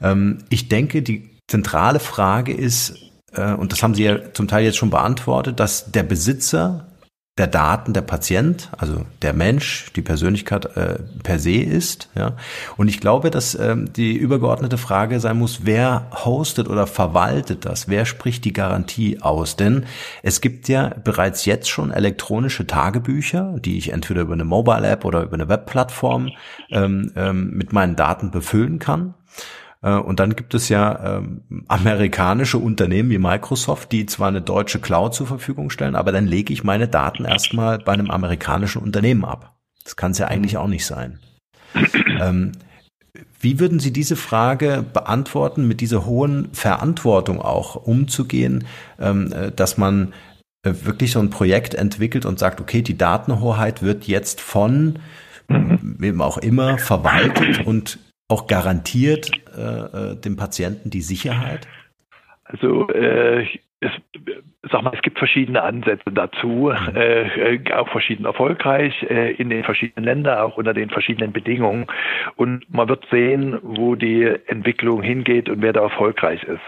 Ähm, 0.03 0.39
ich 0.49 0.69
denke, 0.69 1.01
die 1.01 1.31
zentrale 1.47 2.01
Frage 2.01 2.53
ist, 2.53 2.97
äh, 3.35 3.53
und 3.53 3.71
das 3.71 3.85
haben 3.85 3.95
Sie 3.95 4.03
ja 4.03 4.33
zum 4.33 4.49
Teil 4.49 4.65
jetzt 4.65 4.79
schon 4.79 4.91
beantwortet, 4.91 5.61
dass 5.61 5.93
der 5.93 6.03
Besitzer 6.03 6.88
der 7.39 7.47
Daten 7.47 7.93
der 7.93 8.03
Patient, 8.03 8.69
also 8.77 9.07
der 9.23 9.33
Mensch, 9.33 9.93
die 9.95 10.03
Persönlichkeit 10.03 10.77
äh, 10.77 10.99
per 11.23 11.39
se 11.39 11.57
ist. 11.57 12.11
Ja. 12.15 12.33
Und 12.77 12.89
ich 12.89 13.01
glaube, 13.01 13.31
dass 13.31 13.55
ähm, 13.55 13.93
die 13.93 14.15
übergeordnete 14.17 14.77
Frage 14.77 15.21
sein 15.21 15.39
muss, 15.39 15.61
wer 15.65 16.09
hostet 16.13 16.69
oder 16.69 16.87
verwaltet 16.87 17.65
das? 17.65 17.89
Wer 17.89 18.05
spricht 18.05 18.45
die 18.45 18.53
Garantie 18.53 19.23
aus? 19.23 19.57
Denn 19.57 19.87
es 20.23 20.41
gibt 20.41 20.69
ja 20.69 20.93
bereits 21.03 21.45
jetzt 21.45 21.69
schon 21.69 21.93
elektronische 21.93 22.67
Tagebücher, 22.67 23.57
die 23.59 23.79
ich 23.79 23.93
entweder 23.93 24.23
über 24.23 24.35
eine 24.35 24.45
Mobile 24.45 24.89
App 24.89 25.05
oder 25.05 25.23
über 25.23 25.35
eine 25.35 25.49
Webplattform 25.49 26.31
ähm, 26.71 27.13
ähm, 27.15 27.51
mit 27.51 27.73
meinen 27.73 27.95
Daten 27.95 28.31
befüllen 28.31 28.79
kann. 28.81 29.15
Äh, 29.83 29.95
und 29.95 30.21
dann 30.21 30.37
gibt 30.37 30.55
es 30.55 30.69
ja 30.69 31.19
ähm, 31.19 31.65
amerikanische 31.69 32.59
Unternehmen 32.59 33.11
wie 33.11 33.19
Microsoft, 33.19 33.93
die 33.93 34.07
zwar 34.07 34.29
eine 34.29 34.43
deutsche 34.43 34.81
Cloud 34.81 35.15
zur 35.15 35.27
Verfügung 35.27 35.71
stellen, 35.71 35.97
aber 35.97 36.13
dann 36.13 36.27
lege 36.27 36.53
ich 36.53 36.65
meine 36.65 36.89
Daten 36.89 37.25
erstmal 37.25 37.79
bei 37.79 37.93
einem 37.93 38.11
amerikanischen 38.11 38.83
Unternehmen 38.83 39.25
ab. 39.25 39.57
Das 39.85 39.97
kann 39.97 40.11
es 40.11 40.19
ja 40.19 40.27
eigentlich 40.27 40.57
auch 40.57 40.69
nicht 40.69 40.87
sein. 40.87 41.19
Ähm, 42.21 42.53
wie 43.41 43.61
würden 43.61 43.79
Sie 43.79 43.93
diese 43.93 44.17
Frage 44.17 44.85
beantworten, 44.93 45.67
mit 45.67 45.81
dieser 45.81 46.05
hohen 46.05 46.49
Verantwortung 46.53 47.41
auch 47.41 47.77
umzugehen, 47.77 48.65
ähm, 48.99 49.33
äh, 49.33 49.53
dass 49.53 49.79
man 49.79 50.13
äh, 50.63 50.73
wirklich 50.83 51.13
so 51.13 51.21
ein 51.21 51.31
Projekt 51.31 51.75
entwickelt 51.75 52.27
und 52.27 52.39
sagt, 52.39 52.61
okay, 52.61 52.83
die 52.83 52.99
Datenhoheit 52.99 53.83
wird 53.83 54.07
jetzt 54.07 54.41
von 54.41 54.99
wem 55.49 56.21
auch 56.21 56.37
immer 56.37 56.77
verwaltet 56.77 57.65
und 57.67 57.99
auch 58.29 58.47
garantiert 58.47 59.31
äh, 59.57 60.13
äh, 60.13 60.17
dem 60.17 60.37
Patienten 60.37 60.91
die 60.91 61.01
Sicherheit? 61.01 61.67
Also 62.45 62.89
äh, 62.91 63.47
es, 63.81 63.91
sag 64.71 64.83
mal, 64.83 64.93
es 64.95 65.03
gibt 65.03 65.19
verschiedene 65.19 65.63
Ansätze 65.63 66.11
dazu, 66.13 66.73
mhm. 66.73 66.97
äh, 66.97 67.73
auch 67.73 67.89
verschieden 67.89 68.25
erfolgreich 68.25 69.03
äh, 69.09 69.33
in 69.33 69.51
den 69.51 69.65
verschiedenen 69.65 70.05
Ländern, 70.05 70.39
auch 70.39 70.57
unter 70.57 70.75
den 70.75 70.91
verschiedenen 70.91 71.33
Bedingungen. 71.33 71.87
Und 72.37 72.65
man 72.73 72.89
wird 72.89 73.07
sehen, 73.11 73.59
wo 73.63 73.95
die 73.95 74.25
Entwicklung 74.47 75.03
hingeht 75.03 75.49
und 75.49 75.63
wer 75.63 75.73
da 75.73 75.83
erfolgreich 75.83 76.43
ist. 76.45 76.61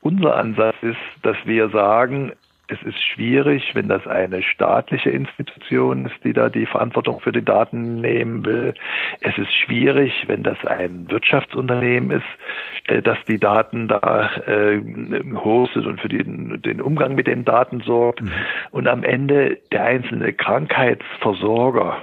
Unser 0.00 0.36
Ansatz 0.36 0.76
ist, 0.82 0.98
dass 1.22 1.36
wir 1.44 1.70
sagen, 1.70 2.32
es 2.70 2.80
ist 2.82 3.02
schwierig, 3.02 3.74
wenn 3.74 3.88
das 3.88 4.06
eine 4.06 4.42
staatliche 4.42 5.10
Institution 5.10 6.06
ist, 6.06 6.22
die 6.22 6.32
da 6.32 6.48
die 6.48 6.66
Verantwortung 6.66 7.20
für 7.20 7.32
die 7.32 7.44
Daten 7.44 8.00
nehmen 8.00 8.44
will. 8.44 8.74
Es 9.20 9.36
ist 9.38 9.52
schwierig, 9.52 10.24
wenn 10.28 10.44
das 10.44 10.64
ein 10.64 11.10
Wirtschaftsunternehmen 11.10 12.12
ist, 12.12 12.26
äh, 12.86 13.02
dass 13.02 13.18
die 13.26 13.38
Daten 13.38 13.88
da 13.88 14.30
äh, 14.46 14.80
hostet 15.34 15.84
und 15.84 16.00
für 16.00 16.08
den, 16.08 16.62
den 16.62 16.80
Umgang 16.80 17.16
mit 17.16 17.26
den 17.26 17.44
Daten 17.44 17.80
sorgt. 17.80 18.22
Mhm. 18.22 18.32
Und 18.70 18.88
am 18.88 19.02
Ende 19.02 19.58
der 19.72 19.84
einzelne 19.84 20.32
Krankheitsversorger, 20.32 21.96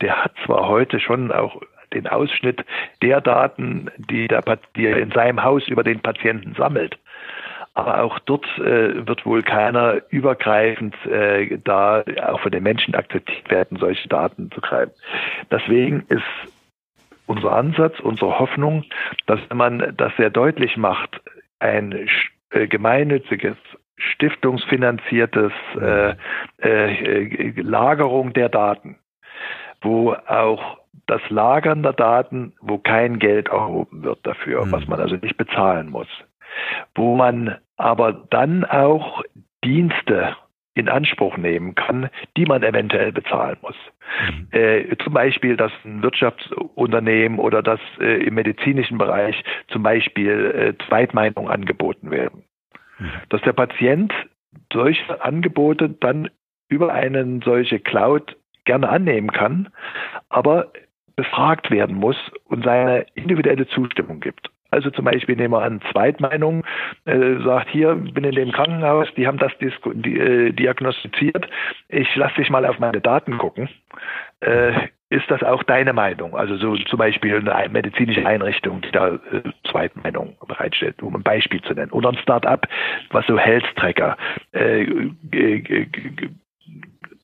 der 0.00 0.24
hat 0.24 0.32
zwar 0.44 0.68
heute 0.68 1.00
schon 1.00 1.32
auch 1.32 1.60
den 1.92 2.06
Ausschnitt 2.06 2.64
der 3.02 3.20
Daten, 3.20 3.90
die, 3.96 4.28
der, 4.28 4.42
die 4.76 4.86
er 4.86 4.98
in 4.98 5.10
seinem 5.10 5.42
Haus 5.42 5.66
über 5.68 5.82
den 5.82 6.00
Patienten 6.00 6.54
sammelt. 6.54 6.98
Aber 7.74 8.02
auch 8.02 8.18
dort 8.20 8.46
äh, 8.58 9.06
wird 9.06 9.26
wohl 9.26 9.42
keiner 9.42 10.00
übergreifend 10.08 10.94
äh, 11.06 11.58
da 11.58 12.04
auch 12.28 12.40
von 12.40 12.52
den 12.52 12.62
Menschen 12.62 12.94
akzeptiert 12.94 13.50
werden, 13.50 13.78
solche 13.78 14.08
Daten 14.08 14.50
zu 14.52 14.60
greifen. 14.60 14.92
Deswegen 15.50 16.04
ist 16.08 16.22
unser 17.26 17.52
Ansatz, 17.52 17.98
unsere 18.00 18.38
Hoffnung, 18.38 18.84
dass 19.26 19.40
man 19.52 19.94
das 19.96 20.12
sehr 20.16 20.30
deutlich 20.30 20.76
macht, 20.76 21.20
ein 21.58 22.08
äh, 22.50 22.66
gemeinnütziges, 22.66 23.56
stiftungsfinanziertes 23.96 25.52
äh, 25.80 26.14
äh, 26.58 27.60
Lagerung 27.60 28.32
der 28.32 28.48
Daten, 28.48 28.96
wo 29.80 30.12
auch 30.12 30.78
das 31.06 31.20
Lagern 31.28 31.82
der 31.82 31.92
Daten, 31.92 32.54
wo 32.60 32.78
kein 32.78 33.18
Geld 33.18 33.48
erhoben 33.48 34.02
wird 34.02 34.18
dafür, 34.22 34.64
mhm. 34.64 34.72
was 34.72 34.86
man 34.86 35.00
also 35.00 35.16
nicht 35.16 35.36
bezahlen 35.36 35.90
muss, 35.90 36.08
wo 36.94 37.16
man 37.16 37.56
aber 37.76 38.12
dann 38.30 38.64
auch 38.64 39.22
Dienste 39.64 40.36
in 40.74 40.88
Anspruch 40.88 41.36
nehmen 41.36 41.74
kann, 41.74 42.10
die 42.36 42.46
man 42.46 42.62
eventuell 42.62 43.12
bezahlen 43.12 43.56
muss. 43.62 43.76
Mhm. 44.28 44.48
Äh, 44.50 44.96
zum 45.02 45.14
Beispiel, 45.14 45.56
dass 45.56 45.72
ein 45.84 46.02
Wirtschaftsunternehmen 46.02 47.38
oder 47.38 47.62
dass 47.62 47.80
äh, 48.00 48.24
im 48.24 48.34
medizinischen 48.34 48.98
Bereich 48.98 49.42
zum 49.68 49.82
Beispiel 49.84 50.76
äh, 50.78 50.86
Zweitmeinungen 50.86 51.50
angeboten 51.50 52.10
werden. 52.10 52.44
Mhm. 52.98 53.10
Dass 53.28 53.40
der 53.42 53.52
Patient 53.52 54.12
solche 54.72 55.22
Angebote 55.22 55.88
dann 55.88 56.28
über 56.68 56.92
eine 56.92 57.40
solche 57.44 57.78
Cloud 57.78 58.36
gerne 58.64 58.88
annehmen 58.88 59.30
kann, 59.30 59.68
aber 60.28 60.72
befragt 61.16 61.70
werden 61.70 61.96
muss 61.96 62.16
und 62.44 62.64
seine 62.64 63.06
individuelle 63.14 63.68
Zustimmung 63.68 64.20
gibt. 64.20 64.50
Also 64.74 64.90
zum 64.90 65.04
Beispiel 65.04 65.36
nehmen 65.36 65.54
wir 65.54 65.62
an 65.62 65.80
Zweitmeinung, 65.92 66.64
äh, 67.04 67.36
sagt 67.44 67.68
hier, 67.70 67.94
bin 67.94 68.24
in 68.24 68.34
dem 68.34 68.50
Krankenhaus, 68.50 69.06
die 69.16 69.28
haben 69.28 69.38
das 69.38 69.52
die, 69.60 70.18
äh, 70.18 70.50
diagnostiziert, 70.50 71.48
ich 71.88 72.12
lasse 72.16 72.34
dich 72.34 72.50
mal 72.50 72.66
auf 72.66 72.80
meine 72.80 73.00
Daten 73.00 73.38
gucken. 73.38 73.68
Äh, 74.40 74.72
ist 75.10 75.30
das 75.30 75.44
auch 75.44 75.62
deine 75.62 75.92
Meinung? 75.92 76.36
Also 76.36 76.56
so 76.56 76.74
zum 76.74 76.98
Beispiel 76.98 77.48
eine 77.48 77.68
medizinische 77.68 78.26
Einrichtung, 78.26 78.80
die 78.80 78.90
da 78.90 79.10
äh, 79.10 79.20
Zweitmeinung 79.70 80.36
bereitstellt, 80.44 81.00
um 81.04 81.14
ein 81.14 81.22
Beispiel 81.22 81.62
zu 81.62 81.72
nennen. 81.72 81.92
Oder 81.92 82.08
ein 82.08 82.18
Start-up, 82.18 82.66
was 83.10 83.24
so 83.28 83.38
Health 83.38 83.64
Tracker 83.76 84.16
äh, 84.50 84.86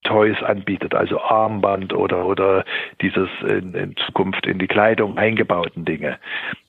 Toys 0.03 0.43
anbietet, 0.43 0.95
also 0.95 1.21
Armband 1.21 1.93
oder, 1.93 2.25
oder 2.25 2.65
dieses 3.03 3.29
in, 3.47 3.75
in 3.75 3.97
Zukunft 3.97 4.47
in 4.47 4.59
die 4.59 4.67
Kleidung 4.67 5.19
eingebauten 5.19 5.85
Dinge. 5.85 6.19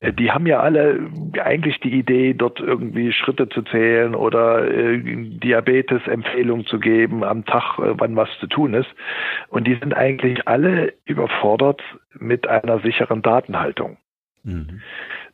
Äh, 0.01 0.11
die 0.13 0.32
haben 0.32 0.45
ja 0.45 0.59
alle 0.59 0.99
eigentlich 1.41 1.79
die 1.79 1.93
Idee, 1.93 2.34
dort 2.34 2.59
irgendwie 2.59 3.13
Schritte 3.13 3.47
zu 3.47 3.61
zählen 3.61 4.15
oder 4.15 4.69
äh, 4.69 4.99
Diabetes-Empfehlungen 5.01 6.65
zu 6.65 6.79
geben 6.79 7.23
am 7.23 7.45
Tag, 7.45 7.79
äh, 7.79 7.93
wann 7.97 8.15
was 8.15 8.29
zu 8.39 8.47
tun 8.47 8.73
ist. 8.73 8.89
Und 9.47 9.65
die 9.65 9.75
sind 9.75 9.93
eigentlich 9.93 10.47
alle 10.47 10.93
überfordert 11.05 11.82
mit 12.13 12.47
einer 12.47 12.79
sicheren 12.79 13.21
Datenhaltung. 13.21 13.97
Mhm 14.43 14.82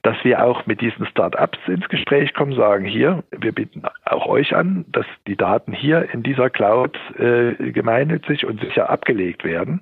dass 0.04 0.16
wir 0.24 0.44
auch 0.44 0.66
mit 0.66 0.82
diesen 0.82 1.06
Start-ups 1.08 1.60
ins 1.68 1.88
Gespräch 1.90 2.34
kommen, 2.34 2.54
sagen 2.54 2.86
hier, 2.86 3.24
wir 3.32 3.52
bieten 3.52 3.84
auch 4.06 4.28
euch 4.28 4.56
an, 4.56 4.86
dass 4.90 5.06
die 5.28 5.36
Daten 5.36 5.74
hier 5.74 6.10
in 6.14 6.24
dieser 6.24 6.50
Cloud 6.50 6.98
äh, 7.18 7.72
gemeinnützig 7.72 8.46
und 8.46 8.62
sicher 8.62 8.90
abgelegt 8.90 9.44
werden 9.44 9.82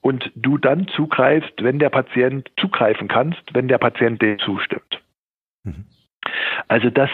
und 0.00 0.30
du 0.34 0.58
dann 0.58 0.88
zugreifst, 0.88 1.62
wenn 1.62 1.78
der 1.78 1.90
Patient 1.90 2.50
zugreifen 2.58 3.08
kannst, 3.08 3.42
wenn 3.52 3.68
der 3.68 3.78
Patient 3.78 4.20
dem 4.22 4.38
zustimmt. 4.38 5.00
Mhm. 5.64 5.84
Also 6.68 6.90
dass 6.90 7.10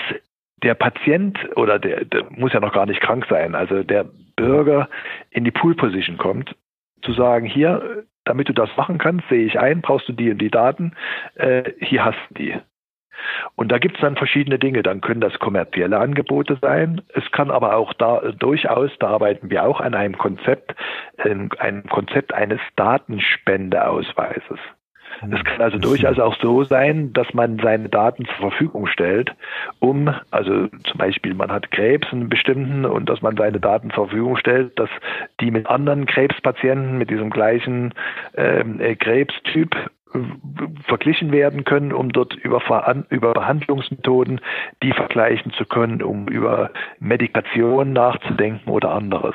der 0.62 0.74
Patient 0.74 1.39
oder 1.57 1.79
der, 1.79 2.05
der 2.05 2.24
muss 2.31 2.53
ja 2.53 2.61
noch 2.61 2.72
gar 2.72 2.87
nicht 2.87 3.01
krank 3.01 3.26
sein, 3.29 3.55
also 3.55 3.83
der 3.83 4.05
Bürger 4.37 4.89
in 5.31 5.45
die 5.45 5.51
Pool-Position 5.51 6.18
kommt, 6.18 6.55
zu 7.03 7.12
sagen, 7.12 7.47
hier, 7.47 8.05
damit 8.29 8.49
du 8.49 8.53
das 8.53 8.70
machen 8.76 8.99
kannst, 8.99 9.29
sehe 9.29 9.45
ich 9.45 9.59
ein, 9.59 9.81
brauchst 9.81 10.09
du 10.09 10.12
die 10.12 10.31
und 10.31 10.39
die 10.39 10.51
Daten, 10.51 10.93
äh, 11.35 11.72
hier 11.81 12.05
hast 12.05 12.18
du 12.31 12.35
die. 12.35 12.55
Und 13.57 13.72
da 13.72 13.79
gibt 13.79 13.97
es 13.97 14.01
dann 14.01 14.16
verschiedene 14.16 14.59
Dinge. 14.59 14.83
Dann 14.83 15.01
können 15.01 15.20
das 15.20 15.39
kommerzielle 15.39 15.99
Angebote 15.99 16.59
sein. 16.61 17.03
Es 17.14 17.31
kann 17.33 17.51
aber 17.51 17.76
auch 17.76 17.93
da 17.95 18.20
durchaus, 18.33 18.91
da 19.01 19.09
arbeiten 19.09 19.51
wir 19.51 19.64
auch 19.64 19.81
an 19.81 19.95
einem 19.95 20.16
Konzept, 20.16 20.74
ähm, 21.24 21.51
einem 21.59 21.85
Konzept 21.89 22.33
eines 22.33 22.61
Datenspendeausweises. 22.76 24.59
Es 25.21 25.45
kann 25.45 25.61
also 25.61 25.79
durchaus 25.79 26.19
auch 26.19 26.37
so 26.41 26.64
sein, 26.64 27.12
dass 27.12 27.33
man 27.35 27.59
seine 27.59 27.89
Daten 27.89 28.25
zur 28.27 28.51
Verfügung 28.51 28.87
stellt, 28.87 29.35
um, 29.81 30.14
also 30.31 30.69
zum 30.69 30.99
Beispiel 30.99 31.35
man 31.35 31.51
hat 31.51 31.71
Krebs 31.71 32.12
einen 32.12 32.29
bestimmten 32.29 32.85
und 32.85 33.09
dass 33.09 33.23
man 33.23 33.37
seine 33.37 33.61
Daten 33.61 33.91
zur 33.91 34.09
Verfügung 34.09 34.37
stellt, 34.37 34.79
dass 34.79 34.91
die 35.41 35.51
mit 35.51 35.66
anderen 35.66 36.07
Krebspatienten 36.07 36.99
mit 36.99 37.11
diesem 37.11 37.31
gleichen 37.31 37.95
ähm, 38.37 38.81
äh, 38.81 38.95
Krebstyp 38.95 39.75
äh, 40.14 40.19
verglichen 40.85 41.33
werden 41.33 41.64
können, 41.64 41.93
um 41.93 42.11
dort 42.12 42.35
über, 42.35 42.62
über 43.11 43.33
Behandlungsmethoden 43.33 44.41
die 44.83 44.93
vergleichen 44.93 45.53
zu 45.53 45.64
können, 45.64 46.03
um 46.03 46.29
über 46.29 46.71
Medikation 47.01 47.93
nachzudenken 47.93 48.71
oder 48.71 48.93
anderes. 48.93 49.35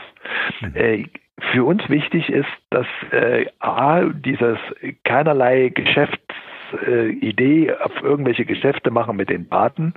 Mhm. 0.62 0.76
Äh, 0.76 1.06
für 1.40 1.64
uns 1.64 1.88
wichtig 1.90 2.30
ist, 2.30 2.50
dass 2.70 2.86
äh, 3.12 3.46
A, 3.60 4.04
dieses 4.04 4.58
keinerlei 5.04 5.70
Geschäftsidee 5.70 7.68
äh, 7.68 7.76
auf 7.80 7.92
irgendwelche 8.04 8.46
Geschäfte 8.46 8.92
machen 8.92 9.16
mit 9.18 9.30
den 9.30 9.50
Daten, 9.50 9.94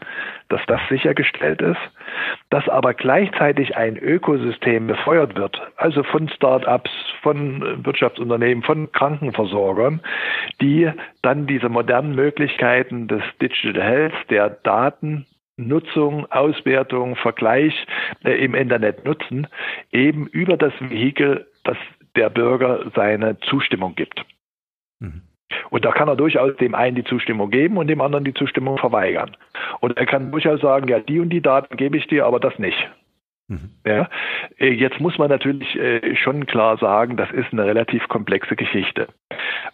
dass 0.48 0.60
das 0.66 0.80
sichergestellt 0.88 1.60
ist, 1.60 1.80
dass 2.50 2.68
aber 2.68 2.94
gleichzeitig 2.94 3.76
ein 3.76 3.98
Ökosystem 3.98 4.86
befeuert 4.86 5.36
wird, 5.36 5.60
also 5.76 6.02
von 6.02 6.28
Start-ups, 6.28 6.90
von 7.22 7.84
Wirtschaftsunternehmen, 7.84 8.62
von 8.64 8.90
Krankenversorgern, 8.92 10.00
die 10.60 10.90
dann 11.22 11.46
diese 11.46 11.68
modernen 11.68 12.14
Möglichkeiten 12.14 13.08
des 13.08 13.22
Digital 13.40 13.82
Health, 13.82 14.14
der 14.30 14.50
Daten 14.50 15.26
Nutzung, 15.56 16.30
Auswertung, 16.30 17.16
Vergleich 17.16 17.74
äh, 18.24 18.32
im 18.44 18.54
Internet 18.54 19.04
nutzen, 19.04 19.46
eben 19.90 20.26
über 20.26 20.56
das 20.56 20.72
Vehikel, 20.80 21.46
dass 21.64 21.78
der 22.14 22.30
Bürger 22.30 22.90
seine 22.94 23.38
Zustimmung 23.40 23.94
gibt. 23.94 24.24
Mhm. 25.00 25.22
Und 25.70 25.84
da 25.84 25.92
kann 25.92 26.08
er 26.08 26.16
durchaus 26.16 26.56
dem 26.56 26.74
einen 26.74 26.96
die 26.96 27.04
Zustimmung 27.04 27.50
geben 27.50 27.76
und 27.76 27.86
dem 27.86 28.00
anderen 28.00 28.24
die 28.24 28.34
Zustimmung 28.34 28.78
verweigern. 28.78 29.36
Und 29.80 29.96
er 29.96 30.06
kann 30.06 30.30
durchaus 30.30 30.60
sagen, 30.60 30.88
ja, 30.88 31.00
die 31.00 31.20
und 31.20 31.30
die 31.30 31.40
Daten 31.40 31.76
gebe 31.76 31.96
ich 31.96 32.06
dir, 32.06 32.26
aber 32.26 32.40
das 32.40 32.58
nicht. 32.58 32.88
Mhm. 33.48 33.70
Ja, 33.86 34.08
äh, 34.58 34.72
jetzt 34.72 34.98
muss 34.98 35.18
man 35.18 35.28
natürlich 35.28 35.76
äh, 35.76 36.16
schon 36.16 36.46
klar 36.46 36.78
sagen, 36.78 37.16
das 37.16 37.30
ist 37.30 37.52
eine 37.52 37.64
relativ 37.64 38.08
komplexe 38.08 38.56
Geschichte, 38.56 39.06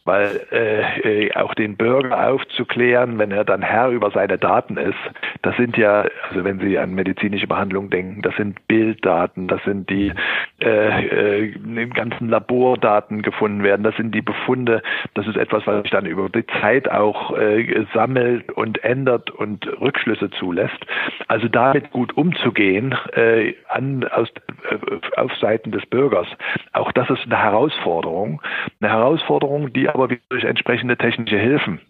weil 0.04 0.40
äh, 0.52 1.28
äh, 1.28 1.34
auch 1.34 1.54
den 1.54 1.78
Bürger 1.78 2.28
aufzuklären, 2.28 3.18
wenn 3.18 3.30
er 3.30 3.44
dann 3.44 3.62
Herr 3.62 3.88
über 3.88 4.10
seine 4.10 4.36
Daten 4.36 4.76
ist, 4.76 4.98
das 5.40 5.56
sind 5.56 5.78
ja, 5.78 6.04
also 6.28 6.44
wenn 6.44 6.60
Sie 6.60 6.76
an 6.76 6.94
medizinische 6.94 7.46
Behandlung 7.46 7.88
denken, 7.88 8.20
das 8.20 8.36
sind 8.36 8.68
Bilddaten, 8.68 9.48
das 9.48 9.64
sind 9.64 9.88
die 9.88 10.12
äh, 10.60 11.46
äh, 11.46 11.86
ganzen 11.86 12.28
Labordaten 12.28 13.22
gefunden 13.22 13.62
werden, 13.62 13.84
das 13.84 13.96
sind 13.96 14.14
die 14.14 14.20
Befunde, 14.20 14.82
das 15.14 15.26
ist 15.26 15.38
etwas, 15.38 15.66
was 15.66 15.80
sich 15.80 15.90
dann 15.90 16.04
über 16.04 16.28
die 16.28 16.44
Zeit 16.60 16.90
auch 16.90 17.38
äh, 17.38 17.86
sammelt 17.94 18.52
und 18.52 18.84
ändert 18.84 19.30
und 19.30 19.66
Rückschlüsse 19.80 20.28
zulässt. 20.30 20.78
Also 21.26 21.48
damit 21.48 21.90
gut 21.90 22.14
umzugehen, 22.18 22.94
äh, 23.14 23.54
an, 23.72 24.04
aus, 24.04 24.28
äh, 24.70 25.20
auf 25.20 25.32
Seiten 25.40 25.72
des 25.72 25.84
Bürgers. 25.86 26.28
Auch 26.72 26.92
das 26.92 27.10
ist 27.10 27.24
eine 27.24 27.38
Herausforderung. 27.38 28.42
Eine 28.80 28.90
Herausforderung, 28.92 29.72
die 29.72 29.88
aber 29.88 30.08
durch 30.28 30.44
entsprechende 30.44 30.96
technische 30.96 31.38
Hilfen 31.38 31.80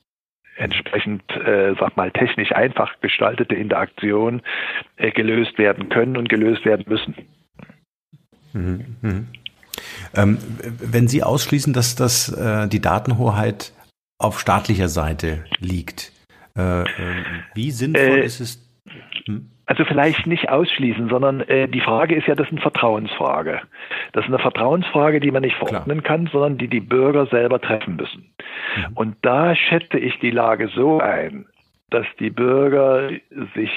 entsprechend, 0.57 1.23
äh, 1.33 1.75
sag 1.79 1.97
mal, 1.97 2.11
technisch 2.11 2.53
einfach 2.53 3.01
gestaltete 3.01 3.55
Interaktion 3.55 4.43
äh, 4.97 5.11
gelöst 5.11 5.59
werden 5.59 5.89
können 5.89 6.17
und 6.17 6.29
gelöst 6.29 6.65
werden 6.65 6.85
müssen. 6.89 7.15
Mhm. 8.53 8.97
Mhm. 9.01 9.29
Ähm, 10.15 10.39
wenn 10.79 11.09
Sie 11.09 11.23
ausschließen, 11.23 11.73
dass 11.73 11.95
das 11.97 12.29
äh, 12.33 12.69
die 12.69 12.81
Datenhoheit 12.81 13.73
auf 14.19 14.39
staatlicher 14.39 14.89
Seite 14.89 15.45
liegt, 15.59 16.13
äh, 16.57 16.83
äh 16.83 16.87
wie 17.55 17.71
sinnvoll 17.71 18.19
ist 18.19 18.41
es? 18.41 18.71
Hm? 19.27 19.52
Also 19.73 19.87
vielleicht 19.87 20.27
nicht 20.27 20.51
ausschließen, 20.51 21.09
sondern 21.09 21.41
äh, 21.41 21.67
die 21.67 21.81
Frage 21.81 22.15
ist 22.15 22.27
ja, 22.27 22.35
das 22.35 22.47
ist 22.49 22.53
eine 22.53 22.61
Vertrauensfrage. 22.61 23.63
Das 24.13 24.23
ist 24.23 24.29
eine 24.29 24.39
Vertrauensfrage, 24.39 25.19
die 25.19 25.31
man 25.31 25.41
nicht 25.41 25.57
verordnen 25.57 26.03
Klar. 26.03 26.19
kann, 26.19 26.27
sondern 26.31 26.59
die 26.59 26.69
die 26.69 26.81
Bürger 26.81 27.25
selber 27.25 27.59
treffen 27.59 27.97
müssen. 27.97 28.35
Mhm. 28.77 28.93
Und 28.93 29.17
da 29.23 29.57
schätze 29.57 29.99
ich 29.99 30.19
die 30.19 30.31
Lage 30.31 30.69
so 30.69 31.01
ein, 31.01 31.47
dass 31.89 32.05
die 32.21 32.29
Bürger 32.29 33.13
sich 33.55 33.71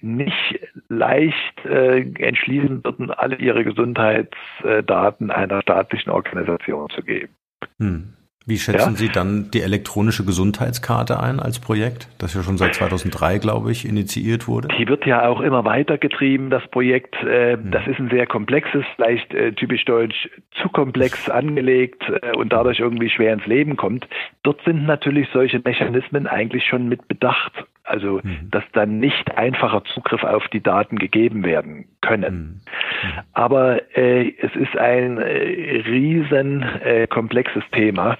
nicht 0.00 0.58
leicht 0.88 1.66
äh, 1.66 2.00
entschließen 2.00 2.82
würden, 2.82 3.12
alle 3.12 3.36
ihre 3.36 3.62
Gesundheitsdaten 3.62 5.30
einer 5.30 5.62
staatlichen 5.62 6.10
Organisation 6.10 6.90
zu 6.90 7.00
geben. 7.04 7.32
Hm. 7.78 8.14
Wie 8.44 8.58
schätzen 8.58 8.92
ja? 8.92 8.96
Sie 8.96 9.08
dann 9.08 9.50
die 9.52 9.62
elektronische 9.62 10.24
Gesundheitskarte 10.24 11.20
ein 11.20 11.38
als 11.38 11.60
Projekt, 11.60 12.08
das 12.18 12.34
ja 12.34 12.42
schon 12.42 12.58
seit 12.58 12.74
2003, 12.74 13.38
glaube 13.38 13.70
ich, 13.70 13.86
initiiert 13.86 14.48
wurde? 14.48 14.68
Die 14.78 14.88
wird 14.88 15.06
ja 15.06 15.28
auch 15.28 15.40
immer 15.40 15.64
weiter 15.64 15.98
getrieben, 15.98 16.50
das 16.50 16.66
Projekt. 16.68 17.14
Äh, 17.22 17.54
hm. 17.54 17.70
Das 17.70 17.86
ist 17.86 17.98
ein 17.98 18.10
sehr 18.10 18.26
komplexes, 18.26 18.84
vielleicht 18.96 19.32
äh, 19.32 19.52
typisch 19.52 19.84
deutsch, 19.84 20.28
zu 20.60 20.68
komplex 20.68 21.28
angelegt 21.28 22.02
äh, 22.08 22.36
und 22.36 22.52
dadurch 22.52 22.80
irgendwie 22.80 23.10
schwer 23.10 23.32
ins 23.32 23.46
Leben 23.46 23.76
kommt. 23.76 24.08
Dort 24.42 24.60
sind 24.64 24.86
natürlich 24.86 25.28
solche 25.32 25.60
Mechanismen 25.64 26.26
eigentlich 26.26 26.64
schon 26.64 26.88
mit 26.88 27.06
bedacht. 27.08 27.52
Also, 27.84 28.20
mhm. 28.22 28.48
dass 28.50 28.64
dann 28.72 28.98
nicht 28.98 29.36
einfacher 29.36 29.84
Zugriff 29.84 30.22
auf 30.22 30.46
die 30.48 30.62
Daten 30.62 30.96
gegeben 30.96 31.44
werden 31.44 31.86
können. 32.02 32.60
Mhm. 33.02 33.20
Aber 33.32 33.96
äh, 33.96 34.34
es 34.38 34.54
ist 34.54 34.76
ein 34.76 35.18
äh, 35.18 35.82
riesen 35.86 36.62
äh, 36.62 37.06
komplexes 37.06 37.64
Thema. 37.72 38.18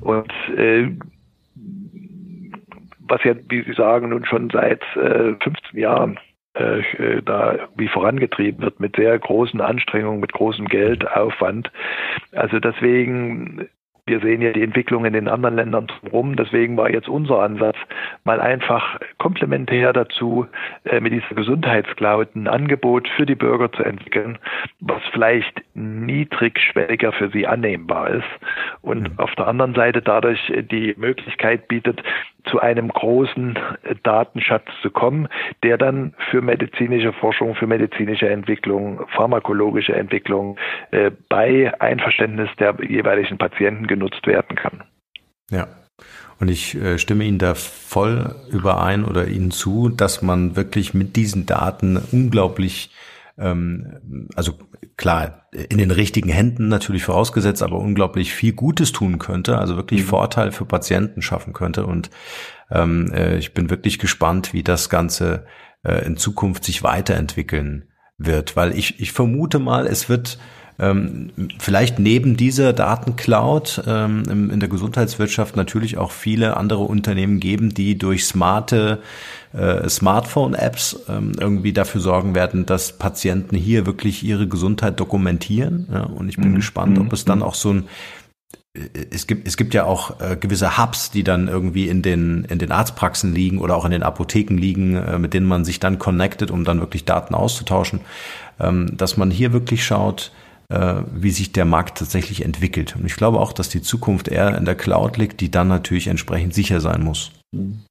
Und 0.00 0.32
äh, 0.56 0.88
was 3.00 3.22
ja, 3.24 3.34
wie 3.48 3.62
Sie 3.62 3.72
sagen, 3.72 4.10
nun 4.10 4.24
schon 4.24 4.50
seit 4.50 4.82
äh, 4.96 5.34
15 5.42 5.78
Jahren 5.78 6.18
äh, 6.54 6.80
äh, 6.80 7.22
da 7.22 7.68
wie 7.76 7.88
vorangetrieben 7.88 8.62
wird 8.62 8.80
mit 8.80 8.96
sehr 8.96 9.18
großen 9.18 9.60
Anstrengungen, 9.60 10.20
mit 10.20 10.32
großem 10.32 10.66
Geldaufwand. 10.66 11.70
Also 12.32 12.58
deswegen 12.58 13.68
wir 14.08 14.20
sehen 14.20 14.42
ja 14.42 14.52
die 14.52 14.62
Entwicklung 14.62 15.04
in 15.04 15.12
den 15.12 15.28
anderen 15.28 15.56
Ländern 15.56 15.86
rum. 16.12 16.36
Deswegen 16.36 16.76
war 16.76 16.90
jetzt 16.90 17.08
unser 17.08 17.40
Ansatz, 17.40 17.76
mal 18.24 18.40
einfach 18.40 18.98
komplementär 19.18 19.92
dazu, 19.92 20.46
äh, 20.84 21.00
mit 21.00 21.12
dieser 21.12 21.34
Gesundheitscloud 21.34 22.34
ein 22.34 22.48
Angebot 22.48 23.08
für 23.16 23.26
die 23.26 23.34
Bürger 23.34 23.70
zu 23.72 23.84
entwickeln, 23.84 24.38
was 24.80 25.02
vielleicht 25.12 25.62
niedrigschwelliger 25.74 27.12
für 27.12 27.28
sie 27.30 27.46
annehmbar 27.46 28.10
ist 28.10 28.28
und 28.82 29.12
mhm. 29.12 29.18
auf 29.18 29.34
der 29.36 29.46
anderen 29.46 29.74
Seite 29.74 30.02
dadurch 30.02 30.52
die 30.70 30.94
Möglichkeit 30.96 31.68
bietet, 31.68 32.02
zu 32.44 32.60
einem 32.60 32.88
großen 32.88 33.56
äh, 33.82 33.94
Datenschatz 34.02 34.66
zu 34.82 34.90
kommen, 34.90 35.28
der 35.62 35.78
dann 35.78 36.14
für 36.30 36.40
medizinische 36.40 37.12
Forschung, 37.12 37.54
für 37.54 37.66
medizinische 37.66 38.28
Entwicklung, 38.28 39.06
pharmakologische 39.08 39.94
Entwicklung 39.94 40.58
äh, 40.90 41.10
bei 41.28 41.72
Einverständnis 41.80 42.48
der 42.58 42.76
jeweiligen 42.86 43.38
Patienten 43.38 43.86
genutzt 43.86 44.26
werden 44.26 44.56
kann. 44.56 44.84
Ja. 45.50 45.68
Und 46.40 46.48
ich 46.48 46.76
äh, 46.76 46.98
stimme 46.98 47.24
Ihnen 47.24 47.38
da 47.38 47.54
voll 47.54 48.34
überein 48.50 49.04
oder 49.04 49.26
Ihnen 49.26 49.50
zu, 49.50 49.88
dass 49.88 50.22
man 50.22 50.54
wirklich 50.54 50.94
mit 50.94 51.16
diesen 51.16 51.46
Daten 51.46 52.00
unglaublich 52.12 52.90
ähm, 53.38 54.28
also 54.34 54.54
klar, 54.96 55.48
in 55.52 55.78
den 55.78 55.90
richtigen 55.90 56.28
Händen 56.28 56.68
natürlich 56.68 57.04
vorausgesetzt, 57.04 57.62
aber 57.62 57.78
unglaublich 57.78 58.32
viel 58.34 58.52
Gutes 58.52 58.92
tun 58.92 59.18
könnte, 59.18 59.58
also 59.58 59.76
wirklich 59.76 60.02
mhm. 60.02 60.06
Vorteil 60.06 60.52
für 60.52 60.64
Patienten 60.64 61.22
schaffen 61.22 61.52
könnte. 61.52 61.86
Und 61.86 62.10
ähm, 62.70 63.10
äh, 63.12 63.38
ich 63.38 63.54
bin 63.54 63.70
wirklich 63.70 63.98
gespannt, 63.98 64.52
wie 64.52 64.62
das 64.62 64.88
Ganze 64.88 65.46
äh, 65.84 66.04
in 66.04 66.16
Zukunft 66.16 66.64
sich 66.64 66.82
weiterentwickeln 66.82 67.88
wird, 68.18 68.56
weil 68.56 68.76
ich, 68.76 69.00
ich 69.00 69.12
vermute 69.12 69.60
mal, 69.60 69.86
es 69.86 70.08
wird 70.08 70.38
vielleicht 71.58 71.98
neben 71.98 72.36
dieser 72.36 72.72
Datencloud 72.72 73.82
ähm, 73.86 74.50
in 74.52 74.60
der 74.60 74.68
Gesundheitswirtschaft 74.68 75.56
natürlich 75.56 75.98
auch 75.98 76.12
viele 76.12 76.56
andere 76.56 76.84
Unternehmen 76.84 77.40
geben, 77.40 77.74
die 77.74 77.98
durch 77.98 78.26
smarte 78.26 79.00
äh, 79.52 79.88
Smartphone-Apps 79.88 81.00
ähm, 81.08 81.32
irgendwie 81.38 81.72
dafür 81.72 82.00
sorgen 82.00 82.34
werden, 82.34 82.64
dass 82.64 82.92
Patienten 82.92 83.56
hier 83.56 83.86
wirklich 83.86 84.22
ihre 84.22 84.46
Gesundheit 84.46 85.00
dokumentieren. 85.00 85.86
Und 85.86 86.28
ich 86.28 86.36
bin 86.36 86.50
mhm. 86.50 86.56
gespannt, 86.56 86.98
ob 86.98 87.12
es 87.12 87.24
dann 87.24 87.38
mhm. 87.38 87.44
auch 87.44 87.54
so 87.54 87.72
ein 87.72 87.88
äh, 88.74 89.06
es 89.10 89.26
gibt, 89.26 89.48
es 89.48 89.56
gibt 89.56 89.74
ja 89.74 89.84
auch 89.84 90.20
äh, 90.20 90.36
gewisse 90.36 90.78
Hubs, 90.78 91.10
die 91.10 91.24
dann 91.24 91.48
irgendwie 91.48 91.88
in 91.88 92.02
den, 92.02 92.44
in 92.44 92.58
den 92.58 92.72
Arztpraxen 92.72 93.34
liegen 93.34 93.58
oder 93.58 93.76
auch 93.76 93.84
in 93.84 93.90
den 93.90 94.02
Apotheken 94.02 94.56
liegen, 94.56 94.96
äh, 94.96 95.18
mit 95.18 95.34
denen 95.34 95.46
man 95.46 95.64
sich 95.64 95.80
dann 95.80 95.98
connectet, 95.98 96.50
um 96.50 96.64
dann 96.64 96.80
wirklich 96.80 97.04
Daten 97.04 97.34
auszutauschen, 97.34 98.00
ähm, 98.60 98.96
dass 98.96 99.16
man 99.16 99.30
hier 99.30 99.52
wirklich 99.52 99.84
schaut, 99.84 100.32
wie 100.70 101.30
sich 101.30 101.52
der 101.52 101.64
Markt 101.64 101.96
tatsächlich 101.98 102.44
entwickelt. 102.44 102.94
Und 102.94 103.06
ich 103.06 103.16
glaube 103.16 103.38
auch, 103.38 103.54
dass 103.54 103.70
die 103.70 103.80
Zukunft 103.80 104.28
eher 104.28 104.56
in 104.56 104.66
der 104.66 104.74
Cloud 104.74 105.16
liegt, 105.16 105.40
die 105.40 105.50
dann 105.50 105.68
natürlich 105.68 106.08
entsprechend 106.08 106.52
sicher 106.52 106.80
sein 106.80 107.02
muss. 107.02 107.32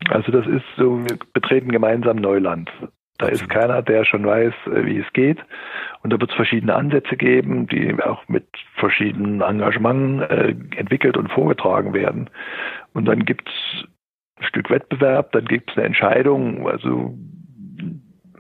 Also 0.10 0.32
das 0.32 0.46
ist 0.46 0.66
so, 0.78 1.00
wir 1.00 1.18
betreten 1.34 1.72
gemeinsam 1.72 2.18
Neuland. 2.18 2.70
Da 3.18 3.28
ist 3.28 3.50
keiner, 3.50 3.82
der 3.82 4.06
schon 4.06 4.26
weiß, 4.26 4.54
äh, 4.68 4.86
wie 4.86 5.00
es 5.00 5.12
geht. 5.14 5.40
Und 6.04 6.14
da 6.14 6.20
wird 6.20 6.30
es 6.30 6.36
verschiedene 6.36 6.76
Ansätze 6.76 7.18
geben, 7.18 7.68
die 7.68 7.96
auch 8.04 8.28
mit 8.28 8.46
verschiedenen 8.76 9.42
Engagementen 9.42 10.22
äh, 10.22 10.56
entwickelt 10.76 11.18
und 11.18 11.32
vorgetragen 11.32 11.94
werden. 11.94 12.30
Und 12.94 13.06
dann 13.06 13.26
gibt 13.26 13.50
es 13.50 13.86
ein 14.40 14.46
Stück 14.46 14.70
Wettbewerb, 14.70 15.32
dann 15.32 15.46
gibt 15.46 15.72
es 15.72 15.78
eine 15.78 15.88
Entscheidung. 15.88 16.68
Also 16.68 17.18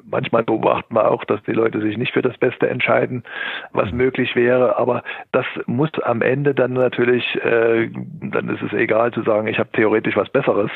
manchmal 0.09 0.43
beobachten 0.43 0.95
wir 0.95 1.09
auch, 1.09 1.23
dass 1.25 1.41
die 1.43 1.51
Leute 1.51 1.81
sich 1.81 1.97
nicht 1.97 2.13
für 2.13 2.21
das 2.21 2.37
Beste 2.37 2.69
entscheiden, 2.69 3.23
was 3.71 3.91
mhm. 3.91 3.97
möglich 3.97 4.35
wäre. 4.35 4.77
Aber 4.77 5.03
das 5.31 5.45
muss 5.65 5.91
am 6.03 6.21
Ende 6.21 6.53
dann 6.53 6.73
natürlich, 6.73 7.23
äh, 7.43 7.89
dann 8.21 8.49
ist 8.49 8.61
es 8.61 8.73
egal 8.73 9.11
zu 9.11 9.23
sagen, 9.23 9.47
ich 9.47 9.59
habe 9.59 9.69
theoretisch 9.71 10.15
was 10.15 10.29
Besseres. 10.29 10.71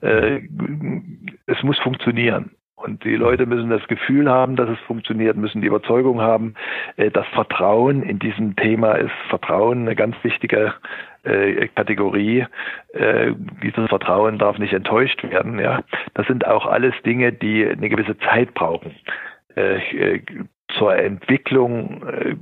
Äh, 0.00 0.40
es 1.46 1.62
muss 1.62 1.78
funktionieren. 1.78 2.50
Und 2.82 3.04
die 3.04 3.16
Leute 3.16 3.44
müssen 3.44 3.68
das 3.68 3.86
Gefühl 3.88 4.30
haben, 4.30 4.56
dass 4.56 4.70
es 4.70 4.78
funktioniert, 4.86 5.36
müssen 5.36 5.60
die 5.60 5.66
Überzeugung 5.66 6.22
haben. 6.22 6.54
Äh, 6.96 7.10
das 7.10 7.26
Vertrauen 7.28 8.02
in 8.02 8.18
diesem 8.18 8.56
Thema 8.56 8.94
ist 8.94 9.12
Vertrauen 9.28 9.82
eine 9.82 9.94
ganz 9.94 10.16
wichtige 10.22 10.72
äh, 11.24 11.68
Kategorie. 11.68 12.46
Äh, 12.92 13.32
dieses 13.62 13.88
Vertrauen 13.88 14.38
darf 14.38 14.58
nicht 14.58 14.72
enttäuscht 14.72 15.22
werden. 15.22 15.58
Ja, 15.58 15.82
das 16.14 16.26
sind 16.26 16.46
auch 16.46 16.66
alles 16.66 16.94
Dinge, 17.04 17.32
die 17.32 17.66
eine 17.66 17.88
gewisse 17.88 18.18
Zeit 18.18 18.54
brauchen. 18.54 18.94
Äh, 19.54 20.20
zur 20.78 20.96
Entwicklung 20.96 22.02
äh, 22.06 22.36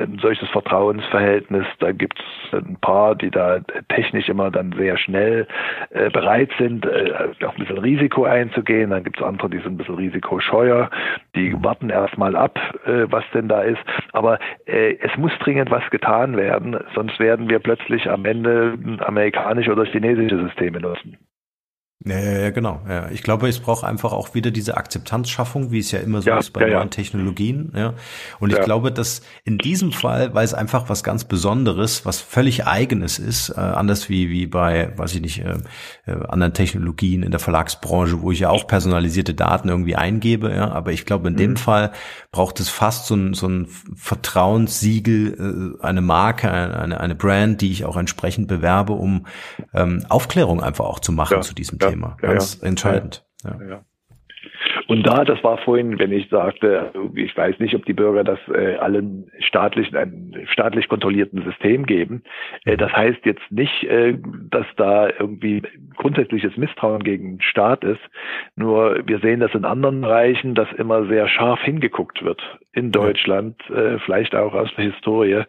ein 0.00 0.18
solches 0.20 0.48
Vertrauensverhältnis. 0.50 1.66
Da 1.78 1.92
gibt 1.92 2.18
es 2.18 2.58
ein 2.58 2.76
paar, 2.80 3.14
die 3.14 3.30
da 3.30 3.60
technisch 3.88 4.28
immer 4.28 4.50
dann 4.50 4.72
sehr 4.76 4.96
schnell 4.96 5.46
äh, 5.90 6.10
bereit 6.10 6.50
sind, 6.58 6.86
äh, 6.86 7.12
auch 7.44 7.54
ein 7.54 7.58
bisschen 7.58 7.78
Risiko 7.78 8.24
einzugehen. 8.24 8.90
Dann 8.90 9.04
gibt 9.04 9.18
es 9.18 9.24
andere, 9.24 9.50
die 9.50 9.58
sind 9.58 9.74
ein 9.74 9.76
bisschen 9.78 9.96
risikoscheuer, 9.96 10.90
die 11.34 11.54
warten 11.62 11.90
erstmal 11.90 12.36
ab, 12.36 12.58
äh, 12.86 13.06
was 13.10 13.24
denn 13.32 13.48
da 13.48 13.62
ist. 13.62 13.82
Aber 14.12 14.38
äh, 14.66 14.96
es 15.00 15.16
muss 15.16 15.32
dringend 15.40 15.70
was 15.70 15.88
getan 15.90 16.36
werden, 16.36 16.76
sonst 16.94 17.18
werden 17.18 17.48
wir 17.48 17.58
plötzlich 17.58 18.08
am 18.10 18.24
Ende 18.24 18.78
amerikanische 19.00 19.72
oder 19.72 19.84
chinesische 19.84 20.38
Systeme 20.38 20.80
nutzen. 20.80 21.18
Ja, 22.06 22.18
ja, 22.18 22.38
ja, 22.38 22.50
genau. 22.50 22.82
Ja. 22.86 23.08
Ich 23.10 23.22
glaube, 23.22 23.48
es 23.48 23.60
braucht 23.60 23.82
einfach 23.82 24.12
auch 24.12 24.34
wieder 24.34 24.50
diese 24.50 24.76
Akzeptanzschaffung, 24.76 25.70
wie 25.70 25.78
es 25.78 25.90
ja 25.90 26.00
immer 26.00 26.20
so 26.20 26.28
ja, 26.28 26.38
ist 26.38 26.52
bei 26.52 26.68
ja, 26.68 26.78
neuen 26.78 26.90
Technologien. 26.90 27.72
Ja. 27.74 27.94
Und 28.40 28.52
ich 28.52 28.60
glaube, 28.60 28.92
dass 28.92 29.22
in 29.44 29.56
diesem 29.56 29.90
Fall, 29.90 30.34
weil 30.34 30.44
es 30.44 30.52
einfach 30.52 30.90
was 30.90 31.02
ganz 31.02 31.24
Besonderes, 31.24 32.04
was 32.04 32.20
völlig 32.20 32.66
Eigenes 32.66 33.18
ist, 33.18 33.48
äh, 33.48 33.60
anders 33.60 34.10
wie 34.10 34.28
wie 34.28 34.46
bei, 34.46 34.92
weiß 34.98 35.14
ich 35.14 35.22
nicht, 35.22 35.38
äh, 35.38 35.56
äh, 36.04 36.26
anderen 36.28 36.52
Technologien 36.52 37.22
in 37.22 37.30
der 37.30 37.40
Verlagsbranche, 37.40 38.20
wo 38.20 38.32
ich 38.32 38.40
ja 38.40 38.50
auch 38.50 38.66
personalisierte 38.66 39.32
Daten 39.32 39.70
irgendwie 39.70 39.96
eingebe. 39.96 40.54
Ja. 40.54 40.72
Aber 40.72 40.92
ich 40.92 41.06
glaube, 41.06 41.28
in 41.28 41.34
mhm. 41.34 41.38
dem 41.38 41.56
Fall 41.56 41.92
braucht 42.32 42.60
es 42.60 42.68
fast 42.68 43.06
so 43.06 43.14
ein, 43.14 43.32
so 43.32 43.48
ein 43.48 43.66
Vertrauenssiegel, 43.96 45.78
äh, 45.80 45.82
eine 45.82 46.02
Marke, 46.02 46.50
eine, 46.50 47.00
eine 47.00 47.14
Brand, 47.14 47.62
die 47.62 47.72
ich 47.72 47.86
auch 47.86 47.96
entsprechend 47.96 48.46
bewerbe, 48.46 48.92
um 48.92 49.26
ähm, 49.72 50.04
Aufklärung 50.10 50.62
einfach 50.62 50.84
auch 50.84 51.00
zu 51.00 51.10
machen 51.10 51.40
zu 51.40 51.54
diesem 51.54 51.78
Thema. 51.78 51.93
Thema. 51.94 52.16
Ja, 52.22 52.28
Ganz 52.28 52.60
ja. 52.60 52.68
entscheidend. 52.68 53.24
Ja. 53.44 53.84
Und 54.88 55.06
da, 55.06 55.24
das 55.24 55.42
war 55.42 55.58
vorhin, 55.58 55.98
wenn 55.98 56.12
ich 56.12 56.28
sagte, 56.28 56.92
ich 57.14 57.36
weiß 57.36 57.58
nicht, 57.58 57.74
ob 57.74 57.84
die 57.86 57.92
Bürger 57.92 58.24
das 58.24 58.38
äh, 58.48 58.76
allen 58.76 59.30
staatlichen, 59.38 59.96
einem 59.96 60.32
staatlich 60.50 60.88
kontrollierten 60.88 61.42
System 61.42 61.86
geben. 61.86 62.22
Äh, 62.64 62.76
das 62.76 62.92
heißt 62.92 63.24
jetzt 63.24 63.50
nicht, 63.50 63.84
äh, 63.84 64.16
dass 64.50 64.66
da 64.76 65.08
irgendwie 65.08 65.62
grundsätzliches 65.96 66.56
Misstrauen 66.56 67.02
gegen 67.02 67.36
den 67.36 67.42
Staat 67.42 67.84
ist. 67.84 68.00
Nur 68.56 69.00
wir 69.06 69.20
sehen 69.20 69.40
das 69.40 69.54
in 69.54 69.64
anderen 69.64 70.02
Bereichen, 70.02 70.54
dass 70.54 70.70
immer 70.72 71.06
sehr 71.06 71.28
scharf 71.28 71.60
hingeguckt 71.62 72.24
wird 72.24 72.42
in 72.72 72.92
Deutschland, 72.92 73.58
äh, 73.70 73.98
vielleicht 74.00 74.34
auch 74.34 74.54
aus 74.54 74.70
der 74.76 74.84
Historie, 74.84 75.44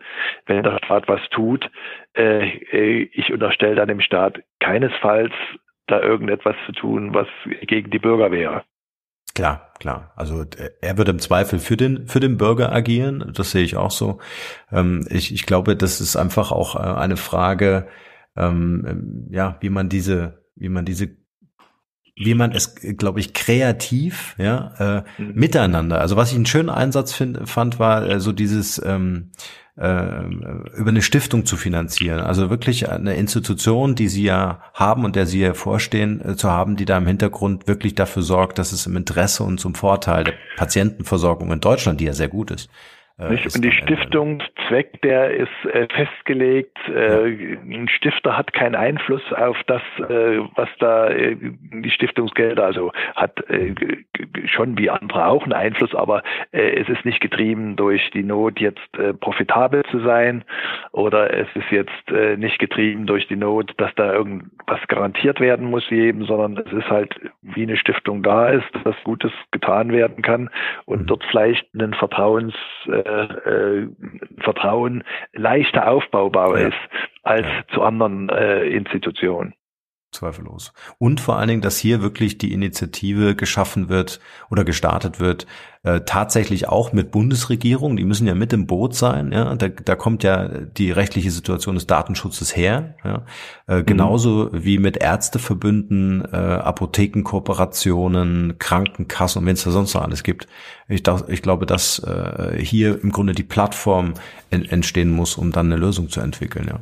wenn 0.46 0.64
der 0.64 0.78
Staat 0.84 1.08
was 1.08 1.22
tut. 1.32 1.70
Äh, 2.16 2.48
äh, 2.72 3.10
ich 3.12 3.34
unterstelle 3.34 3.76
dann 3.76 3.90
dem 3.90 4.02
Staat 4.02 4.42
keinesfalls 4.60 5.34
da 5.88 6.02
irgendetwas 6.02 6.56
zu 6.66 6.72
tun, 6.74 7.14
was 7.14 7.28
gegen 7.68 7.92
die 7.92 8.00
Bürger 8.00 8.32
wäre. 8.32 8.64
Klar, 9.36 9.74
klar. 9.80 10.14
Also 10.16 10.46
er 10.82 10.98
wird 10.98 11.10
im 11.10 11.20
Zweifel 11.20 11.60
für 11.60 11.76
den 11.76 12.08
für 12.08 12.22
den 12.22 12.38
Bürger 12.38 12.72
agieren. 12.72 13.34
Das 13.36 13.52
sehe 13.52 13.64
ich 13.64 13.76
auch 13.76 13.92
so. 13.92 14.20
Ähm, 14.72 15.06
ich, 15.10 15.34
ich 15.34 15.46
glaube, 15.46 15.76
das 15.76 16.00
ist 16.00 16.16
einfach 16.16 16.52
auch 16.52 16.76
äh, 16.76 16.80
eine 16.80 17.18
Frage, 17.18 17.88
ähm, 18.38 19.28
ja, 19.30 19.58
wie 19.60 19.70
man 19.70 19.90
diese, 19.90 20.46
wie 20.56 20.70
man 20.70 20.86
diese 20.86 21.18
wie 22.18 22.34
man 22.34 22.54
es, 22.54 22.76
glaube 22.76 23.20
ich, 23.20 23.34
kreativ, 23.34 24.36
ja, 24.38 24.72
äh, 24.80 25.22
mhm. 25.22 25.34
miteinander. 25.34 26.00
Also 26.00 26.16
was 26.16 26.32
ich 26.32 26.38
einen 26.38 26.46
schönen 26.46 26.70
Einsatz 26.70 27.14
find, 27.14 27.50
fand, 27.50 27.78
war 27.78 28.08
äh, 28.08 28.20
so 28.22 28.32
dieses 28.32 28.82
ähm, 28.86 29.32
äh, 29.78 30.24
über 30.78 30.90
eine 30.90 31.02
Stiftung 31.02 31.46
zu 31.46 31.58
finanzieren. 31.58 32.20
Also 32.20 32.50
wirklich 32.50 32.90
eine 32.90 33.16
Institution, 33.16 33.96
die 33.96 34.08
sie 34.08 34.24
ja 34.24 34.62
haben 34.74 35.04
und 35.04 35.16
der 35.16 35.26
sie 35.26 35.42
ja 35.42 35.54
vorstehen, 35.54 36.22
äh, 36.24 36.36
zu 36.36 36.50
haben, 36.50 36.76
die 36.76 36.86
da 36.86 36.98
im 36.98 37.08
Hintergrund 37.08 37.68
wirklich 37.68 37.96
dafür 37.96 38.24
sorgt, 38.24 38.58
dass 38.58 38.72
es 38.72 38.86
im 38.86 38.96
Interesse 38.96 39.44
und 39.44 39.60
zum 39.60 39.76
Vorteil 39.76 40.24
der 40.24 40.34
Patientenversorgung 40.56 41.52
in 41.52 41.60
Deutschland, 41.60 42.00
die 42.00 42.06
ja 42.06 42.14
sehr 42.14 42.30
gut 42.30 42.52
ist, 42.52 42.70
äh, 43.18 43.28
und 43.28 43.64
die 43.64 43.72
Stiftungszweck, 43.72 45.02
der 45.02 45.32
ist 45.32 45.66
äh, 45.72 45.88
festgelegt. 45.88 46.78
Äh, 46.90 47.56
ein 47.64 47.88
Stifter 47.88 48.38
hat 48.38 48.52
keinen 48.52 48.76
Einfluss 48.76 49.22
auf 49.32 49.58
das, 49.68 49.82
äh, 50.00 50.40
was 50.56 50.70
da 50.80 51.10
äh, 51.10 51.38
die 51.40 51.92
Stiftungsgelder, 51.92 52.66
also 52.66 52.92
hat 53.16 53.50
äh, 53.50 53.74
schon 54.48 54.78
wie 54.78 54.90
andere 54.90 55.28
auch 55.28 55.44
einen 55.44 55.54
Einfluss, 55.54 55.96
aber 55.96 56.24
es 56.52 56.88
ist 56.90 57.06
nicht 57.06 57.22
getrieben 57.22 57.76
durch 57.76 58.10
die 58.12 58.24
Not, 58.24 58.60
jetzt 58.60 58.92
profitabel 59.20 59.84
zu 59.92 60.00
sein 60.00 60.44
oder 60.92 61.34
es 61.34 61.48
ist 61.56 61.72
jetzt 61.72 62.12
nicht 62.38 62.60
getrieben 62.60 63.06
durch 63.06 63.28
die 63.28 63.36
Not, 63.36 63.74
dass 63.78 63.94
da 63.96 64.14
irgendwas 64.14 64.80
garantiert 64.88 65.40
werden 65.40 65.70
muss 65.70 65.90
jedem, 65.90 66.26
sondern 66.26 66.58
es 66.66 66.72
ist 66.72 66.90
halt 66.90 67.16
wie 67.42 67.64
eine 67.64 67.78
Stiftung 67.78 68.24
da 68.24 68.50
ist, 68.50 68.68
dass 68.84 68.96
Gutes 69.04 69.32
getan 69.52 69.92
werden 69.92 70.22
kann 70.22 70.50
und 70.86 71.04
mhm. 71.04 71.08
dort 71.08 71.24
vielleicht 71.26 71.68
einen 71.74 71.94
Vertrauens 71.94 72.54
äh, 73.06 73.88
Vertrauen 74.40 75.04
leichter 75.34 75.88
aufbaubar 75.90 76.60
ja. 76.60 76.68
ist 76.68 76.78
als 77.24 77.48
zu 77.74 77.82
anderen 77.82 78.30
äh, 78.30 78.66
Institutionen. 78.68 79.54
Zweifellos. 80.16 80.74
Und 80.98 81.22
vor 81.22 81.38
allen 81.38 81.48
Dingen, 81.48 81.62
dass 81.62 81.78
hier 81.78 82.02
wirklich 82.02 82.38
die 82.38 82.54
Initiative 82.54 83.36
geschaffen 83.36 83.90
wird 83.90 84.20
oder 84.50 84.64
gestartet 84.64 85.20
wird, 85.20 85.46
äh, 85.86 86.02
tatsächlich 86.02 86.68
auch 86.68 86.94
mit 86.94 87.12
Bundesregierung, 87.12 87.96
die 87.96 88.06
müssen 88.06 88.26
ja 88.26 88.34
mit 88.34 88.52
im 88.54 88.66
Boot 88.66 88.96
sein, 88.96 89.32
ja, 89.32 89.56
da, 89.56 89.68
da 89.68 89.96
kommt 89.96 90.24
ja 90.24 90.48
die 90.48 90.90
rechtliche 90.90 91.30
Situation 91.30 91.76
des 91.76 91.86
Datenschutzes 91.86 92.56
her, 92.56 92.96
ja, 93.04 93.24
äh, 93.68 93.82
mhm. 93.82 93.86
genauso 93.86 94.50
mhm. 94.52 94.66
wie 94.66 94.80
mit 94.80 94.98
Ärzteverbünden, 94.98 96.26
äh, 96.26 96.36
Apothekenkooperationen, 96.36 98.58
Krankenkassen 98.58 99.42
und 99.42 99.46
wenn 99.46 99.54
es 99.54 99.64
da 99.64 99.70
sonst 99.70 99.94
noch 99.94 100.02
alles 100.02 100.24
gibt. 100.24 100.48
Ich, 100.88 101.04
ich 101.28 101.42
glaube, 101.44 101.68
dass 101.68 102.00
äh, 102.00 102.58
hier 102.60 103.00
im 103.04 103.12
Grunde 103.12 103.34
die 103.34 103.44
Plattform 103.44 104.16
en 104.50 104.66
entstehen 104.66 105.12
muss, 105.12 105.38
um 105.38 105.52
dann 105.52 105.68
eine 105.68 105.78
Lösung 105.78 106.10
zu 106.10 106.20
entwickeln, 106.20 106.68
ja. 106.68 106.80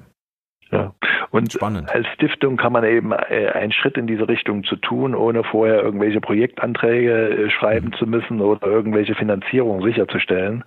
Ja. 0.71 0.95
Und 1.33 1.51
Spannend. 1.51 1.89
als 1.91 2.05
Stiftung 2.09 2.57
kann 2.57 2.73
man 2.73 2.83
eben 2.83 3.11
äh, 3.11 3.49
einen 3.55 3.71
Schritt 3.71 3.97
in 3.97 4.05
diese 4.05 4.27
Richtung 4.27 4.63
zu 4.65 4.75
tun, 4.75 5.15
ohne 5.15 5.43
vorher 5.43 5.81
irgendwelche 5.81 6.21
Projektanträge 6.21 7.11
äh, 7.11 7.49
schreiben 7.49 7.87
mhm. 7.87 7.93
zu 7.93 8.05
müssen 8.05 8.39
oder 8.39 8.67
irgendwelche 8.67 9.15
Finanzierung 9.15 9.81
sicherzustellen, 9.81 10.63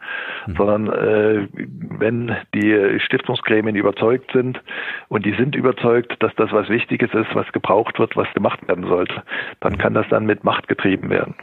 mhm. 0.48 0.56
sondern 0.56 0.88
äh, 0.88 1.46
wenn 1.52 2.36
die 2.52 2.98
Stiftungsgremien 2.98 3.76
überzeugt 3.76 4.32
sind 4.32 4.60
und 5.06 5.24
die 5.24 5.36
sind 5.36 5.54
überzeugt, 5.54 6.20
dass 6.20 6.34
das 6.34 6.50
was 6.50 6.68
Wichtiges 6.68 7.14
ist, 7.14 7.32
was 7.34 7.46
gebraucht 7.52 8.00
wird, 8.00 8.16
was 8.16 8.26
gemacht 8.34 8.66
werden 8.66 8.88
sollte, 8.88 9.22
dann 9.60 9.74
mhm. 9.74 9.78
kann 9.78 9.94
das 9.94 10.06
dann 10.10 10.26
mit 10.26 10.42
Macht 10.42 10.66
getrieben 10.66 11.10
werden. 11.10 11.36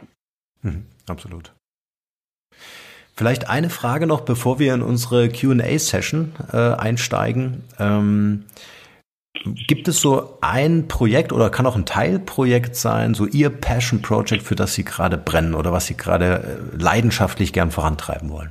Mhm. 0.60 0.84
Absolut. 1.08 1.54
Vielleicht 3.16 3.48
eine 3.48 3.70
Frage 3.70 4.06
noch, 4.06 4.20
bevor 4.20 4.58
wir 4.58 4.74
in 4.74 4.82
unsere 4.82 5.30
QA-Session 5.30 6.32
äh, 6.52 6.74
einsteigen. 6.74 7.62
Ähm, 7.78 8.44
gibt 9.42 9.88
es 9.88 10.00
so 10.00 10.38
ein 10.40 10.88
Projekt 10.88 11.32
oder 11.32 11.50
kann 11.50 11.66
auch 11.66 11.76
ein 11.76 11.86
Teilprojekt 11.86 12.76
sein, 12.76 13.14
so 13.14 13.26
Ihr 13.26 13.50
Passion 13.50 14.00
Project, 14.00 14.42
für 14.42 14.54
das 14.54 14.74
Sie 14.74 14.84
gerade 14.84 15.18
brennen 15.18 15.54
oder 15.54 15.72
was 15.72 15.86
Sie 15.86 15.96
gerade 15.96 16.70
äh, 16.72 16.82
leidenschaftlich 16.82 17.52
gern 17.52 17.70
vorantreiben 17.70 18.30
wollen? 18.30 18.50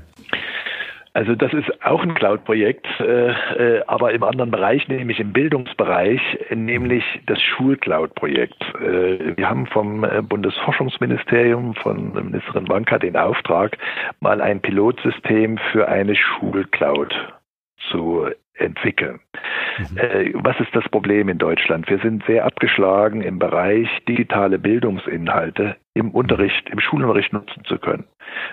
Also 1.16 1.36
das 1.36 1.54
ist 1.54 1.70
auch 1.86 2.02
ein 2.02 2.16
Cloud-Projekt, 2.16 2.88
äh, 3.00 3.30
äh, 3.30 3.84
aber 3.86 4.14
im 4.14 4.24
anderen 4.24 4.50
Bereich, 4.50 4.88
nämlich 4.88 5.20
im 5.20 5.32
Bildungsbereich, 5.32 6.20
nämlich 6.50 7.04
das 7.28 7.40
Schulcloud-Projekt. 7.40 8.60
Äh, 8.82 9.38
wir 9.38 9.48
haben 9.48 9.68
vom 9.68 10.04
Bundesforschungsministerium, 10.28 11.76
von 11.76 12.14
Ministerin 12.14 12.68
Wanka 12.68 12.98
den 12.98 13.16
Auftrag, 13.16 13.78
mal 14.22 14.42
ein 14.42 14.60
Pilotsystem 14.60 15.60
für 15.72 15.88
eine 15.88 16.16
Schulcloud 16.16 17.14
zu 17.92 18.26
entwickeln. 18.56 19.20
Mhm. 19.78 19.98
Äh, 19.98 20.32
was 20.36 20.60
ist 20.60 20.76
das 20.76 20.88
Problem 20.90 21.30
in 21.30 21.38
Deutschland? 21.38 21.90
Wir 21.90 22.00
sind 22.00 22.24
sehr 22.26 22.46
abgeschlagen 22.46 23.22
im 23.22 23.40
Bereich 23.40 23.90
digitale 24.08 24.60
Bildungsinhalte 24.60 25.76
im 25.94 26.12
Unterricht, 26.12 26.70
im 26.70 26.80
Schulunterricht 26.80 27.34
nutzen 27.34 27.64
zu 27.66 27.78
können. 27.78 28.06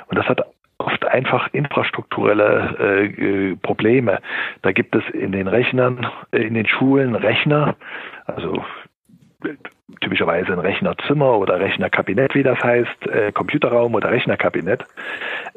Und 0.08 0.18
das 0.18 0.26
hat 0.26 0.46
oft 0.78 1.06
einfach 1.06 1.48
infrastrukturelle 1.52 3.12
äh, 3.18 3.56
Probleme. 3.56 4.20
Da 4.62 4.72
gibt 4.72 4.94
es 4.94 5.02
in 5.12 5.32
den 5.32 5.46
Rechnern, 5.46 6.06
äh, 6.32 6.38
in 6.38 6.54
den 6.54 6.66
Schulen 6.66 7.14
Rechner, 7.14 7.76
also 8.26 8.64
typischerweise 10.00 10.52
ein 10.52 10.58
Rechnerzimmer 10.58 11.38
oder 11.38 11.60
Rechnerkabinett, 11.60 12.34
wie 12.34 12.42
das 12.42 12.58
heißt, 12.62 13.06
äh, 13.08 13.32
Computerraum 13.32 13.94
oder 13.94 14.10
Rechnerkabinett. 14.10 14.84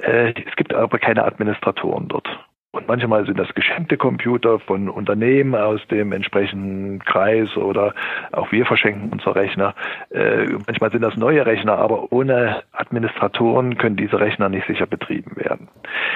Äh, 0.01 0.33
es 0.45 0.55
gibt 0.55 0.73
aber 0.73 0.99
keine 0.99 1.23
Administratoren 1.23 2.07
dort. 2.07 2.27
Und 2.75 2.87
manchmal 2.87 3.23
sind 3.27 3.37
das 3.37 3.53
geschenkte 3.53 3.97
Computer 3.97 4.57
von 4.57 4.89
Unternehmen 4.89 5.53
aus 5.53 5.79
dem 5.91 6.11
entsprechenden 6.11 6.97
Kreis 7.05 7.55
oder 7.55 7.93
auch 8.31 8.51
wir 8.51 8.65
verschenken 8.65 9.09
unsere 9.11 9.35
Rechner. 9.35 9.75
Äh, 10.09 10.47
manchmal 10.65 10.91
sind 10.91 11.03
das 11.03 11.15
neue 11.15 11.45
Rechner, 11.45 11.77
aber 11.77 12.11
ohne 12.11 12.63
Administratoren 12.71 13.77
können 13.77 13.95
diese 13.95 14.19
Rechner 14.19 14.49
nicht 14.49 14.65
sicher 14.65 14.87
betrieben 14.87 15.35
werden. 15.35 15.67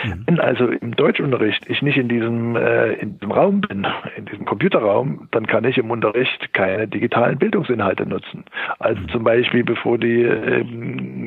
Mhm. 0.03 0.23
Wenn 0.25 0.39
also 0.39 0.65
im 0.69 0.95
Deutschunterricht 0.95 1.69
ich 1.69 1.83
nicht 1.83 1.97
in 1.97 2.09
diesem, 2.09 2.55
äh, 2.55 2.93
in 2.93 3.19
diesem 3.19 3.31
Raum 3.31 3.61
bin, 3.61 3.85
in 4.15 4.25
diesem 4.25 4.45
Computerraum, 4.45 5.27
dann 5.29 5.45
kann 5.45 5.63
ich 5.63 5.77
im 5.77 5.91
Unterricht 5.91 6.53
keine 6.53 6.87
digitalen 6.87 7.37
Bildungsinhalte 7.37 8.07
nutzen. 8.07 8.45
Also 8.79 8.99
mhm. 8.99 9.09
zum 9.09 9.23
Beispiel, 9.23 9.63
bevor 9.63 9.99
die 9.99 10.23
äh, 10.23 10.65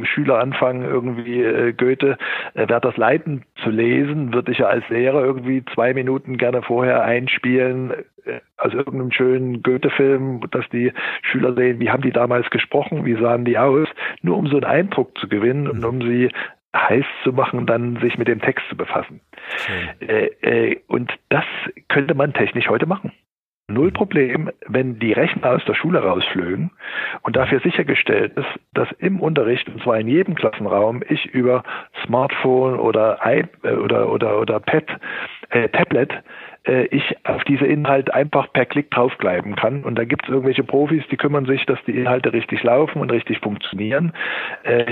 Schüler 0.07 0.41
anfangen, 0.41 0.83
irgendwie 0.83 1.41
äh, 1.41 1.73
Goethe, 1.73 2.19
äh, 2.55 2.69
Werthers 2.69 2.97
Leiden 2.97 3.45
zu 3.63 3.71
lesen, 3.71 4.33
würde 4.33 4.53
ich 4.53 4.59
ja 4.59 4.67
als 4.67 4.89
Lehrer 4.89 5.25
irgendwie 5.25 5.65
zwei 5.75 5.95
Minuten 5.95 6.37
gerne 6.37 6.63
vorher 6.63 7.03
einspielen 7.03 7.93
äh, 8.25 8.41
aus 8.57 8.73
irgendeinem 8.73 9.13
schönen 9.13 9.63
Goethe-Film, 9.63 10.43
dass 10.51 10.69
die 10.71 10.93
Schüler 11.23 11.55
sehen, 11.55 11.81
wie 11.81 11.91
haben 11.91 12.03
die 12.03 12.13
damals 12.13 12.49
gesprochen, 12.51 13.05
wie 13.05 13.15
sahen 13.15 13.45
die 13.45 13.59
aus, 13.59 13.89
nur 14.23 14.37
um 14.37 14.47
so 14.47 14.57
einen 14.57 14.65
Eindruck 14.65 15.17
zu 15.19 15.29
gewinnen 15.29 15.69
und 15.69 15.85
um 15.85 16.03
sie 16.03 16.31
heiß 16.75 17.05
zu 17.25 17.33
machen, 17.33 17.67
dann 17.67 17.97
sich 18.01 18.17
mit 18.17 18.29
dem 18.29 18.41
Text 18.41 18.65
zu 18.69 18.77
befassen. 18.77 19.21
Äh, 20.01 20.27
äh, 20.43 20.81
und 20.87 21.13
das 21.29 21.45
könnte 21.89 22.15
man 22.15 22.33
technisch 22.33 22.69
heute 22.69 22.87
machen. 22.87 23.13
Null 23.71 23.93
Problem, 23.93 24.51
wenn 24.67 24.99
die 24.99 25.13
Rechner 25.13 25.53
aus 25.53 25.65
der 25.65 25.75
Schule 25.75 26.01
rausflögen 26.03 26.71
und 27.23 27.37
dafür 27.37 27.61
sichergestellt 27.61 28.33
ist, 28.37 28.49
dass 28.75 28.89
im 28.99 29.21
Unterricht, 29.21 29.69
und 29.69 29.83
zwar 29.83 29.99
in 29.99 30.09
jedem 30.09 30.35
Klassenraum, 30.35 31.03
ich 31.09 31.27
über 31.27 31.63
Smartphone 32.05 32.79
oder 32.79 33.19
iPad 33.25 33.49
äh, 33.65 33.77
oder, 33.77 34.13
oder, 34.13 34.41
oder 34.41 34.61
Pad, 34.61 34.85
äh, 35.51 35.69
Tablet 35.69 36.13
äh, 36.65 36.85
ich 36.87 37.17
auf 37.25 37.45
diese 37.45 37.67
Inhalte 37.67 38.13
einfach 38.15 38.53
per 38.53 38.67
Klick 38.67 38.91
draufbleiben 38.91 39.57
kann. 39.57 39.85
Und 39.85 39.97
da 39.97 40.05
gibt 40.05 40.25
es 40.25 40.31
irgendwelche 40.31 40.65
Profis, 40.65 41.05
die 41.11 41.17
kümmern 41.17 41.47
sich, 41.47 41.65
dass 41.67 41.83
die 41.87 41.97
Inhalte 41.97 42.33
richtig 42.33 42.63
laufen 42.63 43.01
und 43.01 43.11
richtig 43.11 43.39
funktionieren. 43.41 44.13
Äh, 44.65 44.87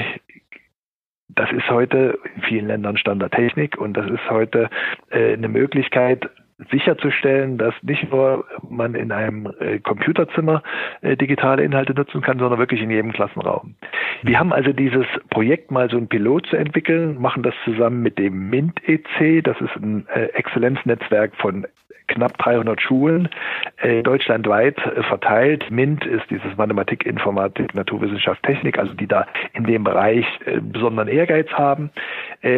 das 1.28 1.52
ist 1.52 1.68
heute 1.68 2.18
in 2.34 2.42
vielen 2.42 2.66
Ländern 2.68 2.96
Standardtechnik 2.96 3.76
und 3.76 3.94
das 3.94 4.08
ist 4.10 4.30
heute 4.30 4.70
eine 5.10 5.48
Möglichkeit, 5.48 6.30
sicherzustellen, 6.70 7.56
dass 7.56 7.74
nicht 7.82 8.10
nur 8.10 8.44
man 8.68 8.94
in 8.94 9.12
einem 9.12 9.52
äh, 9.60 9.78
Computerzimmer 9.78 10.62
äh, 11.02 11.16
digitale 11.16 11.62
Inhalte 11.62 11.94
nutzen 11.94 12.20
kann, 12.20 12.38
sondern 12.38 12.58
wirklich 12.58 12.82
in 12.82 12.90
jedem 12.90 13.12
Klassenraum. 13.12 13.74
Wir 14.22 14.38
haben 14.38 14.52
also 14.52 14.72
dieses 14.72 15.06
Projekt 15.30 15.70
mal 15.70 15.88
so 15.88 15.96
ein 15.96 16.08
Pilot 16.08 16.46
zu 16.46 16.56
entwickeln, 16.56 17.20
machen 17.20 17.42
das 17.42 17.54
zusammen 17.64 18.02
mit 18.02 18.18
dem 18.18 18.50
MINT 18.50 18.80
EC, 18.88 19.44
das 19.44 19.60
ist 19.60 19.76
ein 19.76 20.06
äh, 20.08 20.26
Exzellenznetzwerk 20.34 21.36
von 21.36 21.66
knapp 22.08 22.36
300 22.38 22.80
Schulen 22.80 23.28
äh, 23.76 24.02
deutschlandweit 24.02 24.78
äh, 24.78 25.02
verteilt. 25.04 25.70
MINT 25.70 26.04
ist 26.06 26.24
dieses 26.30 26.56
Mathematik, 26.56 27.06
Informatik, 27.06 27.74
Naturwissenschaft, 27.74 28.42
Technik, 28.42 28.78
also 28.78 28.94
die 28.94 29.06
da 29.06 29.26
in 29.52 29.64
dem 29.64 29.84
Bereich 29.84 30.26
äh, 30.46 30.60
besonderen 30.60 31.08
Ehrgeiz 31.08 31.48
haben. 31.52 31.90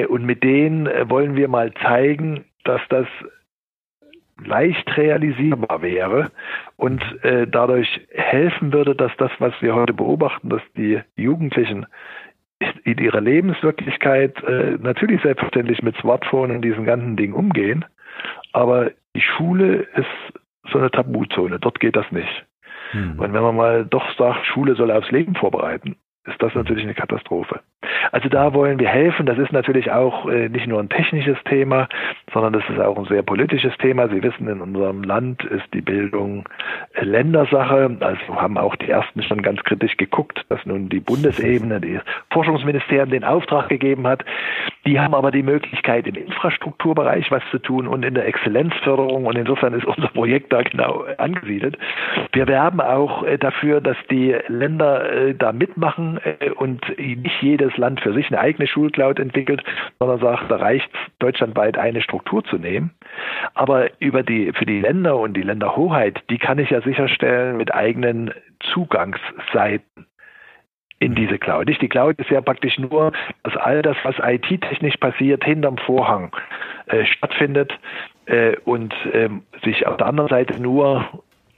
Und 0.08 0.24
mit 0.24 0.44
denen 0.44 0.86
wollen 1.08 1.36
wir 1.36 1.48
mal 1.48 1.72
zeigen, 1.82 2.44
dass 2.64 2.82
das 2.90 3.06
leicht 4.44 4.96
realisierbar 4.96 5.82
wäre 5.82 6.30
und 6.76 7.02
äh, 7.22 7.46
dadurch 7.46 8.06
helfen 8.10 8.72
würde, 8.72 8.94
dass 8.94 9.12
das, 9.18 9.30
was 9.38 9.52
wir 9.60 9.74
heute 9.74 9.92
beobachten, 9.92 10.48
dass 10.48 10.62
die 10.76 11.00
Jugendlichen 11.16 11.86
in 12.84 12.98
ihrer 12.98 13.20
Lebenswirklichkeit 13.20 14.42
äh, 14.44 14.76
natürlich 14.80 15.22
selbstverständlich 15.22 15.82
mit 15.82 15.96
Smartphone 15.96 16.50
und 16.50 16.62
diesen 16.62 16.84
ganzen 16.84 17.16
Dingen 17.16 17.34
umgehen, 17.34 17.84
aber 18.52 18.90
die 19.14 19.22
Schule 19.22 19.86
ist 19.94 20.40
so 20.70 20.78
eine 20.78 20.90
Tabuzone, 20.90 21.58
dort 21.58 21.80
geht 21.80 21.96
das 21.96 22.10
nicht. 22.10 22.46
Hm. 22.92 23.18
Und 23.18 23.32
wenn 23.32 23.42
man 23.42 23.56
mal 23.56 23.86
doch 23.86 24.04
sagt, 24.16 24.46
Schule 24.46 24.74
soll 24.74 24.90
aufs 24.90 25.10
Leben 25.10 25.34
vorbereiten, 25.34 25.96
ist 26.30 26.42
das 26.42 26.54
natürlich 26.54 26.84
eine 26.84 26.94
Katastrophe. 26.94 27.60
Also 28.12 28.28
da 28.28 28.54
wollen 28.54 28.78
wir 28.78 28.88
helfen. 28.88 29.26
Das 29.26 29.38
ist 29.38 29.52
natürlich 29.52 29.90
auch 29.90 30.28
äh, 30.28 30.48
nicht 30.48 30.66
nur 30.66 30.80
ein 30.80 30.88
technisches 30.88 31.38
Thema, 31.44 31.88
sondern 32.32 32.52
das 32.52 32.62
ist 32.68 32.78
auch 32.80 32.98
ein 32.98 33.06
sehr 33.06 33.22
politisches 33.22 33.76
Thema. 33.78 34.08
Sie 34.08 34.22
wissen, 34.22 34.48
in 34.48 34.60
unserem 34.60 35.02
Land 35.02 35.44
ist 35.44 35.66
die 35.72 35.80
Bildung 35.80 36.44
äh, 36.94 37.04
Ländersache. 37.04 37.96
Also 38.00 38.36
haben 38.40 38.58
auch 38.58 38.76
die 38.76 38.90
Ersten 38.90 39.22
schon 39.22 39.42
ganz 39.42 39.62
kritisch 39.64 39.96
geguckt, 39.96 40.44
dass 40.48 40.64
nun 40.66 40.88
die 40.88 41.00
Bundesebene, 41.00 41.80
die 41.80 42.00
Forschungsministerium 42.32 43.10
den 43.10 43.24
Auftrag 43.24 43.68
gegeben 43.68 44.06
hat. 44.06 44.24
Die 44.86 45.00
haben 45.00 45.14
aber 45.14 45.30
die 45.30 45.42
Möglichkeit, 45.42 46.06
im 46.06 46.14
Infrastrukturbereich 46.14 47.30
was 47.30 47.42
zu 47.50 47.58
tun 47.58 47.86
und 47.86 48.04
in 48.04 48.14
der 48.14 48.26
Exzellenzförderung. 48.26 49.26
Und 49.26 49.36
insofern 49.36 49.74
ist 49.74 49.84
unser 49.84 50.08
Projekt 50.08 50.52
da 50.52 50.62
genau 50.62 51.04
angesiedelt. 51.18 51.78
Wir 52.32 52.46
werben 52.46 52.80
auch 52.80 53.24
äh, 53.24 53.38
dafür, 53.38 53.80
dass 53.80 53.96
die 54.10 54.36
Länder 54.48 55.10
äh, 55.10 55.34
da 55.34 55.52
mitmachen 55.52 56.18
äh, 56.18 56.19
und 56.56 56.80
nicht 56.98 57.42
jedes 57.42 57.76
Land 57.76 58.00
für 58.00 58.12
sich 58.12 58.28
eine 58.28 58.40
eigene 58.40 58.66
Schulcloud 58.66 59.18
entwickelt, 59.18 59.62
sondern 59.98 60.20
sagt, 60.20 60.50
da 60.50 60.56
reicht 60.56 60.90
deutschlandweit 61.18 61.78
eine 61.78 62.02
Struktur 62.02 62.44
zu 62.44 62.56
nehmen. 62.56 62.90
Aber 63.54 63.88
über 64.00 64.22
die, 64.22 64.52
für 64.52 64.66
die 64.66 64.80
Länder 64.80 65.16
und 65.18 65.34
die 65.34 65.42
Länderhoheit, 65.42 66.20
die 66.30 66.38
kann 66.38 66.58
ich 66.58 66.70
ja 66.70 66.80
sicherstellen 66.82 67.56
mit 67.56 67.74
eigenen 67.74 68.32
Zugangsseiten 68.72 70.06
in 70.98 71.14
diese 71.14 71.38
Cloud. 71.38 71.66
Nicht 71.66 71.80
die 71.80 71.88
Cloud 71.88 72.18
ist 72.18 72.30
ja 72.30 72.40
praktisch 72.42 72.78
nur, 72.78 73.12
dass 73.42 73.56
all 73.56 73.82
das, 73.82 73.96
was 74.02 74.16
IT-technisch 74.18 74.96
passiert, 74.98 75.42
hinterm 75.44 75.78
Vorhang 75.78 76.30
äh, 76.86 77.06
stattfindet 77.06 77.72
äh, 78.26 78.56
und 78.64 78.94
ähm, 79.12 79.42
sich 79.64 79.86
auf 79.86 79.96
der 79.96 80.06
anderen 80.06 80.28
Seite 80.28 80.60
nur 80.60 81.08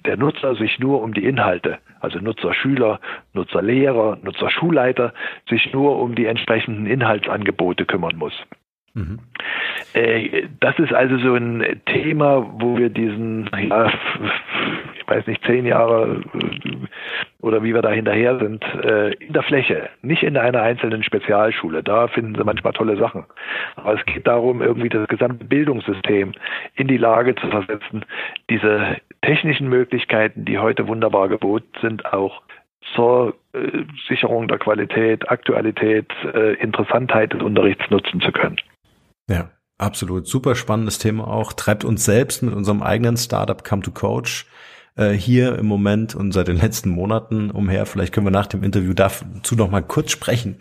der 0.06 0.16
Nutzer 0.16 0.54
sich 0.54 0.78
nur 0.78 1.02
um 1.02 1.14
die 1.14 1.24
Inhalte, 1.24 1.78
also 2.02 2.18
Nutzer 2.18 2.52
Schüler, 2.54 3.00
Nutzer 3.32 3.62
Lehrer, 3.62 4.18
Nutzer 4.22 4.50
Schulleiter, 4.50 5.14
sich 5.48 5.72
nur 5.72 5.98
um 6.00 6.14
die 6.14 6.26
entsprechenden 6.26 6.86
Inhaltsangebote 6.86 7.86
kümmern 7.86 8.16
muss. 8.16 8.34
Mhm. 8.94 9.20
Äh, 9.94 10.48
das 10.60 10.78
ist 10.78 10.92
also 10.92 11.16
so 11.18 11.34
ein 11.34 11.80
Thema, 11.86 12.46
wo 12.58 12.76
wir 12.76 12.90
diesen, 12.90 13.48
ja, 13.68 13.90
ich 14.96 15.08
weiß 15.08 15.26
nicht, 15.26 15.44
zehn 15.44 15.66
Jahre 15.66 16.22
oder 17.40 17.62
wie 17.62 17.74
wir 17.74 17.82
da 17.82 17.90
hinterher 17.90 18.38
sind, 18.38 18.64
äh, 18.84 19.12
in 19.14 19.32
der 19.32 19.42
Fläche, 19.42 19.88
nicht 20.02 20.22
in 20.22 20.36
einer 20.36 20.62
einzelnen 20.62 21.02
Spezialschule. 21.02 21.82
Da 21.82 22.08
finden 22.08 22.34
sie 22.34 22.44
manchmal 22.44 22.72
tolle 22.72 22.96
Sachen. 22.96 23.24
Aber 23.76 23.94
es 23.94 24.04
geht 24.06 24.26
darum, 24.26 24.62
irgendwie 24.62 24.88
das 24.88 25.08
gesamte 25.08 25.44
Bildungssystem 25.44 26.32
in 26.74 26.88
die 26.88 26.98
Lage 26.98 27.34
zu 27.34 27.48
versetzen, 27.48 28.04
diese 28.50 28.98
technischen 29.22 29.68
Möglichkeiten, 29.68 30.44
die 30.44 30.58
heute 30.58 30.86
wunderbar 30.86 31.28
geboten 31.28 31.68
sind, 31.80 32.04
auch 32.12 32.42
zur 32.94 33.34
äh, 33.52 33.84
Sicherung 34.08 34.48
der 34.48 34.58
Qualität, 34.58 35.30
Aktualität, 35.30 36.10
äh, 36.34 36.54
Interessantheit 36.54 37.32
des 37.32 37.42
Unterrichts 37.42 37.88
nutzen 37.90 38.20
zu 38.20 38.32
können. 38.32 38.56
Ja, 39.28 39.50
absolut. 39.78 40.26
Super 40.26 40.54
spannendes 40.54 40.98
Thema 40.98 41.26
auch. 41.28 41.52
Treibt 41.52 41.84
uns 41.84 42.04
selbst 42.04 42.42
mit 42.42 42.54
unserem 42.54 42.82
eigenen 42.82 43.16
Startup 43.16 43.62
Come 43.62 43.82
to 43.82 43.90
Coach 43.90 44.46
äh, 44.96 45.10
hier 45.10 45.58
im 45.58 45.66
Moment 45.66 46.14
und 46.14 46.32
seit 46.32 46.48
den 46.48 46.56
letzten 46.56 46.90
Monaten 46.90 47.50
umher. 47.50 47.86
Vielleicht 47.86 48.12
können 48.12 48.26
wir 48.26 48.30
nach 48.30 48.46
dem 48.46 48.62
Interview 48.62 48.92
dazu 48.94 49.56
noch 49.56 49.70
mal 49.70 49.82
kurz 49.82 50.10
sprechen. 50.10 50.60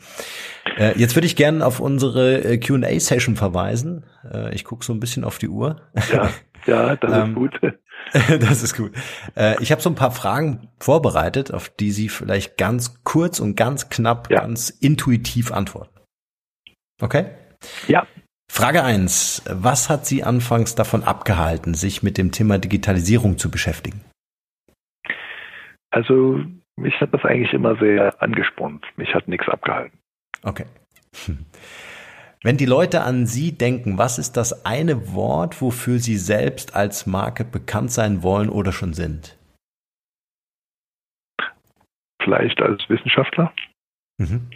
Äh, 0.77 0.97
jetzt 0.97 1.15
würde 1.15 1.25
ich 1.25 1.35
gerne 1.35 1.65
auf 1.65 1.79
unsere 1.79 2.43
äh, 2.43 2.57
Q&A-Session 2.57 3.35
verweisen. 3.35 4.05
Äh, 4.31 4.53
ich 4.55 4.63
gucke 4.63 4.85
so 4.85 4.93
ein 4.93 4.99
bisschen 4.99 5.23
auf 5.23 5.37
die 5.37 5.49
Uhr. 5.49 5.81
Ja, 6.11 6.29
ja 6.65 6.95
das 6.95 7.11
ist 7.11 7.17
ähm, 7.17 7.35
gut. 7.35 7.59
das 8.39 8.63
ist 8.63 8.75
gut. 8.75 8.91
Äh, 9.35 9.61
ich 9.61 9.71
habe 9.71 9.81
so 9.81 9.89
ein 9.89 9.95
paar 9.95 10.11
Fragen 10.11 10.69
vorbereitet, 10.79 11.53
auf 11.53 11.69
die 11.69 11.91
Sie 11.91 12.09
vielleicht 12.09 12.57
ganz 12.57 13.03
kurz 13.03 13.39
und 13.39 13.55
ganz 13.55 13.89
knapp, 13.89 14.29
ja. 14.29 14.41
ganz 14.41 14.69
intuitiv 14.69 15.51
antworten. 15.51 15.99
Okay? 17.01 17.25
Ja. 17.87 18.05
Frage 18.53 18.83
eins: 18.83 19.41
Was 19.49 19.89
hat 19.89 20.05
Sie 20.05 20.25
anfangs 20.25 20.75
davon 20.75 21.03
abgehalten, 21.03 21.73
sich 21.73 22.03
mit 22.03 22.17
dem 22.17 22.33
Thema 22.33 22.57
Digitalisierung 22.57 23.37
zu 23.37 23.49
beschäftigen? 23.49 24.01
Also 25.89 26.43
mich 26.75 26.99
hat 26.99 27.13
das 27.13 27.23
eigentlich 27.23 27.53
immer 27.53 27.77
sehr 27.77 28.21
angespornt. 28.21 28.85
Mich 28.97 29.15
hat 29.15 29.29
nichts 29.29 29.47
abgehalten. 29.47 29.97
Okay. 30.43 30.65
Wenn 32.43 32.57
die 32.57 32.65
Leute 32.65 33.03
an 33.03 33.25
Sie 33.25 33.57
denken, 33.57 33.97
was 33.97 34.19
ist 34.19 34.35
das 34.35 34.65
eine 34.65 35.13
Wort, 35.13 35.61
wofür 35.61 35.99
Sie 35.99 36.17
selbst 36.17 36.75
als 36.75 37.05
Marke 37.05 37.45
bekannt 37.45 37.91
sein 37.91 38.21
wollen 38.21 38.49
oder 38.49 38.73
schon 38.73 38.93
sind? 38.93 39.37
Vielleicht 42.21 42.61
als 42.61 42.83
Wissenschaftler. 42.89 43.53
Mhm. 44.17 44.49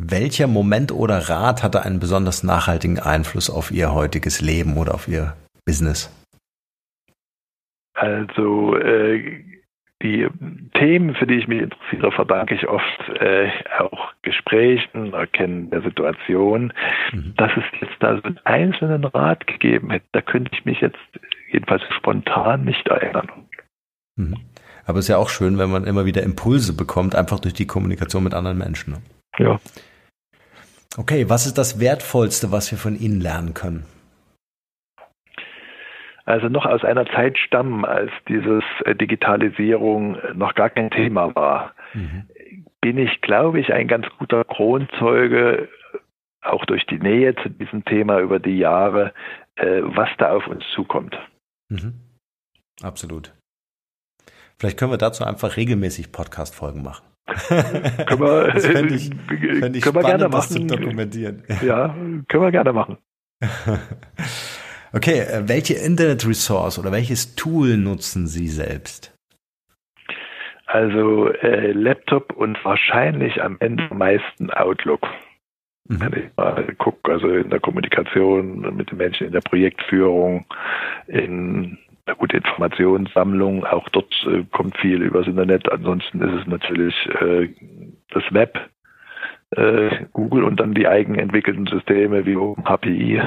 Welcher 0.00 0.46
Moment 0.46 0.92
oder 0.92 1.28
Rat 1.28 1.64
hatte 1.64 1.82
einen 1.82 1.98
besonders 1.98 2.44
nachhaltigen 2.44 3.00
Einfluss 3.00 3.50
auf 3.50 3.72
Ihr 3.72 3.92
heutiges 3.92 4.40
Leben 4.40 4.76
oder 4.76 4.94
auf 4.94 5.08
Ihr 5.08 5.36
Business? 5.64 6.08
Also 7.94 8.76
äh, 8.76 9.42
die 10.00 10.28
Themen, 10.74 11.16
für 11.16 11.26
die 11.26 11.34
ich 11.34 11.48
mich 11.48 11.62
interessiere, 11.62 12.12
verdanke 12.12 12.54
ich 12.54 12.68
oft 12.68 13.08
äh, 13.20 13.50
auch 13.80 14.12
Gesprächen, 14.22 15.12
Erkennen 15.12 15.70
der 15.70 15.82
Situation. 15.82 16.72
Mhm. 17.12 17.34
Dass 17.36 17.50
es 17.56 17.64
jetzt 17.80 17.96
da 17.98 18.16
so 18.16 18.22
einen 18.22 18.38
einzelnen 18.44 19.04
Rat 19.04 19.48
gegeben 19.48 19.90
hätte, 19.90 20.06
da 20.12 20.20
könnte 20.20 20.52
ich 20.54 20.64
mich 20.64 20.80
jetzt 20.80 20.96
jedenfalls 21.50 21.82
spontan 21.96 22.64
nicht 22.64 22.86
erinnern. 22.86 23.28
Mhm. 24.14 24.36
Aber 24.86 25.00
es 25.00 25.06
ist 25.06 25.08
ja 25.08 25.16
auch 25.16 25.28
schön, 25.28 25.58
wenn 25.58 25.70
man 25.70 25.84
immer 25.84 26.06
wieder 26.06 26.22
Impulse 26.22 26.72
bekommt, 26.72 27.16
einfach 27.16 27.40
durch 27.40 27.54
die 27.54 27.66
Kommunikation 27.66 28.22
mit 28.22 28.32
anderen 28.32 28.58
Menschen. 28.58 28.92
Ne? 28.92 29.00
Ja. 29.38 29.58
Okay, 30.98 31.28
was 31.28 31.46
ist 31.46 31.56
das 31.56 31.80
Wertvollste, 31.80 32.52
was 32.52 32.70
wir 32.70 32.78
von 32.78 32.98
Ihnen 32.98 33.20
lernen 33.20 33.54
können? 33.54 33.86
also 36.28 36.50
noch 36.50 36.66
aus 36.66 36.84
einer 36.84 37.06
Zeit 37.06 37.38
stammen, 37.38 37.86
als 37.86 38.10
dieses 38.28 38.62
äh, 38.84 38.94
Digitalisierung 38.94 40.18
noch 40.34 40.54
gar 40.54 40.68
kein 40.68 40.90
Thema 40.90 41.34
war, 41.34 41.74
mhm. 41.94 42.28
bin 42.82 42.98
ich, 42.98 43.22
glaube 43.22 43.60
ich, 43.60 43.72
ein 43.72 43.88
ganz 43.88 44.06
guter 44.18 44.44
Kronzeuge, 44.44 45.70
auch 46.42 46.66
durch 46.66 46.84
die 46.84 46.98
Nähe 46.98 47.34
zu 47.36 47.48
diesem 47.48 47.82
Thema 47.86 48.20
über 48.20 48.40
die 48.40 48.58
Jahre, 48.58 49.14
äh, 49.56 49.80
was 49.82 50.10
da 50.18 50.32
auf 50.32 50.46
uns 50.46 50.64
zukommt. 50.74 51.18
Mhm. 51.70 51.94
Absolut. 52.82 53.32
Vielleicht 54.58 54.78
können 54.78 54.92
wir 54.92 54.98
dazu 54.98 55.24
einfach 55.24 55.56
regelmäßig 55.56 56.12
Podcast-Folgen 56.12 56.82
machen. 56.82 57.07
können 57.48 58.20
wir, 58.20 58.52
das 58.52 58.66
fände 58.66 58.94
ich, 58.94 59.10
fänd 59.58 59.76
ich 59.76 59.82
können 59.84 59.96
wir 59.96 60.02
gerne 60.02 60.28
machen. 60.28 60.68
dokumentieren. 60.68 61.42
Ja, 61.62 61.94
können 62.28 62.42
wir 62.42 62.50
gerne 62.50 62.72
machen. 62.72 62.98
Okay, 64.92 65.20
äh, 65.20 65.46
welche 65.46 65.74
Internet-Resource 65.74 66.78
oder 66.78 66.92
welches 66.92 67.34
Tool 67.34 67.76
nutzen 67.76 68.26
Sie 68.26 68.48
selbst? 68.48 69.14
Also 70.66 71.28
äh, 71.28 71.72
Laptop 71.72 72.32
und 72.32 72.62
wahrscheinlich 72.64 73.42
am 73.42 73.56
Ende 73.60 73.90
am 73.90 73.98
meisten 73.98 74.50
Outlook. 74.50 75.06
Mhm. 75.88 76.00
Wenn 76.00 76.12
ich 76.12 76.36
mal 76.36 76.74
gucke, 76.76 77.10
also 77.10 77.28
in 77.28 77.50
der 77.50 77.60
Kommunikation 77.60 78.76
mit 78.76 78.90
den 78.90 78.98
Menschen, 78.98 79.26
in 79.28 79.32
der 79.32 79.40
Projektführung, 79.40 80.44
in 81.06 81.78
na 82.08 82.14
gut, 82.14 82.32
Informationssammlung, 82.32 83.66
auch 83.66 83.88
dort 83.90 84.12
äh, 84.26 84.42
kommt 84.50 84.76
viel 84.78 85.02
übers 85.02 85.26
Internet. 85.26 85.70
Ansonsten 85.70 86.22
ist 86.22 86.40
es 86.40 86.46
natürlich 86.46 86.94
äh, 87.20 87.50
das 88.08 88.24
Web, 88.30 88.58
äh, 89.50 90.06
Google 90.14 90.44
und 90.44 90.58
dann 90.58 90.72
die 90.72 90.88
eigenentwickelten 90.88 91.66
Systeme 91.66 92.24
wie 92.24 92.36
OpenAPI 92.36 93.22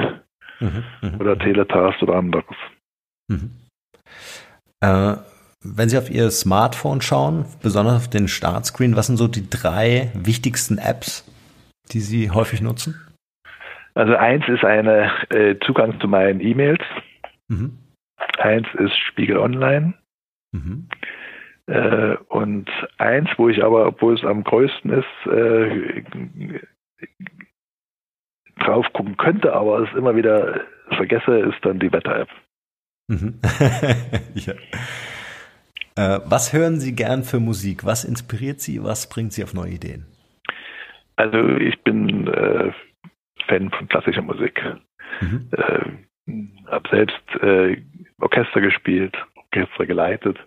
mhm, 0.58 0.84
mhm, 1.00 1.20
oder 1.20 1.38
Teletast 1.38 2.02
oder 2.02 2.16
anderes. 2.16 2.56
Mhm. 3.28 3.52
Äh, 4.80 5.14
wenn 5.62 5.88
Sie 5.88 5.96
auf 5.96 6.10
Ihr 6.10 6.32
Smartphone 6.32 7.02
schauen, 7.02 7.44
besonders 7.62 7.94
auf 7.94 8.10
den 8.10 8.26
Startscreen, 8.26 8.96
was 8.96 9.06
sind 9.06 9.16
so 9.16 9.28
die 9.28 9.48
drei 9.48 10.10
wichtigsten 10.14 10.78
Apps, 10.78 11.24
die 11.92 12.00
Sie 12.00 12.32
häufig 12.32 12.60
nutzen? 12.60 13.00
Also 13.94 14.16
eins 14.16 14.42
ist 14.48 14.64
eine 14.64 15.12
äh, 15.28 15.54
Zugang 15.64 16.00
zu 16.00 16.08
meinen 16.08 16.40
E-Mails. 16.40 16.82
Mhm. 17.46 17.78
Eins 18.38 18.66
ist 18.74 18.96
Spiegel 19.08 19.38
Online. 19.38 19.94
Mhm. 20.52 20.88
Äh, 21.66 22.16
und 22.28 22.68
eins, 22.98 23.28
wo 23.36 23.48
ich 23.48 23.62
aber, 23.62 23.86
obwohl 23.86 24.14
es 24.14 24.24
am 24.24 24.44
größten 24.44 24.90
ist, 24.90 25.32
äh, 25.32 26.02
drauf 28.58 28.86
gucken 28.92 29.16
könnte, 29.16 29.52
aber 29.52 29.80
es 29.80 29.96
immer 29.96 30.16
wieder 30.16 30.60
vergesse, 30.96 31.38
ist 31.38 31.64
dann 31.64 31.78
die 31.78 31.92
Wetter-App. 31.92 32.28
Mhm. 33.08 33.40
ja. 34.34 34.54
äh, 35.96 36.20
was 36.24 36.52
hören 36.52 36.80
Sie 36.80 36.94
gern 36.94 37.22
für 37.22 37.40
Musik? 37.40 37.84
Was 37.84 38.04
inspiriert 38.04 38.60
Sie? 38.60 38.82
Was 38.82 39.08
bringt 39.08 39.32
Sie 39.32 39.44
auf 39.44 39.54
neue 39.54 39.72
Ideen? 39.72 40.06
Also 41.16 41.38
ich 41.56 41.80
bin 41.82 42.26
äh, 42.28 42.72
Fan 43.46 43.70
von 43.70 43.88
klassischer 43.88 44.22
Musik. 44.22 44.60
Mhm. 45.20 45.48
Habe 46.66 46.88
selbst 46.90 47.42
äh, 47.42 47.76
Orchester 48.20 48.60
gespielt, 48.60 49.16
Orchester 49.36 49.86
geleitet. 49.86 50.38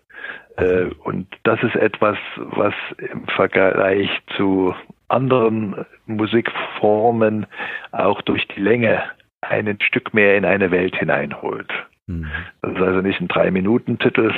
Äh, 0.58 0.86
und 1.04 1.28
das 1.44 1.62
ist 1.64 1.76
etwas, 1.76 2.18
was 2.38 2.74
im 2.98 3.28
Vergleich 3.28 4.10
zu 4.38 4.74
anderen 5.08 5.86
Musikformen 6.06 7.46
auch 7.92 8.22
durch 8.22 8.48
die 8.50 8.62
Länge 8.62 9.04
ein 9.42 9.78
Stück 9.82 10.14
mehr 10.14 10.38
in 10.38 10.46
eine 10.46 10.72
Welt 10.72 10.96
hineinholt. 10.96 11.72
Mhm. 12.08 12.28
Das 12.62 12.72
ist 12.72 12.82
also 12.82 13.02
nicht 13.02 13.22
ein 13.22 13.28
Drei-Minuten-Titel, 13.28 14.34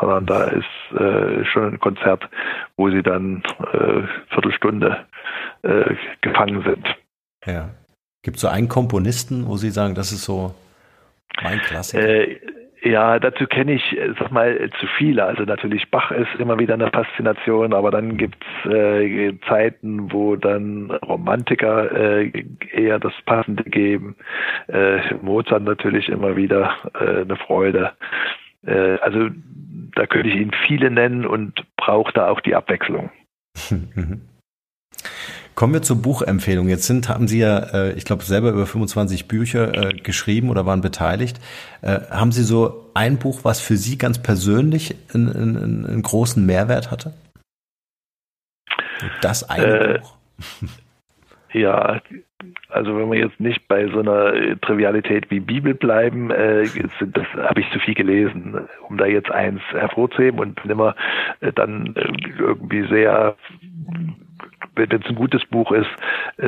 sondern 0.00 0.26
da 0.26 0.44
ist 0.44 0.98
äh, 0.98 1.44
schon 1.44 1.74
ein 1.74 1.80
Konzert, 1.80 2.28
wo 2.76 2.90
sie 2.90 3.02
dann 3.02 3.42
äh, 3.72 4.02
Viertelstunde 4.32 5.06
äh, 5.62 5.94
gefangen 6.20 6.62
sind. 6.62 6.86
Ja. 7.44 7.70
Gibt 8.22 8.36
es 8.36 8.42
so 8.42 8.48
einen 8.48 8.68
Komponisten, 8.68 9.46
wo 9.46 9.56
Sie 9.56 9.70
sagen, 9.70 9.94
das 9.94 10.10
ist 10.10 10.24
so 10.24 10.52
mein 11.42 11.58
Klassiker? 11.60 12.02
Äh, 12.02 12.40
ja, 12.82 13.18
dazu 13.18 13.46
kenne 13.46 13.72
ich, 13.72 13.98
äh, 13.98 14.12
sag 14.18 14.30
mal, 14.30 14.70
zu 14.78 14.86
viele. 14.98 15.24
Also 15.24 15.42
natürlich 15.42 15.90
Bach 15.90 16.10
ist 16.10 16.34
immer 16.38 16.58
wieder 16.58 16.74
eine 16.74 16.90
Faszination, 16.90 17.72
aber 17.72 17.90
dann 17.90 18.16
gibt's 18.16 18.46
äh, 18.66 19.32
Zeiten, 19.48 20.12
wo 20.12 20.36
dann 20.36 20.90
Romantiker 20.90 21.90
äh, 21.92 22.44
eher 22.72 22.98
das 22.98 23.14
Passende 23.24 23.64
geben. 23.64 24.16
Äh, 24.68 25.14
Mozart 25.22 25.64
natürlich 25.64 26.08
immer 26.08 26.36
wieder 26.36 26.76
äh, 26.94 27.22
eine 27.22 27.36
Freude. 27.36 27.92
Äh, 28.64 28.98
also 29.00 29.30
da 29.94 30.06
könnte 30.06 30.28
ich 30.28 30.36
Ihnen 30.36 30.52
viele 30.66 30.90
nennen 30.90 31.26
und 31.26 31.64
brauche 31.76 32.12
da 32.12 32.28
auch 32.28 32.40
die 32.40 32.54
Abwechslung. 32.54 33.10
Kommen 35.56 35.72
wir 35.72 35.80
zur 35.80 36.02
Buchempfehlung. 36.02 36.68
Jetzt 36.68 36.86
sind, 36.86 37.08
haben 37.08 37.28
Sie 37.28 37.38
ja, 37.38 37.58
äh, 37.72 37.92
ich 37.94 38.04
glaube, 38.04 38.22
selber 38.22 38.50
über 38.50 38.66
25 38.66 39.26
Bücher 39.26 39.74
äh, 39.74 39.94
geschrieben 39.94 40.50
oder 40.50 40.66
waren 40.66 40.82
beteiligt. 40.82 41.40
Äh, 41.80 42.00
haben 42.10 42.30
Sie 42.30 42.42
so 42.42 42.90
ein 42.92 43.18
Buch, 43.18 43.40
was 43.42 43.58
für 43.58 43.78
Sie 43.78 43.96
ganz 43.96 44.22
persönlich 44.22 44.94
einen, 45.14 45.34
einen, 45.34 45.86
einen 45.86 46.02
großen 46.02 46.44
Mehrwert 46.44 46.90
hatte? 46.90 47.14
Das 49.22 49.48
eine 49.48 49.64
äh, 49.64 49.98
Buch. 49.98 50.16
Ja, 51.52 52.02
also 52.68 52.98
wenn 52.98 53.10
wir 53.10 53.18
jetzt 53.18 53.40
nicht 53.40 53.66
bei 53.66 53.88
so 53.88 54.00
einer 54.00 54.60
Trivialität 54.60 55.30
wie 55.30 55.40
Bibel 55.40 55.72
bleiben, 55.72 56.30
äh, 56.30 56.64
das 57.00 57.26
habe 57.34 57.60
ich 57.60 57.70
zu 57.70 57.78
viel 57.78 57.94
gelesen, 57.94 58.68
um 58.86 58.98
da 58.98 59.06
jetzt 59.06 59.30
eins 59.30 59.62
hervorzuheben 59.70 60.38
und 60.38 60.60
bin 60.60 60.70
immer 60.70 60.94
äh, 61.40 61.52
dann 61.54 61.96
äh, 61.96 62.12
irgendwie 62.38 62.86
sehr, 62.88 63.36
wenn 64.76 64.90
es 64.90 65.08
ein 65.08 65.14
gutes 65.14 65.44
Buch 65.46 65.72
ist, 65.72 65.90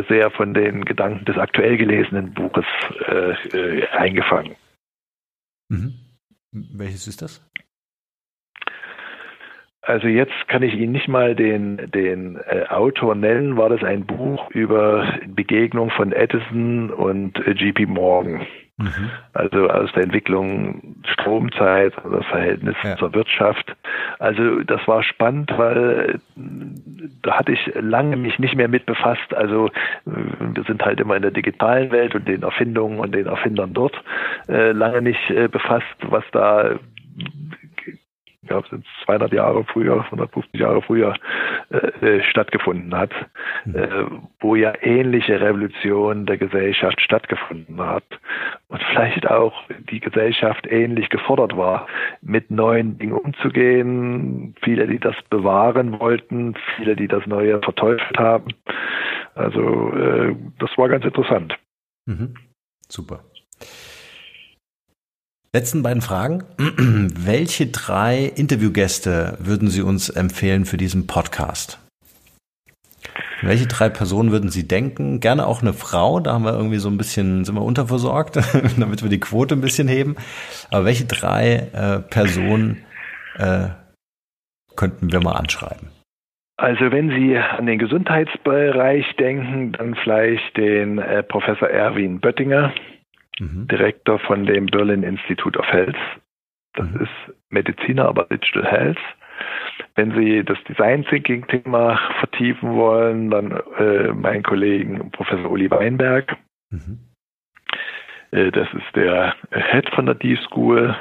sehr 0.09 0.31
von 0.31 0.55
den 0.55 0.85
Gedanken 0.85 1.25
des 1.25 1.37
aktuell 1.37 1.77
gelesenen 1.77 2.33
Buches 2.35 2.65
äh, 3.07 3.33
äh, 3.57 3.89
eingefangen. 3.89 4.55
Mhm. 5.69 5.95
Welches 6.53 7.07
ist 7.07 7.23
das? 7.23 7.45
Also 9.89 10.07
jetzt 10.07 10.49
kann 10.49 10.63
ich 10.63 10.75
Ihnen 10.75 10.93
nicht 10.93 11.09
mal 11.09 11.35
den, 11.35 11.91
den 11.91 12.37
äh, 12.37 12.67
Autor 12.69 13.15
nennen. 13.15 13.57
War 13.57 13.71
das 13.71 13.83
ein 13.83 14.05
Buch 14.05 14.51
über 14.51 15.19
Begegnung 15.27 15.91
von 15.91 16.13
Edison 16.13 16.91
und 16.91 17.39
äh, 17.39 17.53
JP 17.53 17.87
Morgan? 17.87 18.47
Mhm. 18.79 19.11
Also 19.33 19.69
aus 19.69 19.91
der 19.93 20.05
Entwicklung 20.05 20.97
Stromzeit, 21.05 21.93
das 21.97 22.27
Verhältnis 22.27 22.77
ja. 22.85 22.97
zur 22.97 23.13
Wirtschaft. 23.13 23.77
Also 24.21 24.61
das 24.63 24.87
war 24.87 25.03
spannend, 25.03 25.53
weil 25.57 26.15
äh, 26.15 26.43
da 27.23 27.39
hatte 27.39 27.53
ich 27.53 27.73
lange 27.75 28.17
mich 28.17 28.39
nicht 28.39 28.55
mehr 28.55 28.69
mit 28.69 28.87
befasst. 28.87 29.35
Also 29.35 29.67
äh, 29.67 30.11
wir 30.55 30.63
sind 30.65 30.85
halt 30.85 31.01
immer 31.01 31.17
in 31.17 31.23
der 31.23 31.33
digitalen 31.33 31.91
Welt 31.91 32.15
und 32.15 32.29
den 32.29 32.45
Erfindungen 32.45 33.01
und 33.01 33.15
den 33.15 33.27
Erfindern 33.27 33.75
dort 33.75 34.01
äh, 34.49 34.71
lange 34.71 35.03
nicht 35.03 35.29
äh, 35.31 35.49
befasst, 35.49 35.97
was 36.03 36.25
da 36.31 36.79
glaube, 38.49 38.69
sind 38.69 38.85
200 39.05 39.33
Jahre 39.33 39.65
früher, 39.65 40.05
150 40.05 40.61
Jahre 40.61 40.83
früher 40.83 41.15
äh, 41.71 41.77
äh, 41.77 42.23
stattgefunden 42.23 42.95
hat, 42.95 43.13
mhm. 43.65 43.75
äh, 43.75 43.89
wo 44.41 44.57
ja 44.57 44.73
ähnliche 44.81 45.41
Revolution 45.41 46.27
der 46.27 46.39
Gesellschaft 46.39 47.01
stattgefunden 47.01 47.81
hat 47.81 48.05
und 48.69 48.83
vielleicht 48.83 49.29
auch 49.31 49.55
die 49.91 50.01
Gesellschaft 50.01 50.67
ähnlich 50.67 51.09
gefordert 51.09 51.57
war, 51.57 51.87
mit 52.23 52.51
neuen 52.51 52.99
Dingen 52.99 53.13
umzugehen. 53.13 54.55
Viele, 54.63 54.87
die 54.87 54.99
das 54.99 55.17
bewahren 55.31 55.99
wollten, 56.01 56.55
viele, 56.77 56.97
die 56.97 57.09
das 57.09 57.27
Neue 57.27 57.61
verteufelt 57.61 58.19
haben. 58.19 58.49
Also 59.35 59.93
äh, 59.93 60.35
das 60.59 60.71
war 60.77 60.89
ganz 60.89 61.05
interessant. 61.05 61.57
Mhm. 62.07 62.35
Super. 62.89 63.21
Letzten 65.59 65.83
beiden 65.83 66.03
Fragen. 66.03 66.45
Welche 66.57 67.67
drei 67.67 68.27
Interviewgäste 68.37 69.37
würden 69.41 69.71
Sie 69.71 69.83
uns 69.83 70.09
empfehlen 70.09 70.65
für 70.65 70.77
diesen 70.77 71.09
Podcast? 71.09 71.81
Welche 73.43 73.67
drei 73.67 73.89
Personen 73.89 74.31
würden 74.31 74.51
Sie 74.51 74.69
denken? 74.69 75.19
Gerne 75.19 75.49
auch 75.49 75.61
eine 75.61 75.73
Frau, 75.73 76.21
da 76.21 76.35
haben 76.35 76.45
wir 76.45 76.53
irgendwie 76.53 76.79
so 76.79 76.89
ein 76.89 76.97
bisschen, 76.97 77.45
sind 77.45 77.57
wir 77.57 77.65
unterversorgt, 77.65 78.37
damit 78.79 79.03
wir 79.03 79.11
die 79.11 79.19
Quote 79.19 79.57
ein 79.57 79.61
bisschen 79.61 79.89
heben. 79.89 80.15
Aber 80.71 80.85
welche 80.85 81.07
drei 81.07 81.69
äh, 81.73 81.99
Personen 82.09 82.85
äh, 83.37 83.71
könnten 84.77 85.11
wir 85.11 85.19
mal 85.21 85.33
anschreiben? 85.33 85.89
Also 86.57 86.93
wenn 86.93 87.11
Sie 87.11 87.37
an 87.37 87.67
den 87.67 87.81
Gesundheitsbereich 87.81 89.17
denken, 89.17 89.73
dann 89.73 89.97
vielleicht 89.97 90.57
den 90.57 90.99
äh, 91.01 91.25
Professor 91.25 91.69
Erwin 91.69 92.21
Böttinger, 92.21 92.73
mhm. 93.39 93.69
Direktor 93.69 94.19
von 94.19 94.47
dem 94.47 94.67
Berlin 94.67 95.03
Institute 95.03 95.59
of 95.59 95.67
Health. 95.67 95.97
Das 96.75 96.89
mhm. 96.89 97.01
ist 97.03 97.35
Mediziner, 97.51 98.07
aber 98.07 98.25
Digital 98.25 98.67
Health. 98.71 98.99
Wenn 99.95 100.13
Sie 100.17 100.45
das 100.45 100.59
Design 100.65 101.05
Thinking 101.05 101.47
Thema 101.47 101.99
vertiefen 102.19 102.75
wollen, 102.75 103.31
dann 103.31 103.53
äh, 103.79 104.13
mein 104.13 104.43
Kollegen 104.43 105.11
Professor 105.11 105.51
Uli 105.51 105.71
Weinberg. 105.71 106.37
Mhm. 106.71 106.99
Äh, 108.31 108.51
das 108.51 108.69
ist 108.75 108.97
der 108.97 109.35
Head 109.51 109.89
von 109.91 110.07
der 110.07 110.15
D-School. 110.15 110.97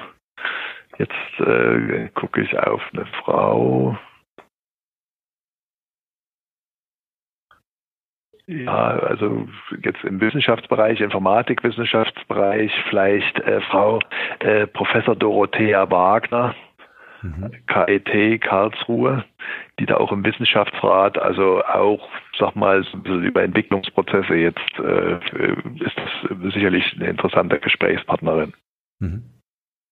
Jetzt 0.98 1.40
äh, 1.40 2.10
gucke 2.16 2.42
ich 2.42 2.58
auf 2.58 2.82
eine 2.94 3.06
Frau. 3.24 3.98
Ja, 8.48 8.98
also 9.00 9.46
jetzt 9.84 10.04
im 10.06 10.22
Wissenschaftsbereich, 10.22 11.02
Informatikwissenschaftsbereich, 11.02 12.72
vielleicht 12.90 13.40
äh, 13.42 13.60
Frau 13.60 14.00
äh, 14.40 14.66
Professor 14.68 15.18
Dorothea 15.18 15.92
Wagner, 15.92 16.56
mhm. 17.22 17.52
KIT 17.68 18.42
Karlsruhe, 18.42 19.26
die 19.80 19.86
da 19.86 19.98
auch 19.98 20.14
im 20.14 20.24
Wissenschaftsrat, 20.24 21.18
also 21.18 21.62
auch, 21.66 22.08
sag 22.40 22.56
mal, 22.56 22.84
so 22.86 22.98
ein 22.98 23.04
bisschen 23.04 23.24
über 23.26 23.44
Entwicklungsprozesse 23.44 24.36
jetzt, 24.36 24.80
äh, 24.80 25.16
ist 25.84 25.98
das 25.98 26.54
sicherlich 26.54 26.96
eine 26.96 27.10
interessante 27.10 27.60
Gesprächspartnerin. 27.60 28.54
Mhm. 29.00 29.24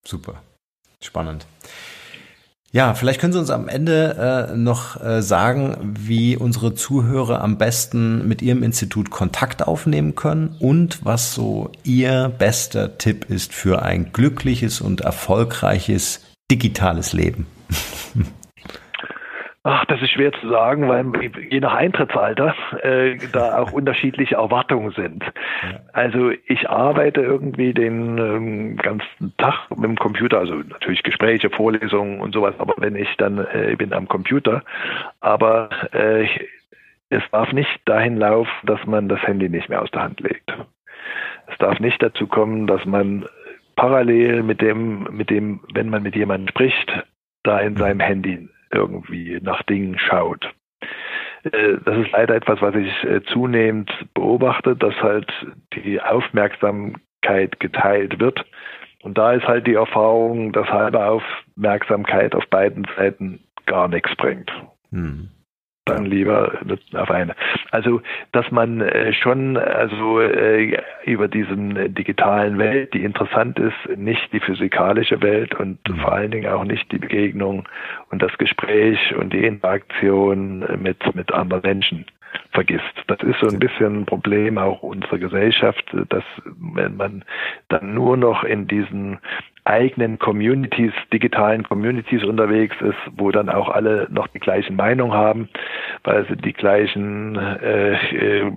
Super, 0.01 0.41
spannend. 1.01 1.45
Ja, 2.75 2.93
vielleicht 2.93 3.21
können 3.21 3.31
Sie 3.31 3.39
uns 3.39 3.51
am 3.51 3.69
Ende 3.69 4.49
äh, 4.51 4.57
noch 4.57 5.01
äh, 5.01 5.21
sagen, 5.21 5.93
wie 5.97 6.35
unsere 6.35 6.75
Zuhörer 6.75 7.41
am 7.41 7.57
besten 7.57 8.27
mit 8.27 8.41
Ihrem 8.41 8.63
Institut 8.63 9.11
Kontakt 9.11 9.65
aufnehmen 9.65 10.15
können 10.15 10.57
und 10.59 11.05
was 11.05 11.33
so 11.33 11.71
Ihr 11.85 12.27
bester 12.37 12.97
Tipp 12.97 13.29
ist 13.29 13.53
für 13.53 13.81
ein 13.81 14.11
glückliches 14.11 14.81
und 14.81 14.99
erfolgreiches 14.99 16.19
digitales 16.51 17.13
Leben. 17.13 17.47
Ach, 19.67 19.83
das 19.85 19.99
ist 19.99 20.11
schwer 20.11 20.31
zu 20.31 20.47
sagen, 20.47 20.87
weil 20.87 21.07
je 21.49 21.59
nach 21.59 21.73
Eintrittsalter 21.73 22.53
äh, 22.83 23.17
da 23.31 23.57
auch 23.57 23.71
unterschiedliche 23.73 24.35
Erwartungen 24.35 24.91
sind. 24.91 25.23
Also 25.91 26.29
ich 26.45 26.69
arbeite 26.69 27.21
irgendwie 27.21 27.73
den 27.73 28.19
ähm, 28.19 28.77
ganzen 28.77 29.33
Tag 29.39 29.71
mit 29.71 29.85
dem 29.85 29.95
Computer, 29.95 30.37
also 30.37 30.53
natürlich 30.53 31.01
Gespräche, 31.01 31.49
Vorlesungen 31.49 32.21
und 32.21 32.31
sowas, 32.35 32.53
aber 32.59 32.75
wenn 32.77 32.95
ich 32.95 33.09
dann 33.17 33.39
äh, 33.39 33.75
bin 33.75 33.91
am 33.91 34.07
Computer, 34.07 34.61
aber 35.19 35.69
äh, 35.93 36.27
es 37.09 37.23
darf 37.31 37.51
nicht 37.51 37.81
dahin 37.85 38.17
laufen, 38.17 38.51
dass 38.67 38.85
man 38.85 39.09
das 39.09 39.23
Handy 39.23 39.49
nicht 39.49 39.67
mehr 39.69 39.81
aus 39.81 39.89
der 39.89 40.03
Hand 40.03 40.19
legt. 40.19 40.53
Es 41.47 41.57
darf 41.57 41.79
nicht 41.79 42.03
dazu 42.03 42.27
kommen, 42.27 42.67
dass 42.67 42.85
man 42.85 43.25
parallel 43.75 44.43
mit 44.43 44.61
dem, 44.61 45.07
mit 45.09 45.31
dem, 45.31 45.61
wenn 45.73 45.89
man 45.89 46.03
mit 46.03 46.15
jemandem 46.15 46.49
spricht, 46.49 47.03
da 47.41 47.57
in 47.61 47.75
seinem 47.77 47.99
Handy 47.99 48.47
irgendwie 48.71 49.39
nach 49.41 49.63
Dingen 49.63 49.97
schaut. 49.97 50.53
Äh, 51.43 51.77
das 51.83 51.97
ist 51.97 52.11
leider 52.11 52.35
etwas, 52.35 52.61
was 52.61 52.75
ich 52.75 53.03
äh, 53.03 53.21
zunehmend 53.23 53.91
beobachte, 54.13 54.75
dass 54.75 54.95
halt 55.01 55.31
die 55.73 56.01
Aufmerksamkeit 56.01 57.59
geteilt 57.59 58.19
wird. 58.19 58.45
Und 59.03 59.17
da 59.17 59.33
ist 59.33 59.47
halt 59.47 59.67
die 59.67 59.75
Erfahrung, 59.75 60.51
dass 60.51 60.67
halbe 60.67 61.05
Aufmerksamkeit 61.05 62.33
auf 62.33 62.47
beiden 62.47 62.87
Seiten 62.97 63.43
gar 63.65 63.87
nichts 63.87 64.15
bringt. 64.15 64.51
Hm 64.91 65.29
dann 65.85 66.05
lieber 66.05 66.53
auf 66.93 67.11
eine. 67.11 67.35
Also, 67.71 68.01
dass 68.31 68.49
man 68.51 68.81
äh, 68.81 69.13
schon 69.13 69.55
also 69.57 70.19
äh, 70.19 70.77
über 71.05 71.27
diesen 71.27 71.93
digitalen 71.93 72.57
Welt, 72.57 72.93
die 72.93 73.03
interessant 73.03 73.59
ist, 73.59 73.97
nicht 73.97 74.33
die 74.33 74.39
physikalische 74.39 75.21
Welt 75.21 75.53
und 75.55 75.77
mhm. 75.87 75.97
vor 75.97 76.13
allen 76.13 76.31
Dingen 76.31 76.51
auch 76.51 76.63
nicht 76.63 76.91
die 76.91 76.97
Begegnung 76.97 77.67
und 78.09 78.21
das 78.21 78.35
Gespräch 78.37 79.15
und 79.15 79.31
die 79.31 79.45
Interaktion 79.45 80.65
mit 80.81 81.15
mit 81.15 81.31
anderen 81.31 81.61
Menschen 81.61 82.05
vergisst. 82.51 82.83
Das 83.07 83.19
ist 83.21 83.39
so 83.39 83.47
ein 83.47 83.59
bisschen 83.59 84.01
ein 84.01 84.05
Problem 84.05 84.57
auch 84.57 84.81
unserer 84.81 85.19
Gesellschaft, 85.19 85.85
dass 86.09 86.23
wenn 86.73 86.97
man 86.97 87.23
dann 87.69 87.93
nur 87.93 88.17
noch 88.17 88.43
in 88.43 88.67
diesen 88.67 89.19
eigenen 89.65 90.19
Communities, 90.19 90.93
digitalen 91.11 91.63
Communities 91.63 92.23
unterwegs 92.23 92.75
ist, 92.81 92.97
wo 93.17 93.31
dann 93.31 93.49
auch 93.49 93.69
alle 93.69 94.07
noch 94.11 94.27
die 94.27 94.39
gleichen 94.39 94.75
Meinung 94.75 95.13
haben, 95.13 95.49
weil 96.03 96.25
sie 96.27 96.37
die 96.37 96.53
gleichen 96.53 97.35
äh, 97.35 97.93
äh, 97.93 98.51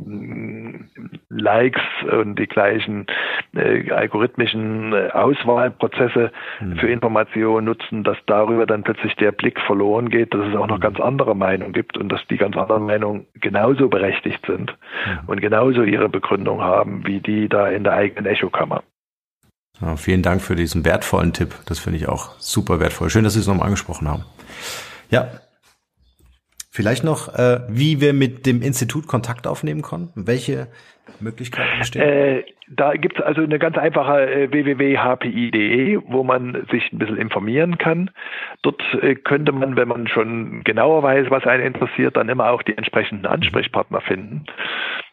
Likes 1.30 1.82
und 2.12 2.38
die 2.38 2.46
gleichen 2.46 3.06
äh, 3.54 3.90
algorithmischen 3.90 4.92
äh, 4.92 5.08
Auswahlprozesse 5.10 6.30
mhm. 6.60 6.76
für 6.76 6.88
Informationen 6.88 7.64
nutzen, 7.64 8.04
dass 8.04 8.18
darüber 8.26 8.66
dann 8.66 8.82
plötzlich 8.82 9.16
der 9.16 9.32
Blick 9.32 9.58
verloren 9.60 10.10
geht, 10.10 10.34
dass 10.34 10.46
es 10.46 10.56
auch 10.56 10.66
noch 10.66 10.76
hm. 10.76 10.82
ganz 10.82 11.00
andere 11.00 11.34
Meinungen 11.34 11.72
gibt 11.72 11.96
und 11.96 12.10
dass 12.10 12.26
die 12.28 12.36
ganz 12.36 12.56
anderen 12.56 12.84
Meinungen 12.84 13.26
genauso 13.34 13.88
berechtigt 13.88 14.44
sind 14.46 14.76
mhm. 15.06 15.28
und 15.28 15.40
genauso 15.40 15.82
ihre 15.82 16.08
Begründung 16.08 16.62
haben 16.62 17.06
wie 17.06 17.20
die 17.20 17.48
da 17.48 17.68
in 17.68 17.84
der 17.84 17.94
eigenen 17.94 18.26
Echokammer. 18.26 18.82
Ja, 19.80 19.96
vielen 19.96 20.22
Dank 20.22 20.42
für 20.42 20.56
diesen 20.56 20.84
wertvollen 20.84 21.32
Tipp. 21.32 21.54
Das 21.66 21.78
finde 21.78 21.98
ich 21.98 22.08
auch 22.08 22.30
super 22.38 22.80
wertvoll. 22.80 23.10
Schön, 23.10 23.24
dass 23.24 23.34
Sie 23.34 23.40
es 23.40 23.46
nochmal 23.46 23.66
angesprochen 23.66 24.08
haben. 24.08 24.24
Ja. 25.10 25.28
Vielleicht 26.78 27.02
noch, 27.02 27.34
äh, 27.34 27.58
wie 27.68 28.00
wir 28.00 28.12
mit 28.12 28.46
dem 28.46 28.62
Institut 28.62 29.08
Kontakt 29.08 29.48
aufnehmen 29.48 29.82
konnten. 29.82 30.28
Welche 30.28 30.68
Möglichkeiten 31.18 31.76
bestehen? 31.80 32.02
Äh, 32.02 32.44
da 32.68 32.92
gibt 32.92 33.18
es 33.18 33.24
also 33.24 33.42
eine 33.42 33.58
ganz 33.58 33.76
einfache 33.76 34.30
äh, 34.30 34.52
www.hpi.de, 34.52 35.98
wo 36.06 36.22
man 36.22 36.68
sich 36.70 36.92
ein 36.92 37.00
bisschen 37.00 37.16
informieren 37.16 37.78
kann. 37.78 38.12
Dort 38.62 38.80
äh, 39.02 39.16
könnte 39.16 39.50
man, 39.50 39.76
wenn 39.76 39.88
man 39.88 40.06
schon 40.06 40.62
genauer 40.62 41.02
weiß, 41.02 41.26
was 41.30 41.44
einen 41.46 41.66
interessiert, 41.66 42.16
dann 42.16 42.28
immer 42.28 42.48
auch 42.48 42.62
die 42.62 42.78
entsprechenden 42.78 43.26
Ansprechpartner 43.26 44.00
finden. 44.00 44.44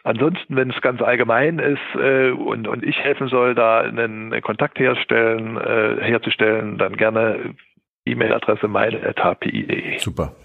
Ansonsten, 0.03 0.55
wenn 0.55 0.69
es 0.69 0.79
ganz 0.81 1.01
allgemein 1.01 1.57
ist 1.57 1.81
äh, 1.95 2.29
und, 2.29 2.67
und 2.67 2.83
ich 2.83 2.99
helfen 2.99 3.27
soll, 3.27 3.55
da 3.55 3.79
einen 3.79 4.39
Kontakt 4.43 4.77
herstellen, 4.77 5.57
äh, 5.57 5.95
herzustellen, 5.99 6.77
dann 6.77 6.95
gerne 6.95 7.55
E-Mail-Adresse 8.05 8.67
meine.hpi.de. 8.67 9.97
Super. 9.97 10.35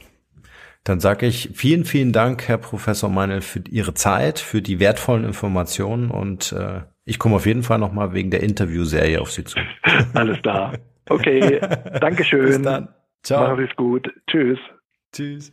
Dann 0.85 1.01
sage 1.01 1.27
ich 1.27 1.51
vielen, 1.55 1.85
vielen 1.85 2.13
Dank, 2.13 2.49
Herr 2.49 2.59
Professor 2.59 3.11
Meinl, 3.11 3.43
für 3.43 3.63
Ihre 3.69 3.95
Zeit, 3.95 4.39
für 4.39 4.63
die 4.63 4.81
wertvollen 4.81 5.25
Informationen 5.25 6.11
und 6.11 6.53
äh, 6.53 6.81
ich 7.05 7.19
komme 7.19 7.37
auf 7.37 7.47
jeden 7.47 7.63
Fall 7.63 7.79
nochmal 7.79 8.15
wegen 8.15 8.31
der 8.31 8.43
Interviewserie 8.43 9.21
auf 9.21 9.31
Sie 9.31 9.45
zu. 9.45 9.59
Alles 10.15 10.41
klar. 10.43 10.79
Okay, 11.09 11.61
Dankeschön. 12.01 12.47
Bis 12.47 12.63
dann. 12.63 12.89
Ciao. 13.23 13.43
Machen 13.43 13.59
Sie 13.59 13.71
es 13.71 13.77
gut. 13.77 14.09
Tschüss. 14.27 14.59
Tschüss. 15.13 15.53